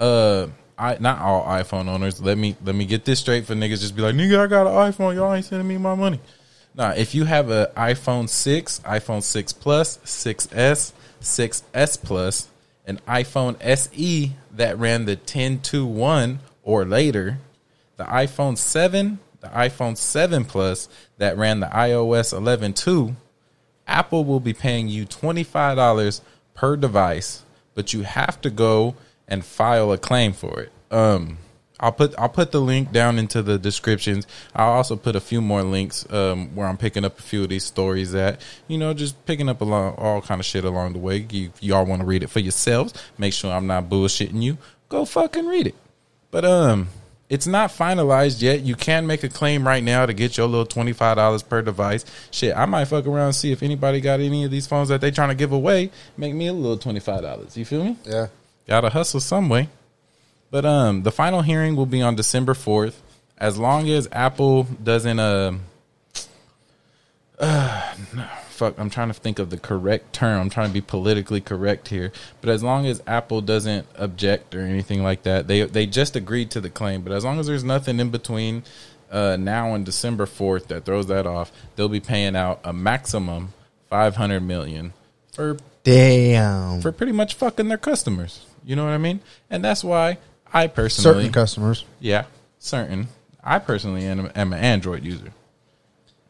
uh 0.00 0.46
I 0.76 0.96
not 1.00 1.20
all 1.20 1.44
iPhone 1.46 1.88
owners. 1.88 2.20
Let 2.20 2.36
me 2.36 2.56
let 2.64 2.74
me 2.74 2.84
get 2.84 3.04
this 3.04 3.20
straight 3.20 3.46
for 3.46 3.54
niggas 3.54 3.80
just 3.80 3.96
be 3.96 4.02
like, 4.02 4.14
nigga, 4.14 4.38
I 4.38 4.46
got 4.46 4.66
an 4.66 4.92
iPhone, 4.92 5.14
y'all 5.14 5.32
ain't 5.32 5.44
sending 5.44 5.66
me 5.68 5.76
my 5.78 5.94
money. 5.94 6.20
Nah, 6.74 6.90
if 6.96 7.14
you 7.14 7.24
have 7.24 7.50
an 7.50 7.66
iPhone 7.76 8.28
6, 8.28 8.80
iPhone 8.80 9.22
6 9.22 9.52
Plus, 9.52 9.98
6S, 9.98 10.92
6S 11.22 12.02
Plus, 12.02 12.48
an 12.86 13.00
iPhone 13.08 13.56
SE 13.60 14.32
that 14.52 14.78
ran 14.78 15.04
the 15.04 15.12
1021 15.12 16.40
or 16.62 16.84
later, 16.84 17.38
the 17.96 18.04
iPhone 18.04 18.56
7, 18.56 19.18
the 19.40 19.48
iPhone 19.48 19.96
7 19.96 20.44
Plus 20.44 20.88
that 21.18 21.36
ran 21.36 21.60
the 21.60 21.66
iOS 21.66 22.38
11.2, 22.38 23.14
Apple 23.86 24.24
will 24.24 24.40
be 24.40 24.54
paying 24.54 24.88
you 24.88 25.06
$25 25.06 26.20
per 26.54 26.76
device, 26.76 27.42
but 27.74 27.92
you 27.92 28.02
have 28.02 28.40
to 28.40 28.50
go 28.50 28.94
and 29.28 29.44
file 29.44 29.92
a 29.92 29.98
claim 29.98 30.32
for 30.32 30.60
it. 30.60 30.72
Um 30.90 31.38
I'll 31.80 31.92
put 31.92 32.14
I'll 32.18 32.28
put 32.28 32.52
the 32.52 32.60
link 32.60 32.92
down 32.92 33.18
into 33.18 33.42
the 33.42 33.58
descriptions. 33.58 34.26
I'll 34.54 34.72
also 34.72 34.94
put 34.96 35.16
a 35.16 35.20
few 35.20 35.40
more 35.40 35.62
links 35.62 36.10
um, 36.12 36.54
where 36.54 36.68
I'm 36.68 36.76
picking 36.76 37.04
up 37.04 37.18
a 37.18 37.22
few 37.22 37.42
of 37.42 37.48
these 37.48 37.64
stories 37.64 38.14
at. 38.14 38.40
You 38.68 38.78
know, 38.78 38.94
just 38.94 39.24
picking 39.26 39.48
up 39.48 39.60
along 39.60 39.94
all 39.96 40.22
kind 40.22 40.40
of 40.40 40.46
shit 40.46 40.64
along 40.64 40.92
the 40.92 41.00
way. 41.00 41.26
You 41.30 41.50
y'all 41.60 41.84
want 41.84 42.00
to 42.00 42.06
read 42.06 42.22
it 42.22 42.28
for 42.28 42.40
yourselves, 42.40 42.94
make 43.18 43.32
sure 43.32 43.52
I'm 43.52 43.66
not 43.66 43.88
bullshitting 43.88 44.40
you. 44.40 44.56
Go 44.88 45.04
fucking 45.04 45.46
read 45.46 45.66
it. 45.66 45.74
But 46.30 46.44
um, 46.44 46.88
it's 47.28 47.46
not 47.46 47.70
finalized 47.70 48.40
yet. 48.40 48.60
You 48.60 48.76
can 48.76 49.06
make 49.06 49.24
a 49.24 49.28
claim 49.28 49.66
right 49.66 49.82
now 49.82 50.06
to 50.06 50.12
get 50.12 50.36
your 50.36 50.46
little 50.46 50.66
twenty 50.66 50.92
five 50.92 51.16
dollars 51.16 51.42
per 51.42 51.60
device. 51.60 52.04
Shit, 52.30 52.56
I 52.56 52.66
might 52.66 52.84
fuck 52.84 53.06
around 53.06 53.26
and 53.26 53.34
see 53.34 53.50
if 53.50 53.64
anybody 53.64 54.00
got 54.00 54.20
any 54.20 54.44
of 54.44 54.52
these 54.52 54.68
phones 54.68 54.90
that 54.90 55.00
they 55.00 55.10
trying 55.10 55.30
to 55.30 55.34
give 55.34 55.50
away. 55.50 55.90
Make 56.16 56.34
me 56.34 56.46
a 56.46 56.52
little 56.52 56.78
twenty 56.78 57.00
five 57.00 57.22
dollars. 57.22 57.56
You 57.56 57.64
feel 57.64 57.84
me? 57.84 57.96
Yeah. 58.04 58.28
Gotta 58.68 58.90
hustle 58.90 59.20
some 59.20 59.48
way. 59.48 59.68
But 60.54 60.64
um, 60.64 61.02
the 61.02 61.10
final 61.10 61.42
hearing 61.42 61.74
will 61.74 61.84
be 61.84 62.00
on 62.00 62.14
December 62.14 62.54
fourth. 62.54 63.02
As 63.36 63.58
long 63.58 63.90
as 63.90 64.06
Apple 64.12 64.62
doesn't 64.62 65.18
uh, 65.18 65.54
uh, 67.40 67.94
fuck, 68.50 68.78
I'm 68.78 68.88
trying 68.88 69.08
to 69.08 69.14
think 69.14 69.40
of 69.40 69.50
the 69.50 69.56
correct 69.56 70.12
term. 70.12 70.40
I'm 70.40 70.50
trying 70.50 70.68
to 70.68 70.72
be 70.72 70.80
politically 70.80 71.40
correct 71.40 71.88
here. 71.88 72.12
But 72.40 72.50
as 72.50 72.62
long 72.62 72.86
as 72.86 73.02
Apple 73.04 73.40
doesn't 73.40 73.88
object 73.96 74.54
or 74.54 74.60
anything 74.60 75.02
like 75.02 75.24
that, 75.24 75.48
they 75.48 75.62
they 75.62 75.86
just 75.86 76.14
agreed 76.14 76.52
to 76.52 76.60
the 76.60 76.70
claim. 76.70 77.02
But 77.02 77.14
as 77.14 77.24
long 77.24 77.40
as 77.40 77.48
there's 77.48 77.64
nothing 77.64 77.98
in 77.98 78.10
between 78.10 78.62
uh, 79.10 79.36
now 79.36 79.74
and 79.74 79.84
December 79.84 80.24
fourth 80.24 80.68
that 80.68 80.84
throws 80.84 81.08
that 81.08 81.26
off, 81.26 81.50
they'll 81.74 81.88
be 81.88 81.98
paying 81.98 82.36
out 82.36 82.60
a 82.62 82.72
maximum 82.72 83.54
five 83.90 84.14
hundred 84.14 84.42
million 84.44 84.92
for 85.32 85.56
Damn. 85.82 86.80
for 86.80 86.92
pretty 86.92 87.10
much 87.10 87.34
fucking 87.34 87.66
their 87.66 87.76
customers. 87.76 88.46
You 88.64 88.76
know 88.76 88.84
what 88.84 88.92
I 88.92 88.98
mean? 88.98 89.18
And 89.50 89.64
that's 89.64 89.82
why 89.82 90.18
I 90.54 90.68
personally, 90.68 91.14
certain 91.16 91.32
customers. 91.32 91.84
yeah, 92.00 92.24
certain. 92.58 93.08
I 93.42 93.58
personally 93.58 94.06
am, 94.06 94.30
am 94.34 94.52
an 94.52 94.60
Android 94.60 95.04
user. 95.04 95.32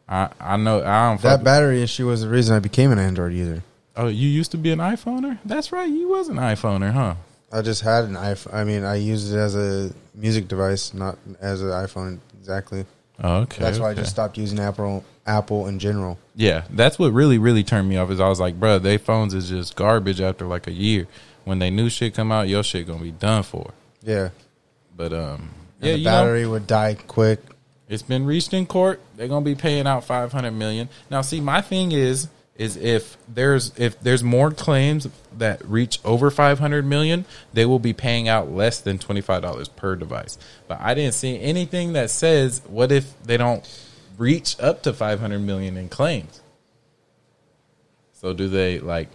I 0.09 0.29
I 0.39 0.57
know 0.57 0.83
I 0.83 1.09
don't. 1.09 1.21
That 1.21 1.43
battery 1.43 1.81
issue 1.81 2.07
was 2.07 2.21
the 2.21 2.29
reason 2.29 2.55
I 2.55 2.59
became 2.59 2.91
an 2.91 2.99
Android 2.99 3.33
user. 3.33 3.63
oh, 3.95 4.07
you 4.07 4.27
used 4.27 4.51
to 4.51 4.57
be 4.57 4.71
an 4.71 4.79
iPhoner? 4.79 5.37
That's 5.45 5.71
right. 5.71 5.89
You 5.89 6.09
was 6.09 6.27
an 6.27 6.37
iPhoner, 6.37 6.91
huh? 6.91 7.15
I 7.53 7.61
just 7.61 7.81
had 7.81 8.05
an 8.05 8.15
iPhone. 8.15 8.53
I 8.53 8.63
mean, 8.63 8.83
I 8.83 8.95
used 8.95 9.31
it 9.31 9.37
as 9.37 9.55
a 9.55 9.93
music 10.13 10.47
device, 10.47 10.93
not 10.93 11.17
as 11.39 11.61
an 11.61 11.69
iPhone 11.69 12.19
exactly. 12.39 12.85
Oh, 13.23 13.37
okay. 13.41 13.63
That's 13.63 13.79
why 13.79 13.91
I 13.91 13.93
just 13.93 14.09
stopped 14.09 14.37
using 14.37 14.59
Apple. 14.59 15.05
Apple 15.25 15.67
in 15.67 15.79
general. 15.79 16.19
Yeah, 16.35 16.65
that's 16.69 16.99
what 16.99 17.13
really 17.13 17.37
really 17.37 17.63
turned 17.63 17.87
me 17.87 17.97
off. 17.97 18.11
Is 18.11 18.19
I 18.19 18.27
was 18.27 18.39
like, 18.39 18.59
bro, 18.59 18.79
they 18.79 18.97
phones 18.97 19.33
is 19.33 19.49
just 19.49 19.75
garbage 19.75 20.19
after 20.19 20.45
like 20.45 20.67
a 20.67 20.71
year. 20.71 21.07
When 21.45 21.59
they 21.59 21.69
new 21.69 21.89
shit 21.89 22.13
come 22.15 22.31
out, 22.31 22.47
your 22.47 22.63
shit 22.63 22.87
gonna 22.87 23.03
be 23.03 23.11
done 23.11 23.43
for. 23.43 23.71
Yeah. 24.05 24.29
But 24.95 25.11
um, 25.13 25.49
yeah, 25.81 25.91
the 25.91 25.97
you 25.97 26.05
know, 26.05 26.11
battery 26.11 26.47
would 26.47 26.67
die 26.67 26.95
quick. 27.07 27.39
It's 27.89 28.03
been 28.03 28.25
reached 28.25 28.53
in 28.53 28.65
court. 28.65 29.01
They're 29.15 29.27
gonna 29.27 29.45
be 29.45 29.55
paying 29.55 29.87
out 29.87 30.05
five 30.05 30.31
hundred 30.31 30.51
million. 30.51 30.89
Now, 31.09 31.21
see, 31.21 31.41
my 31.41 31.61
thing 31.61 31.91
is, 31.91 32.29
is 32.55 32.77
if 32.77 33.17
there's 33.27 33.77
if 33.77 33.99
there's 33.99 34.23
more 34.23 34.51
claims 34.51 35.07
that 35.37 35.63
reach 35.65 35.99
over 36.05 36.31
five 36.31 36.59
hundred 36.59 36.85
million, 36.85 37.25
they 37.53 37.65
will 37.65 37.79
be 37.79 37.93
paying 37.93 38.29
out 38.29 38.51
less 38.51 38.79
than 38.79 38.97
twenty 38.97 39.21
five 39.21 39.41
dollars 39.41 39.67
per 39.67 39.95
device. 39.95 40.37
But 40.67 40.79
I 40.81 40.93
didn't 40.93 41.13
see 41.15 41.39
anything 41.39 41.93
that 41.93 42.09
says 42.09 42.61
what 42.67 42.91
if 42.91 43.21
they 43.23 43.37
don't 43.37 43.67
reach 44.17 44.55
up 44.59 44.83
to 44.83 44.93
five 44.93 45.19
hundred 45.19 45.39
million 45.39 45.77
in 45.77 45.89
claims. 45.89 46.41
So 48.13 48.33
do 48.33 48.47
they 48.47 48.79
like? 48.79 49.09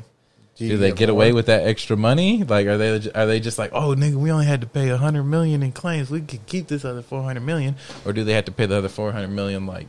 Do 0.69 0.77
they 0.77 0.93
get 0.93 1.09
away 1.09 1.33
with 1.33 1.47
that 1.47 1.67
extra 1.67 1.97
money? 1.97 2.45
Like, 2.45 2.67
are 2.67 2.77
they 2.77 3.11
are 3.15 3.27
they 3.27 3.41
just 3.41 3.59
like, 3.59 3.71
oh, 3.73 3.95
nigga, 3.95 4.15
we 4.15 4.31
only 4.31 4.45
had 4.45 4.61
to 4.61 4.67
pay 4.67 4.91
a 4.91 4.97
hundred 4.99 5.25
million 5.25 5.63
in 5.63 5.73
claims. 5.73 6.11
We 6.11 6.21
could 6.21 6.45
keep 6.47 6.69
this 6.69 6.85
other 6.85 7.03
four 7.03 7.23
hundred 7.23 7.41
million, 7.41 7.77
or 8.05 8.13
do 8.13 8.25
they 8.25 8.35
have 8.35 8.45
to 8.45 8.53
pay 8.53 8.67
the 8.67 8.77
other 8.77 8.91
four 8.91 9.11
hundred 9.11 9.31
million 9.31 9.67
like 9.67 9.87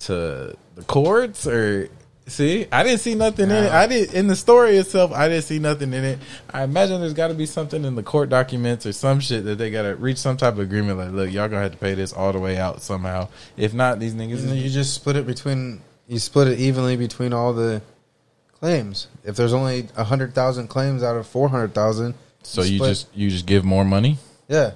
to 0.00 0.56
the 0.76 0.82
courts? 0.86 1.46
Or 1.46 1.90
see, 2.26 2.66
I 2.72 2.84
didn't 2.84 3.00
see 3.00 3.14
nothing 3.14 3.50
in 3.50 3.64
it. 3.64 3.70
I 3.70 3.86
did 3.86 4.14
in 4.14 4.28
the 4.28 4.36
story 4.36 4.78
itself. 4.78 5.12
I 5.12 5.28
didn't 5.28 5.44
see 5.44 5.58
nothing 5.58 5.92
in 5.92 6.04
it. 6.04 6.18
I 6.50 6.62
imagine 6.62 7.00
there's 7.00 7.12
got 7.12 7.28
to 7.28 7.34
be 7.34 7.46
something 7.46 7.84
in 7.84 7.94
the 7.94 8.02
court 8.02 8.30
documents 8.30 8.86
or 8.86 8.92
some 8.92 9.20
shit 9.20 9.44
that 9.44 9.58
they 9.58 9.70
got 9.70 9.82
to 9.82 9.94
reach 9.96 10.18
some 10.18 10.38
type 10.38 10.54
of 10.54 10.60
agreement. 10.60 10.98
Like, 10.98 11.10
look, 11.10 11.30
y'all 11.30 11.48
gonna 11.48 11.62
have 11.62 11.72
to 11.72 11.78
pay 11.78 11.92
this 11.92 12.14
all 12.14 12.32
the 12.32 12.38
way 12.38 12.56
out 12.56 12.80
somehow. 12.80 13.28
If 13.58 13.74
not, 13.74 14.00
these 14.00 14.14
niggas. 14.14 14.56
You 14.56 14.70
just 14.70 14.94
split 14.94 15.16
it 15.16 15.26
between. 15.26 15.82
You 16.06 16.18
split 16.18 16.48
it 16.48 16.58
evenly 16.58 16.96
between 16.96 17.34
all 17.34 17.52
the 17.52 17.82
claims. 18.60 19.08
If 19.24 19.36
there's 19.36 19.52
only 19.52 19.88
a 19.96 20.04
hundred 20.04 20.34
thousand 20.34 20.68
claims 20.68 21.02
out 21.02 21.16
of 21.16 21.26
four 21.26 21.48
hundred 21.48 21.74
thousand, 21.74 22.14
so 22.42 22.62
you 22.62 22.78
just 22.78 23.08
you 23.14 23.30
just 23.30 23.46
give 23.46 23.64
more 23.64 23.84
money. 23.84 24.18
yeah. 24.48 24.72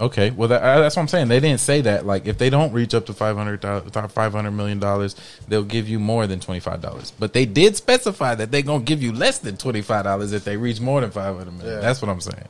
Okay, 0.00 0.30
well 0.30 0.48
that, 0.48 0.62
uh, 0.62 0.80
that's 0.80 0.96
what 0.96 1.02
I'm 1.02 1.06
saying. 1.08 1.28
They 1.28 1.38
didn't 1.38 1.60
say 1.60 1.82
that. 1.82 2.04
Like, 2.04 2.26
if 2.26 2.36
they 2.36 2.50
don't 2.50 2.72
reach 2.72 2.92
up 2.92 3.06
to 3.06 3.12
500 3.12 4.10
five 4.10 4.32
hundred 4.32 4.50
million 4.50 4.80
dollars, 4.80 5.14
they'll 5.46 5.62
give 5.62 5.88
you 5.88 6.00
more 6.00 6.26
than 6.26 6.40
twenty 6.40 6.58
five 6.58 6.80
dollars. 6.80 7.12
But 7.16 7.34
they 7.34 7.44
did 7.44 7.76
specify 7.76 8.34
that 8.34 8.50
they're 8.50 8.62
gonna 8.62 8.82
give 8.82 9.00
you 9.00 9.12
less 9.12 9.38
than 9.38 9.56
twenty 9.56 9.80
five 9.80 10.02
dollars 10.04 10.32
if 10.32 10.42
they 10.42 10.56
reach 10.56 10.80
more 10.80 11.00
than 11.02 11.12
five 11.12 11.36
hundred 11.36 11.52
million. 11.52 11.74
Yeah. 11.76 11.80
That's 11.80 12.02
what 12.02 12.08
I'm 12.08 12.20
saying, 12.20 12.48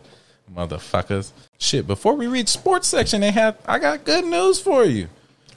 motherfuckers. 0.55 1.33
Shit. 1.59 1.87
Before 1.87 2.15
we 2.15 2.27
reach 2.27 2.49
sports 2.49 2.89
section, 2.89 3.21
they 3.21 3.33
have. 3.33 3.59
I 3.67 3.79
got 3.79 4.05
good 4.05 4.25
news 4.25 4.59
for 4.59 4.85
you. 4.85 5.09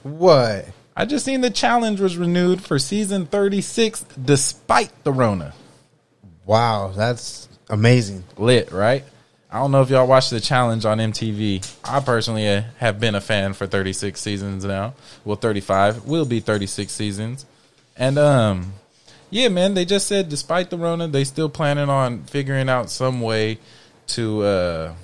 What? 0.02 0.66
I 0.96 1.04
just 1.04 1.26
seen 1.26 1.42
the 1.42 1.50
challenge 1.50 2.00
was 2.00 2.16
renewed 2.16 2.62
for 2.62 2.78
season 2.78 3.26
36, 3.26 4.06
despite 4.24 5.04
the 5.04 5.12
Rona. 5.12 5.52
Wow, 6.46 6.92
that's 6.96 7.48
amazing. 7.68 8.24
lit, 8.38 8.72
right? 8.72 9.04
I 9.50 9.58
don't 9.58 9.72
know 9.72 9.82
if 9.82 9.90
y'all 9.90 10.06
watched 10.06 10.30
the 10.30 10.40
challenge 10.40 10.84
on 10.84 10.98
MTV. 10.98 11.76
I 11.84 12.00
personally 12.00 12.48
uh, 12.48 12.62
have 12.78 12.98
been 12.98 13.14
a 13.14 13.20
fan 13.20 13.52
for 13.52 13.66
36 13.66 14.18
seasons 14.20 14.64
now. 14.64 14.94
Well, 15.24 15.36
35 15.36 16.06
will 16.06 16.24
be 16.24 16.40
36 16.40 16.90
seasons. 16.92 17.46
And 17.96 18.18
um 18.18 18.72
yeah, 19.30 19.48
man, 19.48 19.74
they 19.74 19.84
just 19.84 20.06
said 20.06 20.28
despite 20.28 20.70
the 20.70 20.78
Rona, 20.78 21.08
they 21.08 21.24
still 21.24 21.48
planning 21.48 21.88
on 21.88 22.24
figuring 22.24 22.68
out 22.68 22.90
some 22.90 23.20
way 23.20 23.58
to 24.08 24.42
uh 24.42 24.94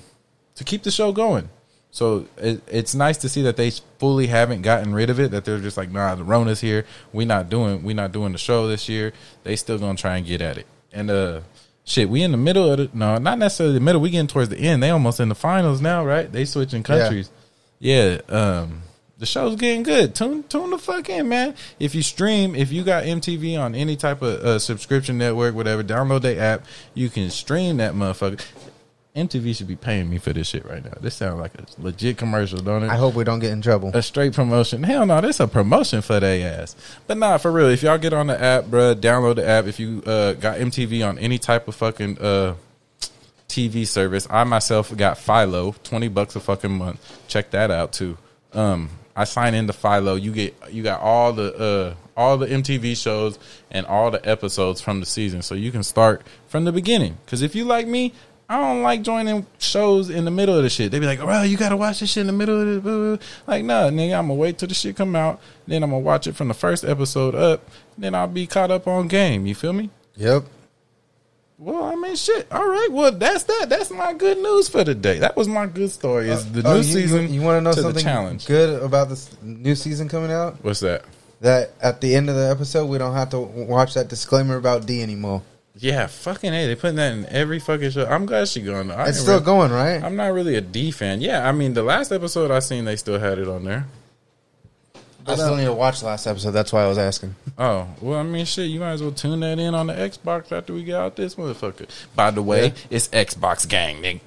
to 0.55 0.63
keep 0.63 0.83
the 0.83 0.91
show 0.91 1.11
going. 1.11 1.49
So 1.93 2.25
it, 2.37 2.63
it's 2.67 2.95
nice 2.95 3.17
to 3.17 3.29
see 3.29 3.43
that 3.43 3.55
they 3.55 3.69
fully 3.99 4.25
haven't 4.25 4.63
gotten 4.63 4.95
rid 4.95 5.11
of 5.11 5.19
it. 5.19 5.29
That 5.29 5.45
they're 5.45 5.59
just 5.59 5.77
like, 5.77 5.91
nah, 5.91 6.15
the 6.15 6.23
Rona's 6.23 6.59
here. 6.59 6.85
We 7.13 7.23
not 7.23 7.49
doing 7.49 7.83
we 7.83 7.93
not 7.93 8.11
doing 8.11 8.31
the 8.31 8.39
show 8.39 8.67
this 8.67 8.89
year. 8.89 9.13
They 9.43 9.55
still 9.55 9.77
gonna 9.77 9.95
try 9.95 10.17
and 10.17 10.25
get 10.25 10.41
at 10.41 10.57
it. 10.57 10.65
And 10.91 11.11
uh, 11.11 11.41
shit, 11.85 12.09
we 12.09 12.23
in 12.23 12.31
the 12.31 12.37
middle 12.37 12.71
of 12.71 12.77
the 12.77 12.89
no, 12.93 13.19
not 13.19 13.37
necessarily 13.37 13.75
the 13.75 13.79
middle. 13.79 14.01
We 14.01 14.09
getting 14.09 14.25
towards 14.25 14.49
the 14.49 14.57
end. 14.57 14.81
They 14.81 14.89
almost 14.89 15.19
in 15.19 15.29
the 15.29 15.35
finals 15.35 15.81
now, 15.81 16.03
right? 16.03 16.31
They 16.31 16.45
switching 16.45 16.81
countries. 16.81 17.29
Yeah. 17.77 18.21
um, 18.27 18.81
the 19.19 19.27
show's 19.27 19.55
getting 19.55 19.83
good. 19.83 20.15
Tune 20.15 20.41
tune 20.43 20.71
the 20.71 20.79
fuck 20.79 21.07
in, 21.09 21.29
man. 21.29 21.53
If 21.79 21.93
you 21.93 22.01
stream, 22.01 22.55
if 22.55 22.71
you 22.71 22.83
got 22.83 23.03
MTV 23.03 23.59
on 23.59 23.75
any 23.75 23.95
type 23.95 24.23
of 24.23 24.33
uh, 24.43 24.57
subscription 24.57 25.19
network, 25.19 25.53
whatever, 25.53 25.83
download 25.83 26.23
the 26.23 26.39
app. 26.39 26.65
You 26.95 27.11
can 27.11 27.29
stream 27.29 27.77
that 27.77 27.93
motherfucker. 27.93 28.43
MTV 29.15 29.55
should 29.55 29.67
be 29.67 29.75
paying 29.75 30.09
me 30.09 30.17
for 30.17 30.33
this 30.33 30.47
shit 30.47 30.65
right 30.65 30.83
now. 30.83 30.93
This 30.99 31.13
sounds 31.13 31.39
like 31.39 31.53
a 31.53 31.65
legit 31.77 32.17
commercial, 32.17 32.57
don't 32.57 32.81
it? 32.83 32.89
I 32.89 32.95
hope 32.95 33.13
we 33.13 33.23
don't 33.23 33.39
get 33.39 33.51
in 33.51 33.61
trouble. 33.61 33.91
a 33.93 34.01
straight 34.01 34.33
promotion. 34.33 34.81
Hell 34.81 35.05
no, 35.05 35.21
this 35.21 35.39
a 35.39 35.47
promotion 35.47 36.01
for 36.01 36.19
they 36.19 36.41
ass. 36.41 36.75
But 37.05 37.17
nah, 37.17 37.37
for 37.37 37.51
real. 37.51 37.67
If 37.69 37.83
y'all 37.83 37.99
get 37.99 38.13
on 38.13 38.25
the 38.27 38.41
app, 38.41 38.65
bruh, 38.65 38.95
download 38.95 39.35
the 39.35 39.47
app. 39.47 39.65
If 39.65 39.79
you 39.79 40.01
uh, 40.07 40.33
got 40.33 40.57
MTV 40.57 41.07
on 41.07 41.19
any 41.19 41.37
type 41.37 41.67
of 41.67 41.75
fucking 41.75 42.17
uh, 42.17 42.55
TV 43.47 43.85
service, 43.85 44.25
I 44.31 44.43
myself 44.45 44.95
got 44.97 45.19
Philo, 45.19 45.75
twenty 45.83 46.07
bucks 46.07 46.35
a 46.35 46.39
fucking 46.39 46.75
month. 46.75 46.99
Check 47.27 47.51
that 47.51 47.69
out 47.69 47.93
too. 47.93 48.17
Um, 48.51 48.89
I 49.15 49.25
sign 49.25 49.53
into 49.53 49.73
Philo. 49.73 50.15
You 50.15 50.31
get 50.31 50.55
you 50.71 50.81
got 50.81 51.01
all 51.01 51.33
the 51.33 51.55
uh, 51.55 51.95
all 52.19 52.39
the 52.39 52.47
MTV 52.47 52.97
shows 52.97 53.37
and 53.69 53.85
all 53.85 54.09
the 54.09 54.27
episodes 54.27 54.81
from 54.81 55.01
the 55.01 55.05
season, 55.05 55.43
so 55.43 55.53
you 55.53 55.71
can 55.71 55.83
start 55.83 56.23
from 56.47 56.63
the 56.65 56.71
beginning. 56.71 57.19
Because 57.25 57.43
if 57.43 57.53
you 57.53 57.65
like 57.65 57.85
me. 57.85 58.11
I 58.49 58.57
don't 58.57 58.83
like 58.83 59.01
joining 59.01 59.45
shows 59.57 60.09
in 60.09 60.25
the 60.25 60.31
middle 60.31 60.55
of 60.55 60.63
the 60.63 60.69
shit. 60.69 60.91
They 60.91 60.99
be 60.99 61.05
like, 61.05 61.19
"Oh, 61.21 61.43
you 61.43 61.57
gotta 61.57 61.77
watch 61.77 62.01
this 62.01 62.11
shit 62.11 62.21
in 62.21 62.27
the 62.27 62.33
middle 62.33 62.59
of 62.61 62.67
the." 62.67 62.81
blah, 62.81 62.91
blah, 62.97 63.15
blah." 63.15 63.25
Like, 63.47 63.63
nah, 63.65 63.89
nigga, 63.89 64.17
I'm 64.19 64.27
gonna 64.27 64.35
wait 64.35 64.57
till 64.57 64.67
the 64.67 64.73
shit 64.75 64.95
come 64.95 65.15
out. 65.15 65.39
Then 65.65 65.81
I'm 65.83 65.89
gonna 65.91 65.99
watch 66.01 66.27
it 66.27 66.35
from 66.35 66.49
the 66.49 66.53
first 66.53 66.83
episode 66.83 67.35
up. 67.35 67.67
Then 67.97 68.13
I'll 68.15 68.27
be 68.27 68.45
caught 68.45 68.69
up 68.69 68.87
on 68.87 69.07
game. 69.07 69.45
You 69.45 69.55
feel 69.55 69.73
me? 69.73 69.89
Yep. 70.17 70.43
Well, 71.57 71.83
I 71.85 71.95
mean, 71.95 72.15
shit. 72.15 72.47
All 72.51 72.67
right. 72.67 72.89
Well, 72.91 73.11
that's 73.11 73.43
that. 73.43 73.67
That's 73.69 73.89
my 73.89 74.13
good 74.13 74.37
news 74.37 74.67
for 74.67 74.83
the 74.83 74.93
day. 74.95 75.19
That 75.19 75.37
was 75.37 75.47
my 75.47 75.65
good 75.65 75.91
story. 75.91 76.29
Is 76.29 76.51
the 76.51 76.67
Oh, 76.67 76.71
new 76.73 76.77
you- 76.77 76.83
season? 76.83 77.33
You, 77.33 77.41
want 77.41 77.57
to 77.57 77.61
know 77.61 77.71
something 77.71 78.03
challenge. 78.03 78.45
good 78.45 78.81
about 78.83 79.09
this 79.09 79.29
new 79.41 79.75
season 79.75 80.09
coming 80.09 80.31
out? 80.31 80.57
What's 80.63 80.81
that? 80.81 81.03
That 81.41 81.71
at 81.81 82.01
the 82.01 82.15
end 82.15 82.29
of 82.29 82.35
the 82.35 82.49
episode, 82.49 82.87
we 82.87 82.97
don't 82.97 83.13
have 83.13 83.29
to 83.31 83.39
watch 83.39 83.93
that 83.93 84.07
disclaimer 84.09 84.57
about 84.57 84.85
Dee 84.85 85.01
anymore. 85.01 85.41
Yeah, 85.75 86.05
fucking 86.07 86.53
hey, 86.53 86.67
they 86.67 86.75
putting 86.75 86.97
that 86.97 87.13
in 87.13 87.25
every 87.27 87.59
fucking 87.59 87.89
show. 87.91 88.05
I'm 88.05 88.25
glad 88.27 88.47
she 88.47 88.61
going. 88.61 88.91
I 88.91 89.07
It's 89.07 89.19
still 89.19 89.33
really- 89.35 89.45
going, 89.45 89.71
right? 89.71 90.03
I'm 90.03 90.15
not 90.15 90.31
really 90.33 90.55
a 90.55 90.61
Dee 90.61 90.91
fan. 90.91 91.19
Yeah, 91.21 91.47
I 91.47 91.51
mean, 91.51 91.73
the 91.73 91.81
last 91.83 92.11
episode 92.11 92.51
I 92.51 92.59
seen, 92.59 92.85
they 92.85 92.95
still 92.95 93.17
had 93.19 93.39
it 93.39 93.47
on 93.47 93.63
there. 93.63 93.87
I 95.25 95.35
still 95.35 95.55
need 95.55 95.65
to 95.65 95.73
watch 95.73 96.01
the 96.01 96.07
last 96.07 96.27
episode. 96.27 96.51
That's 96.51 96.71
why 96.73 96.83
I 96.83 96.87
was 96.87 96.97
asking. 96.97 97.35
Oh, 97.57 97.87
well, 98.01 98.19
I 98.19 98.23
mean, 98.23 98.45
shit, 98.45 98.69
you 98.69 98.81
might 98.81 98.91
as 98.91 99.01
well 99.01 99.13
tune 99.13 99.39
that 99.39 99.57
in 99.57 99.73
on 99.73 99.87
the 99.87 99.93
Xbox 99.93 100.51
after 100.51 100.73
we 100.73 100.83
get 100.83 100.95
out 100.95 101.15
this 101.15 101.35
motherfucker. 101.35 101.87
By 102.15 102.29
the 102.29 102.41
way, 102.43 102.65
Yeah. 102.67 102.71
it's 102.89 103.07
Xbox 103.07 103.67
gang, 103.67 104.01
nigga. 104.01 104.19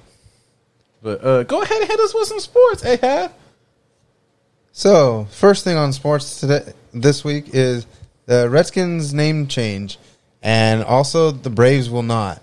But 1.03 1.23
uh, 1.23 1.43
go 1.43 1.61
ahead 1.61 1.81
and 1.81 1.89
hit 1.89 1.99
us 1.99 2.13
with 2.15 2.27
some 2.27 2.39
sports, 2.39 2.83
Ahab. 2.83 3.31
So, 4.71 5.27
first 5.31 5.63
thing 5.63 5.77
on 5.77 5.93
sports 5.93 6.39
today 6.39 6.73
this 6.93 7.23
week 7.23 7.49
is 7.53 7.85
the 8.25 8.49
Redskins 8.49 9.13
name 9.13 9.47
change, 9.47 9.99
and 10.41 10.83
also 10.83 11.31
the 11.31 11.49
Braves 11.49 11.89
will 11.89 12.03
not. 12.03 12.41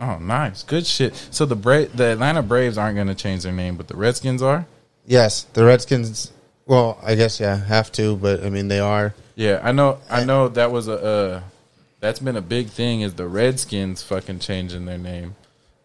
Oh, 0.00 0.18
nice. 0.18 0.62
Good 0.62 0.86
shit. 0.86 1.14
So 1.30 1.46
the 1.46 1.56
Bra- 1.56 1.86
the 1.94 2.12
Atlanta 2.12 2.42
Braves 2.42 2.76
aren't 2.76 2.96
going 2.96 3.08
to 3.08 3.14
change 3.14 3.42
their 3.44 3.52
name, 3.52 3.76
but 3.76 3.88
the 3.88 3.96
Redskins 3.96 4.42
are? 4.42 4.66
Yes, 5.06 5.44
the 5.52 5.64
Redskins. 5.64 6.32
Well, 6.66 6.98
I 7.02 7.14
guess 7.14 7.40
yeah, 7.40 7.56
have 7.56 7.92
to, 7.92 8.16
but 8.16 8.44
I 8.44 8.50
mean 8.50 8.68
they 8.68 8.80
are. 8.80 9.14
Yeah, 9.34 9.60
I 9.62 9.72
know. 9.72 9.98
I 10.10 10.24
know 10.24 10.48
that 10.48 10.72
was 10.72 10.88
a 10.88 11.04
uh, 11.04 11.42
that's 12.00 12.18
been 12.18 12.36
a 12.36 12.42
big 12.42 12.68
thing 12.68 13.00
is 13.00 13.14
the 13.14 13.26
Redskins 13.26 14.02
fucking 14.02 14.38
changing 14.40 14.86
their 14.86 14.98
name. 14.98 15.36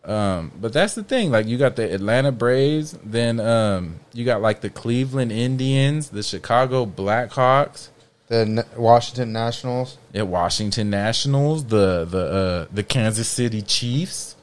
Um, 0.03 0.51
but 0.59 0.73
that's 0.73 0.95
the 0.95 1.03
thing. 1.03 1.31
Like 1.31 1.47
you 1.47 1.57
got 1.57 1.75
the 1.75 1.93
Atlanta 1.93 2.31
Braves, 2.31 2.97
then 3.03 3.39
um, 3.39 3.99
you 4.13 4.25
got 4.25 4.41
like 4.41 4.61
the 4.61 4.69
Cleveland 4.69 5.31
Indians, 5.31 6.09
the 6.09 6.23
Chicago 6.23 6.85
Blackhawks, 6.85 7.89
The 8.29 8.65
Washington 8.77 9.33
Nationals. 9.33 9.97
the 10.11 10.25
Washington 10.25 10.89
Nationals, 10.89 11.65
the 11.65 12.05
the 12.05 12.25
uh, 12.69 12.73
the 12.73 12.83
Kansas 12.83 13.27
City 13.27 13.61
Chiefs. 13.61 14.35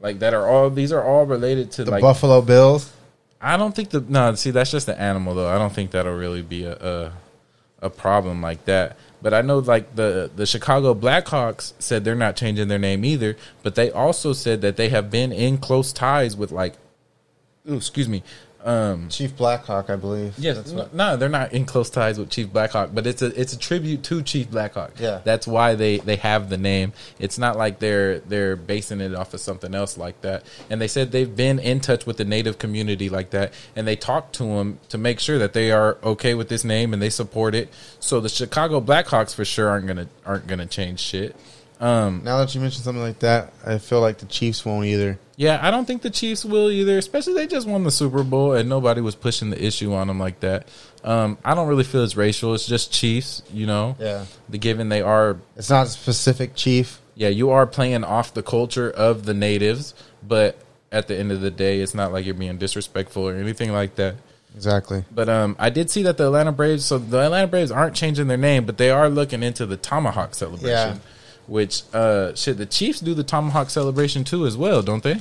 Like 0.00 0.20
that 0.20 0.34
are 0.34 0.46
all 0.48 0.70
these 0.70 0.92
are 0.92 1.02
all 1.02 1.26
related 1.26 1.72
to 1.72 1.84
The 1.84 1.90
like 1.90 2.02
Buffalo 2.02 2.40
Bills. 2.42 2.92
I 3.40 3.56
don't 3.56 3.74
think 3.74 3.90
the 3.90 4.00
no. 4.00 4.34
See, 4.36 4.50
that's 4.50 4.70
just 4.70 4.88
an 4.88 4.98
animal, 4.98 5.34
though. 5.34 5.48
I 5.48 5.58
don't 5.58 5.72
think 5.72 5.90
that'll 5.90 6.14
really 6.14 6.42
be 6.42 6.64
a, 6.64 6.74
a 6.74 7.12
a 7.82 7.90
problem 7.90 8.40
like 8.40 8.64
that. 8.66 8.96
But 9.20 9.34
I 9.34 9.40
know, 9.42 9.58
like 9.58 9.96
the 9.96 10.30
the 10.34 10.46
Chicago 10.46 10.94
Blackhawks 10.94 11.72
said 11.78 12.04
they're 12.04 12.14
not 12.14 12.36
changing 12.36 12.68
their 12.68 12.78
name 12.78 13.04
either. 13.04 13.36
But 13.62 13.74
they 13.74 13.90
also 13.90 14.32
said 14.32 14.60
that 14.60 14.76
they 14.76 14.90
have 14.90 15.10
been 15.10 15.32
in 15.32 15.58
close 15.58 15.92
ties 15.92 16.36
with 16.36 16.52
like, 16.52 16.74
ooh, 17.68 17.76
excuse 17.76 18.08
me, 18.08 18.22
um, 18.64 19.08
Chief 19.10 19.36
Blackhawk, 19.36 19.90
I 19.90 19.96
believe. 19.96 20.34
Yes, 20.38 20.56
That's 20.56 20.72
what- 20.72 20.94
no, 20.94 21.16
they're 21.16 21.28
not 21.28 21.52
in 21.52 21.64
close 21.66 21.90
ties 21.90 22.18
with 22.18 22.30
Chief 22.30 22.50
Blackhawk, 22.52 22.90
but 22.94 23.06
it's 23.06 23.20
a 23.22 23.26
it's 23.40 23.52
a 23.52 23.58
tribute 23.58 24.02
to 24.04 24.22
Chief 24.22 24.50
Blackhawk. 24.50 24.92
Yeah. 24.98 25.20
that's 25.22 25.46
why 25.46 25.74
they 25.74 25.98
they 25.98 26.16
have 26.16 26.48
the 26.48 26.56
name. 26.56 26.92
It's 27.18 27.38
not 27.38 27.56
like 27.58 27.78
they're 27.78 28.20
they're 28.20 28.56
basing 28.56 29.00
it 29.00 29.14
off 29.14 29.34
of 29.34 29.40
something 29.40 29.74
else 29.74 29.98
like 29.98 30.20
that. 30.22 30.44
And 30.70 30.80
they 30.80 30.88
said 30.88 31.12
they've 31.12 31.36
been 31.36 31.58
in 31.58 31.80
touch 31.80 32.06
with 32.06 32.16
the 32.16 32.24
native 32.24 32.58
community 32.58 33.08
like 33.10 33.30
that, 33.30 33.52
and 33.76 33.86
they 33.86 33.96
talked 33.96 34.34
to 34.36 34.44
them 34.44 34.78
to 34.88 34.96
make 34.98 35.20
sure 35.20 35.38
that 35.38 35.52
they 35.52 35.70
are 35.70 35.98
okay 36.02 36.34
with 36.34 36.48
this 36.48 36.64
name 36.64 36.92
and 36.94 37.02
they 37.02 37.10
support 37.10 37.54
it. 37.54 37.68
So 38.00 38.20
the 38.20 38.28
Chicago 38.28 38.80
Blackhawks 38.80 39.34
for 39.34 39.44
sure 39.44 39.68
aren't 39.68 39.86
gonna 39.86 40.08
aren't 40.24 40.46
gonna 40.46 40.66
change 40.66 41.00
shit. 41.00 41.36
Um, 41.80 42.22
Now 42.24 42.38
that 42.38 42.54
you 42.54 42.60
mentioned 42.60 42.84
something 42.84 43.02
like 43.02 43.18
that, 43.20 43.52
I 43.66 43.78
feel 43.78 44.00
like 44.00 44.18
the 44.18 44.26
Chiefs 44.26 44.64
won't 44.64 44.86
either. 44.86 45.18
Yeah, 45.36 45.58
I 45.60 45.70
don't 45.72 45.84
think 45.84 46.02
the 46.02 46.10
Chiefs 46.10 46.44
will 46.44 46.70
either. 46.70 46.96
Especially 46.98 47.34
they 47.34 47.46
just 47.46 47.66
won 47.66 47.82
the 47.82 47.90
Super 47.90 48.22
Bowl 48.22 48.52
and 48.52 48.68
nobody 48.68 49.00
was 49.00 49.14
pushing 49.16 49.50
the 49.50 49.62
issue 49.62 49.92
on 49.92 50.06
them 50.06 50.18
like 50.18 50.40
that. 50.40 50.68
Um, 51.02 51.36
I 51.44 51.54
don't 51.54 51.66
really 51.68 51.84
feel 51.84 52.04
it's 52.04 52.16
racial. 52.16 52.54
It's 52.54 52.66
just 52.66 52.92
Chiefs, 52.92 53.42
you 53.52 53.66
know. 53.66 53.96
Yeah. 53.98 54.26
The 54.48 54.58
given 54.58 54.88
they 54.88 55.02
are, 55.02 55.36
It's 55.56 55.70
not 55.70 55.86
a 55.86 55.90
specific 55.90 56.54
chief. 56.54 57.00
yeah, 57.16 57.28
you 57.28 57.50
are 57.50 57.66
playing 57.66 58.04
off 58.04 58.32
the 58.34 58.42
culture 58.42 58.88
of 58.90 59.24
the 59.26 59.34
natives, 59.34 59.94
but 60.26 60.56
at 60.92 61.08
the 61.08 61.16
end 61.18 61.32
of 61.32 61.40
the 61.40 61.50
day, 61.50 61.80
it's 61.80 61.94
not 61.94 62.12
like 62.12 62.24
you're 62.24 62.34
being 62.34 62.56
disrespectful 62.56 63.28
or 63.28 63.34
anything 63.34 63.72
like 63.72 63.96
that. 63.96 64.14
Exactly. 64.54 65.04
But 65.12 65.28
um, 65.28 65.56
I 65.58 65.68
did 65.70 65.90
see 65.90 66.04
that 66.04 66.16
the 66.16 66.26
Atlanta 66.26 66.52
Braves. 66.52 66.84
So 66.84 66.98
the 66.98 67.18
Atlanta 67.18 67.48
Braves 67.48 67.72
aren't 67.72 67.96
changing 67.96 68.28
their 68.28 68.36
name, 68.36 68.64
but 68.64 68.78
they 68.78 68.90
are 68.90 69.08
looking 69.08 69.42
into 69.42 69.66
the 69.66 69.76
Tomahawk 69.76 70.36
celebration. 70.36 70.68
Yeah. 70.68 70.96
Which 71.46 71.82
uh, 71.92 72.34
shit, 72.34 72.56
the 72.56 72.66
Chiefs 72.66 73.00
do 73.00 73.14
the 73.14 73.24
Tomahawk 73.24 73.70
celebration 73.70 74.24
too 74.24 74.46
as 74.46 74.56
well, 74.56 74.82
don't 74.82 75.02
they? 75.02 75.16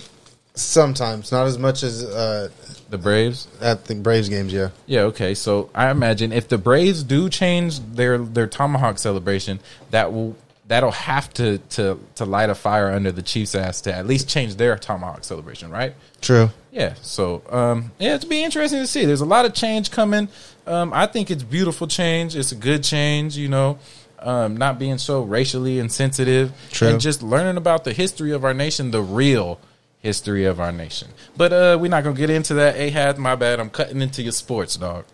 Sometimes, 0.55 1.31
not 1.31 1.47
as 1.47 1.57
much 1.57 1.81
as 1.81 2.03
uh, 2.03 2.47
The 2.91 2.97
Braves. 2.99 3.47
at 3.59 3.85
the 3.85 3.95
Braves 3.95 4.29
games. 4.29 4.53
Yeah. 4.53 4.69
Yeah, 4.85 5.01
okay. 5.01 5.33
So 5.33 5.71
I 5.73 5.89
imagine 5.89 6.31
if 6.31 6.47
the 6.47 6.59
Braves 6.59 7.01
do 7.03 7.27
change 7.27 7.79
their 7.79 8.19
their 8.19 8.45
tomahawk 8.45 8.99
celebration, 8.99 9.59
that 9.89 10.13
will 10.13 10.35
that'll 10.67 10.91
have 10.91 11.33
to 11.33 11.57
to 11.57 11.97
to 12.15 12.25
light 12.25 12.51
a 12.51 12.55
fire 12.55 12.91
under 12.91 13.11
the 13.11 13.23
Chiefs' 13.23 13.55
ass 13.55 13.81
to 13.81 13.93
at 13.95 14.05
least 14.05 14.29
change 14.29 14.55
their 14.55 14.77
tomahawk 14.77 15.23
celebration, 15.23 15.71
right? 15.71 15.95
True. 16.21 16.51
Yeah. 16.71 16.93
So 17.01 17.41
um, 17.49 17.91
yeah, 17.97 18.13
it'll 18.15 18.29
be 18.29 18.43
interesting 18.43 18.79
to 18.79 18.87
see. 18.87 19.05
There's 19.05 19.21
a 19.21 19.25
lot 19.25 19.45
of 19.45 19.55
change 19.55 19.89
coming. 19.89 20.29
Um, 20.67 20.93
I 20.93 21.07
think 21.07 21.31
it's 21.31 21.43
beautiful 21.43 21.87
change. 21.87 22.35
It's 22.35 22.51
a 22.51 22.55
good 22.55 22.83
change. 22.83 23.35
You 23.37 23.49
know. 23.49 23.79
Um, 24.23 24.55
not 24.57 24.79
being 24.79 24.97
so 24.97 25.21
racially 25.21 25.79
insensitive 25.79 26.53
True. 26.71 26.87
and 26.87 27.01
just 27.01 27.21
learning 27.21 27.57
about 27.57 27.83
the 27.83 27.91
history 27.93 28.31
of 28.31 28.45
our 28.45 28.53
nation, 28.53 28.91
the 28.91 29.01
real 29.01 29.59
history 29.99 30.45
of 30.45 30.59
our 30.59 30.71
nation. 30.71 31.09
But 31.35 31.51
uh, 31.53 31.77
we're 31.79 31.89
not 31.89 32.03
gonna 32.03 32.15
get 32.15 32.29
into 32.29 32.53
that. 32.55 32.75
Ahad, 32.75 33.17
my 33.17 33.35
bad. 33.35 33.59
I'm 33.59 33.69
cutting 33.69 34.01
into 34.01 34.21
your 34.23 34.31
sports, 34.31 34.77
dog. 34.77 35.05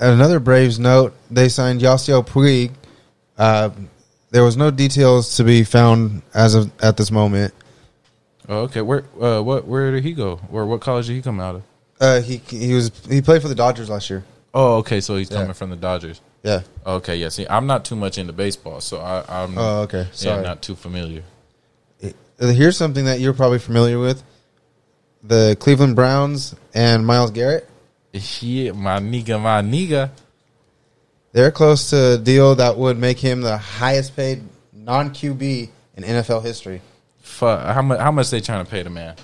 At 0.00 0.14
another 0.14 0.40
Braves 0.40 0.78
note, 0.78 1.14
they 1.30 1.48
signed 1.50 1.80
Yasiel 1.82 2.26
Puig. 2.26 2.72
Uh, 3.36 3.70
there 4.30 4.44
was 4.44 4.56
no 4.56 4.70
details 4.70 5.36
to 5.36 5.44
be 5.44 5.62
found 5.64 6.22
as 6.32 6.54
of 6.54 6.70
at 6.82 6.96
this 6.96 7.10
moment. 7.10 7.52
Oh, 8.48 8.60
okay. 8.62 8.80
Where 8.80 9.04
uh 9.20 9.42
what 9.42 9.66
where 9.66 9.90
did 9.92 10.04
he 10.04 10.12
go? 10.12 10.40
Or 10.50 10.64
what 10.66 10.80
college 10.80 11.06
did 11.06 11.14
he 11.14 11.22
come 11.22 11.38
out 11.38 11.56
of? 11.56 11.62
Uh, 12.00 12.20
he 12.22 12.36
he 12.48 12.72
was 12.72 12.90
he 13.08 13.20
played 13.20 13.42
for 13.42 13.48
the 13.48 13.54
Dodgers 13.54 13.90
last 13.90 14.08
year. 14.08 14.24
Oh, 14.54 14.76
okay, 14.78 15.00
so 15.00 15.16
he's 15.16 15.30
Yeah. 15.30 15.38
coming 15.38 15.52
from 15.54 15.70
the 15.70 15.76
Dodgers. 15.76 16.20
Yeah. 16.42 16.62
Okay, 16.86 17.16
yeah. 17.16 17.28
See, 17.28 17.46
I'm 17.48 17.66
not 17.66 17.84
too 17.84 17.96
much 17.96 18.16
into 18.18 18.32
baseball, 18.32 18.80
so 18.80 18.98
I, 18.98 19.24
I'm 19.28 19.58
Oh, 19.58 19.82
okay. 19.82 20.02
yeah, 20.04 20.12
Sorry. 20.12 20.42
not 20.42 20.62
too 20.62 20.74
familiar. 20.74 21.22
Uh, 22.02 22.46
Here's 22.52 22.76
something 22.78 23.04
that 23.04 23.20
you're 23.20 23.34
probably 23.34 23.58
familiar 23.58 23.98
with: 23.98 24.22
the 25.22 25.56
Cleveland 25.60 25.94
Browns 25.96 26.54
and 26.72 27.06
Myles 27.06 27.30
Garrett. 27.30 27.68
Yeah, 28.12 28.72
my 28.72 28.98
nigga, 28.98 29.40
my 29.40 29.60
nigga. 29.62 30.10
They're 31.32 31.50
close 31.52 31.90
to 31.90 32.14
a 32.14 32.18
deal 32.18 32.54
that 32.56 32.76
would 32.78 32.98
make 32.98 33.18
him 33.18 33.42
the 33.42 33.56
highest 33.58 34.16
paid 34.16 34.42
non 34.72 35.10
QB 35.10 35.68
in 35.96 36.02
NFL 36.04 36.42
history. 36.42 36.80
Fuck, 37.20 37.60
how 37.74 37.82
much? 37.82 38.00
How 38.00 38.10
much 38.10 38.30
they 38.30 38.40
trying 38.40 38.64
to 38.64 38.70
pay 38.70 38.82
the 38.82 38.90
man? 38.90 39.14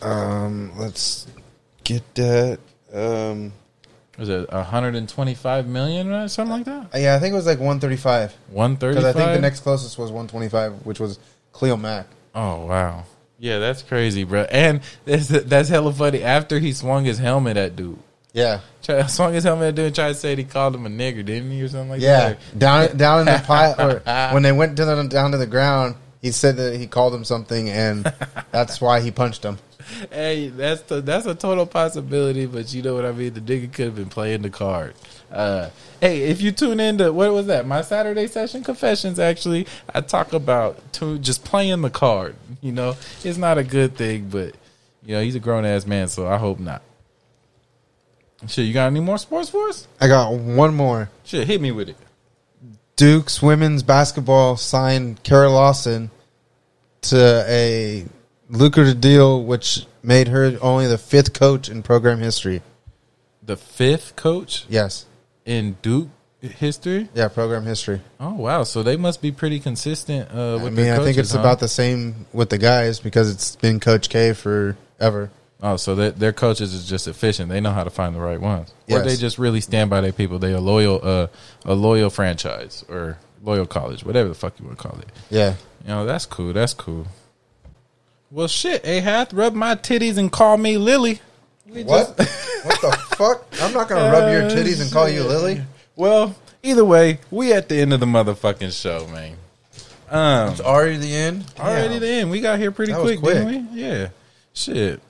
Um, 0.00 0.72
let's 0.78 1.26
get 1.84 2.02
that. 2.14 2.58
Um, 2.92 3.52
Was 4.20 4.28
it 4.28 4.52
125 4.52 5.66
million 5.66 6.12
or 6.12 6.28
something 6.28 6.58
like 6.58 6.66
that? 6.66 7.00
yeah, 7.00 7.16
I 7.16 7.18
think 7.18 7.32
it 7.32 7.36
was 7.36 7.46
like 7.46 7.58
135. 7.58 8.32
135. 8.50 8.94
because 8.94 9.04
I 9.04 9.18
think 9.18 9.34
the 9.34 9.40
next 9.40 9.60
closest 9.60 9.96
was 9.96 10.10
125, 10.10 10.84
which 10.84 11.00
was 11.00 11.18
Khalil 11.58 11.78
Mack. 11.78 12.06
Oh 12.34 12.66
wow. 12.66 13.04
Yeah, 13.38 13.58
that's 13.58 13.80
crazy, 13.80 14.24
bro. 14.24 14.42
And 14.42 14.82
that's 15.06 15.28
that's 15.28 15.70
hella 15.70 15.94
funny. 15.94 16.22
After 16.22 16.58
he 16.58 16.74
swung 16.74 17.06
his 17.06 17.18
helmet 17.18 17.56
at 17.56 17.74
dude, 17.74 17.98
Yeah, 18.34 18.60
Try, 18.82 19.06
swung 19.06 19.32
his 19.32 19.44
helmet 19.44 19.68
at 19.68 19.74
dude, 19.76 19.86
and 19.86 19.94
tried 19.94 20.08
to 20.08 20.14
say 20.14 20.36
he 20.36 20.44
called 20.44 20.74
him 20.74 20.84
a 20.84 20.90
nigger, 20.90 21.24
didn't 21.24 21.50
he, 21.50 21.62
or 21.62 21.68
something 21.68 21.88
like 21.88 22.02
yeah, 22.02 22.28
that? 22.28 22.38
Yeah, 22.52 22.58
down 22.58 22.96
down 22.98 23.20
in 23.20 23.24
the 23.24 23.42
pile 23.46 23.80
or 23.80 24.34
when 24.34 24.42
they 24.42 24.52
went 24.52 24.76
to 24.76 24.84
the, 24.84 25.02
down 25.04 25.30
to 25.30 25.38
the 25.38 25.46
ground, 25.46 25.94
he 26.20 26.32
said 26.32 26.56
that 26.56 26.76
he 26.76 26.86
called 26.86 27.14
him 27.14 27.24
something, 27.24 27.68
and 27.68 28.12
that's 28.50 28.80
why 28.80 29.00
he 29.00 29.10
punched 29.10 29.44
him. 29.44 29.58
Hey, 30.10 30.48
that's 30.48 30.82
the, 30.82 31.00
that's 31.00 31.26
a 31.26 31.34
total 31.34 31.66
possibility, 31.66 32.46
but 32.46 32.72
you 32.72 32.82
know 32.82 32.94
what 32.94 33.04
I 33.04 33.12
mean. 33.12 33.32
The 33.34 33.40
nigga 33.40 33.72
could 33.72 33.86
have 33.86 33.96
been 33.96 34.08
playing 34.08 34.42
the 34.42 34.50
card. 34.50 34.94
Uh, 35.30 35.70
hey, 36.00 36.22
if 36.22 36.42
you 36.42 36.52
tune 36.52 36.80
in 36.80 36.98
to 36.98 37.12
what 37.12 37.32
was 37.32 37.46
that? 37.46 37.66
My 37.66 37.82
Saturday 37.82 38.26
session 38.26 38.62
confessions. 38.62 39.18
Actually, 39.18 39.66
I 39.94 40.00
talk 40.02 40.32
about 40.32 40.92
to, 40.94 41.18
just 41.18 41.44
playing 41.44 41.80
the 41.82 41.90
card. 41.90 42.36
You 42.60 42.72
know, 42.72 42.96
it's 43.24 43.38
not 43.38 43.58
a 43.58 43.64
good 43.64 43.96
thing, 43.96 44.28
but 44.28 44.54
you 45.04 45.14
know 45.14 45.22
he's 45.22 45.34
a 45.34 45.40
grown 45.40 45.64
ass 45.64 45.86
man, 45.86 46.08
so 46.08 46.26
I 46.26 46.36
hope 46.36 46.58
not. 46.58 46.82
Shit, 48.46 48.66
you 48.66 48.72
got 48.72 48.86
any 48.86 49.00
more 49.00 49.18
sports 49.18 49.50
for 49.50 49.68
us? 49.68 49.86
I 50.00 50.08
got 50.08 50.32
one 50.32 50.74
more. 50.74 51.10
Shit, 51.24 51.46
hit 51.46 51.60
me 51.60 51.72
with 51.72 51.90
it. 51.90 51.96
Duke's 53.00 53.40
women's 53.40 53.82
basketball 53.82 54.58
signed 54.58 55.22
Kara 55.22 55.48
Lawson 55.48 56.10
to 57.00 57.46
a 57.48 58.04
lucrative 58.50 59.00
deal, 59.00 59.42
which 59.42 59.86
made 60.02 60.28
her 60.28 60.58
only 60.60 60.86
the 60.86 60.98
fifth 60.98 61.32
coach 61.32 61.70
in 61.70 61.82
program 61.82 62.18
history. 62.18 62.60
The 63.42 63.56
fifth 63.56 64.16
coach 64.16 64.66
Yes. 64.68 65.06
in 65.46 65.78
Duke 65.80 66.08
history. 66.42 67.08
Yeah, 67.14 67.28
program 67.28 67.64
history. 67.64 68.02
Oh 68.20 68.34
wow, 68.34 68.64
so 68.64 68.82
they 68.82 68.98
must 68.98 69.22
be 69.22 69.32
pretty 69.32 69.60
consistent. 69.60 70.28
Uh, 70.30 70.58
with 70.62 70.66
I 70.66 70.66
mean, 70.66 70.74
their 70.74 71.00
I 71.00 71.02
think 71.02 71.16
it's 71.16 71.32
huh? 71.32 71.40
about 71.40 71.58
the 71.58 71.68
same 71.68 72.26
with 72.34 72.50
the 72.50 72.58
guys 72.58 73.00
because 73.00 73.30
it's 73.30 73.56
been 73.56 73.80
Coach 73.80 74.10
K 74.10 74.34
forever. 74.34 75.30
Oh, 75.62 75.76
so 75.76 75.94
their 75.94 76.10
their 76.10 76.32
coaches 76.32 76.72
is 76.72 76.88
just 76.88 77.06
efficient. 77.06 77.50
They 77.50 77.60
know 77.60 77.72
how 77.72 77.84
to 77.84 77.90
find 77.90 78.14
the 78.14 78.20
right 78.20 78.40
ones, 78.40 78.72
or 78.90 79.00
they 79.02 79.16
just 79.16 79.38
really 79.38 79.60
stand 79.60 79.90
by 79.90 80.00
their 80.00 80.12
people. 80.12 80.38
They 80.38 80.52
a 80.52 80.60
loyal, 80.60 81.00
uh, 81.02 81.26
a 81.66 81.74
loyal 81.74 82.08
franchise 82.08 82.82
or 82.88 83.18
loyal 83.42 83.66
college, 83.66 84.02
whatever 84.04 84.28
the 84.30 84.34
fuck 84.34 84.58
you 84.58 84.64
want 84.66 84.78
to 84.78 84.88
call 84.88 84.98
it. 85.00 85.08
Yeah. 85.28 85.54
You 85.82 85.88
know, 85.88 86.06
that's 86.06 86.24
cool. 86.26 86.52
That's 86.54 86.72
cool. 86.74 87.06
Well, 88.30 88.48
shit, 88.48 88.82
Ahath, 88.84 89.36
rub 89.36 89.54
my 89.54 89.74
titties 89.74 90.16
and 90.16 90.30
call 90.30 90.56
me 90.56 90.78
Lily. 90.78 91.20
We 91.68 91.82
What? 91.84 92.16
just- 92.16 92.64
what 92.66 92.80
the 92.80 92.92
fuck? 93.16 93.46
I'm 93.60 93.72
not 93.74 93.88
gonna 93.88 94.10
rub 94.12 94.30
your 94.32 94.42
titties 94.50 94.80
and 94.80 94.90
call 94.92 95.08
you 95.08 95.24
Lily. 95.24 95.62
well, 95.96 96.34
either 96.62 96.84
way, 96.84 97.18
we 97.30 97.52
at 97.52 97.68
the 97.68 97.76
end 97.80 97.92
of 97.92 98.00
the 98.00 98.06
motherfucking 98.06 98.72
show, 98.80 99.06
man. 99.08 99.36
Um, 100.10 100.52
It's 100.52 100.60
already 100.60 100.96
the 100.96 101.14
end. 101.14 101.44
Already 101.58 101.94
Damn. 101.94 102.00
the 102.00 102.08
end. 102.08 102.30
We 102.30 102.40
got 102.40 102.58
here 102.58 102.70
pretty 102.72 102.92
That 102.92 103.02
was 103.02 103.18
quick, 103.18 103.34
didn't 103.34 103.72
we? 103.74 103.80
Yeah. 103.82 104.08
Shit. 104.52 105.00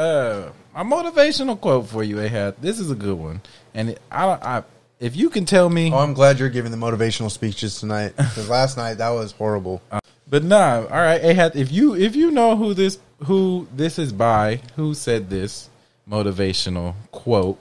Uh, 0.00 0.50
my 0.74 0.82
motivational 0.82 1.60
quote 1.60 1.86
for 1.86 2.02
you, 2.02 2.16
Ahad. 2.16 2.54
This 2.58 2.78
is 2.78 2.90
a 2.90 2.94
good 2.94 3.18
one, 3.18 3.42
and 3.74 3.90
it, 3.90 4.00
I, 4.10 4.24
I, 4.28 4.62
if 4.98 5.14
you 5.14 5.28
can 5.28 5.44
tell 5.44 5.68
me, 5.68 5.92
Oh, 5.92 5.98
I'm 5.98 6.14
glad 6.14 6.38
you're 6.38 6.48
giving 6.48 6.70
the 6.70 6.78
motivational 6.78 7.30
speeches 7.30 7.78
tonight 7.78 8.16
because 8.16 8.48
last 8.58 8.78
night 8.78 8.94
that 8.94 9.10
was 9.10 9.32
horrible. 9.32 9.82
but 10.26 10.42
nah. 10.42 10.76
All 10.84 10.88
right, 10.88 11.20
Ahad. 11.20 11.54
If 11.54 11.70
you 11.70 11.96
if 11.96 12.16
you 12.16 12.30
know 12.30 12.56
who 12.56 12.72
this 12.72 12.98
who 13.24 13.68
this 13.76 13.98
is 13.98 14.10
by, 14.10 14.62
who 14.76 14.94
said 14.94 15.28
this 15.28 15.68
motivational 16.08 16.94
quote, 17.10 17.58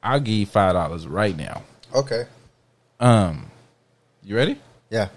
I'll 0.00 0.20
give 0.20 0.34
you 0.34 0.46
five 0.46 0.74
dollars 0.74 1.08
right 1.08 1.36
now. 1.36 1.64
Okay. 1.92 2.26
Um, 3.00 3.50
you 4.22 4.36
ready? 4.36 4.60
Yeah. 4.90 5.08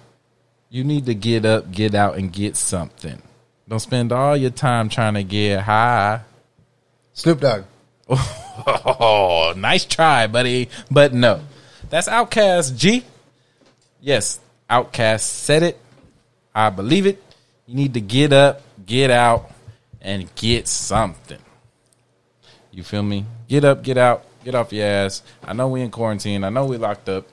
You 0.72 0.84
need 0.84 1.05
to 1.05 1.14
get 1.14 1.45
up, 1.45 1.72
get 1.72 1.93
out, 1.93 2.18
and 2.18 2.34
get 2.34 2.55
something. 2.55 3.22
Don't 3.70 3.80
spend 3.80 4.12
all 4.12 4.36
your 4.36 4.49
time 4.49 4.89
trying 4.89 5.14
to 5.14 5.24
get 5.24 5.62
high. 5.62 6.22
Snoop 7.18 7.41
Dogg. 7.41 7.63
Oh, 8.65 9.53
nice 9.55 9.86
try, 9.86 10.26
buddy. 10.26 10.70
But 10.89 11.13
no. 11.13 11.41
That's 11.91 12.07
OutKast 12.09 12.76
G. 12.76 13.05
Yes, 14.01 14.39
OutKast 14.68 15.20
said 15.20 15.61
it. 15.61 15.80
I 16.55 16.72
believe 16.72 17.05
it. 17.05 17.24
You 17.68 17.76
need 17.76 17.93
to 17.93 18.01
get 18.01 18.34
up, 18.34 18.63
get 18.84 19.11
out, 19.11 19.51
and 20.01 20.34
get 20.34 20.68
something. 20.68 21.38
You 22.72 22.82
feel 22.82 23.03
me? 23.03 23.26
Get 23.47 23.63
up, 23.63 23.84
get 23.84 23.99
out, 23.99 24.26
get 24.43 24.55
off 24.55 24.74
your 24.74 24.88
ass. 24.88 25.22
I 25.43 25.53
know 25.53 25.68
we 25.68 25.82
in 25.82 25.91
quarantine. 25.91 26.43
I 26.43 26.49
know 26.49 26.65
we 26.65 26.78
locked 26.78 27.09
up. 27.09 27.28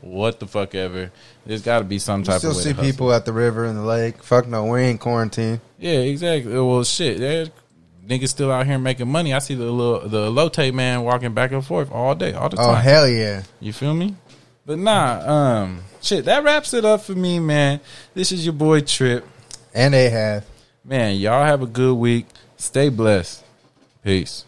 What 0.00 0.40
the 0.40 0.46
fuck 0.46 0.74
ever. 0.74 1.12
There's 1.44 1.62
got 1.62 1.80
to 1.80 1.84
be 1.84 1.98
some 1.98 2.22
type 2.22 2.38
Still 2.38 2.52
of 2.52 2.56
way 2.56 2.62
see 2.62 2.72
people 2.72 3.12
at 3.12 3.26
the 3.26 3.34
river 3.34 3.66
and 3.66 3.76
the 3.76 3.82
lake. 3.82 4.22
Fuck 4.22 4.48
no, 4.48 4.64
we 4.64 4.80
ain't 4.80 5.00
quarantine. 5.00 5.60
Yeah, 5.78 5.98
exactly. 5.98 6.54
Well, 6.54 6.84
shit, 6.84 7.18
there's 7.18 7.50
niggas 8.06 8.28
still 8.28 8.50
out 8.50 8.66
here 8.66 8.78
making 8.78 9.08
money. 9.08 9.32
I 9.32 9.38
see 9.38 9.54
the 9.54 9.70
little 9.70 10.08
the 10.08 10.30
Lotte 10.30 10.72
man 10.72 11.02
walking 11.02 11.34
back 11.34 11.52
and 11.52 11.64
forth 11.64 11.90
all 11.90 12.14
day, 12.14 12.32
all 12.32 12.48
the 12.48 12.56
time. 12.56 12.70
Oh 12.70 12.74
hell 12.74 13.08
yeah! 13.08 13.42
You 13.60 13.72
feel 13.72 13.94
me? 13.94 14.16
But 14.66 14.78
nah, 14.78 15.30
um, 15.30 15.82
shit, 16.00 16.24
that 16.26 16.44
wraps 16.44 16.74
it 16.74 16.84
up 16.84 17.02
for 17.02 17.14
me, 17.14 17.38
man. 17.40 17.80
This 18.14 18.32
is 18.32 18.44
your 18.44 18.52
boy 18.52 18.80
Trip. 18.82 19.26
And 19.74 19.94
Ahab. 19.94 20.44
Man, 20.84 21.16
y'all 21.16 21.44
have 21.44 21.62
a 21.62 21.66
good 21.66 21.94
week. 21.94 22.26
Stay 22.56 22.88
blessed. 22.88 23.44
Peace. 24.02 24.44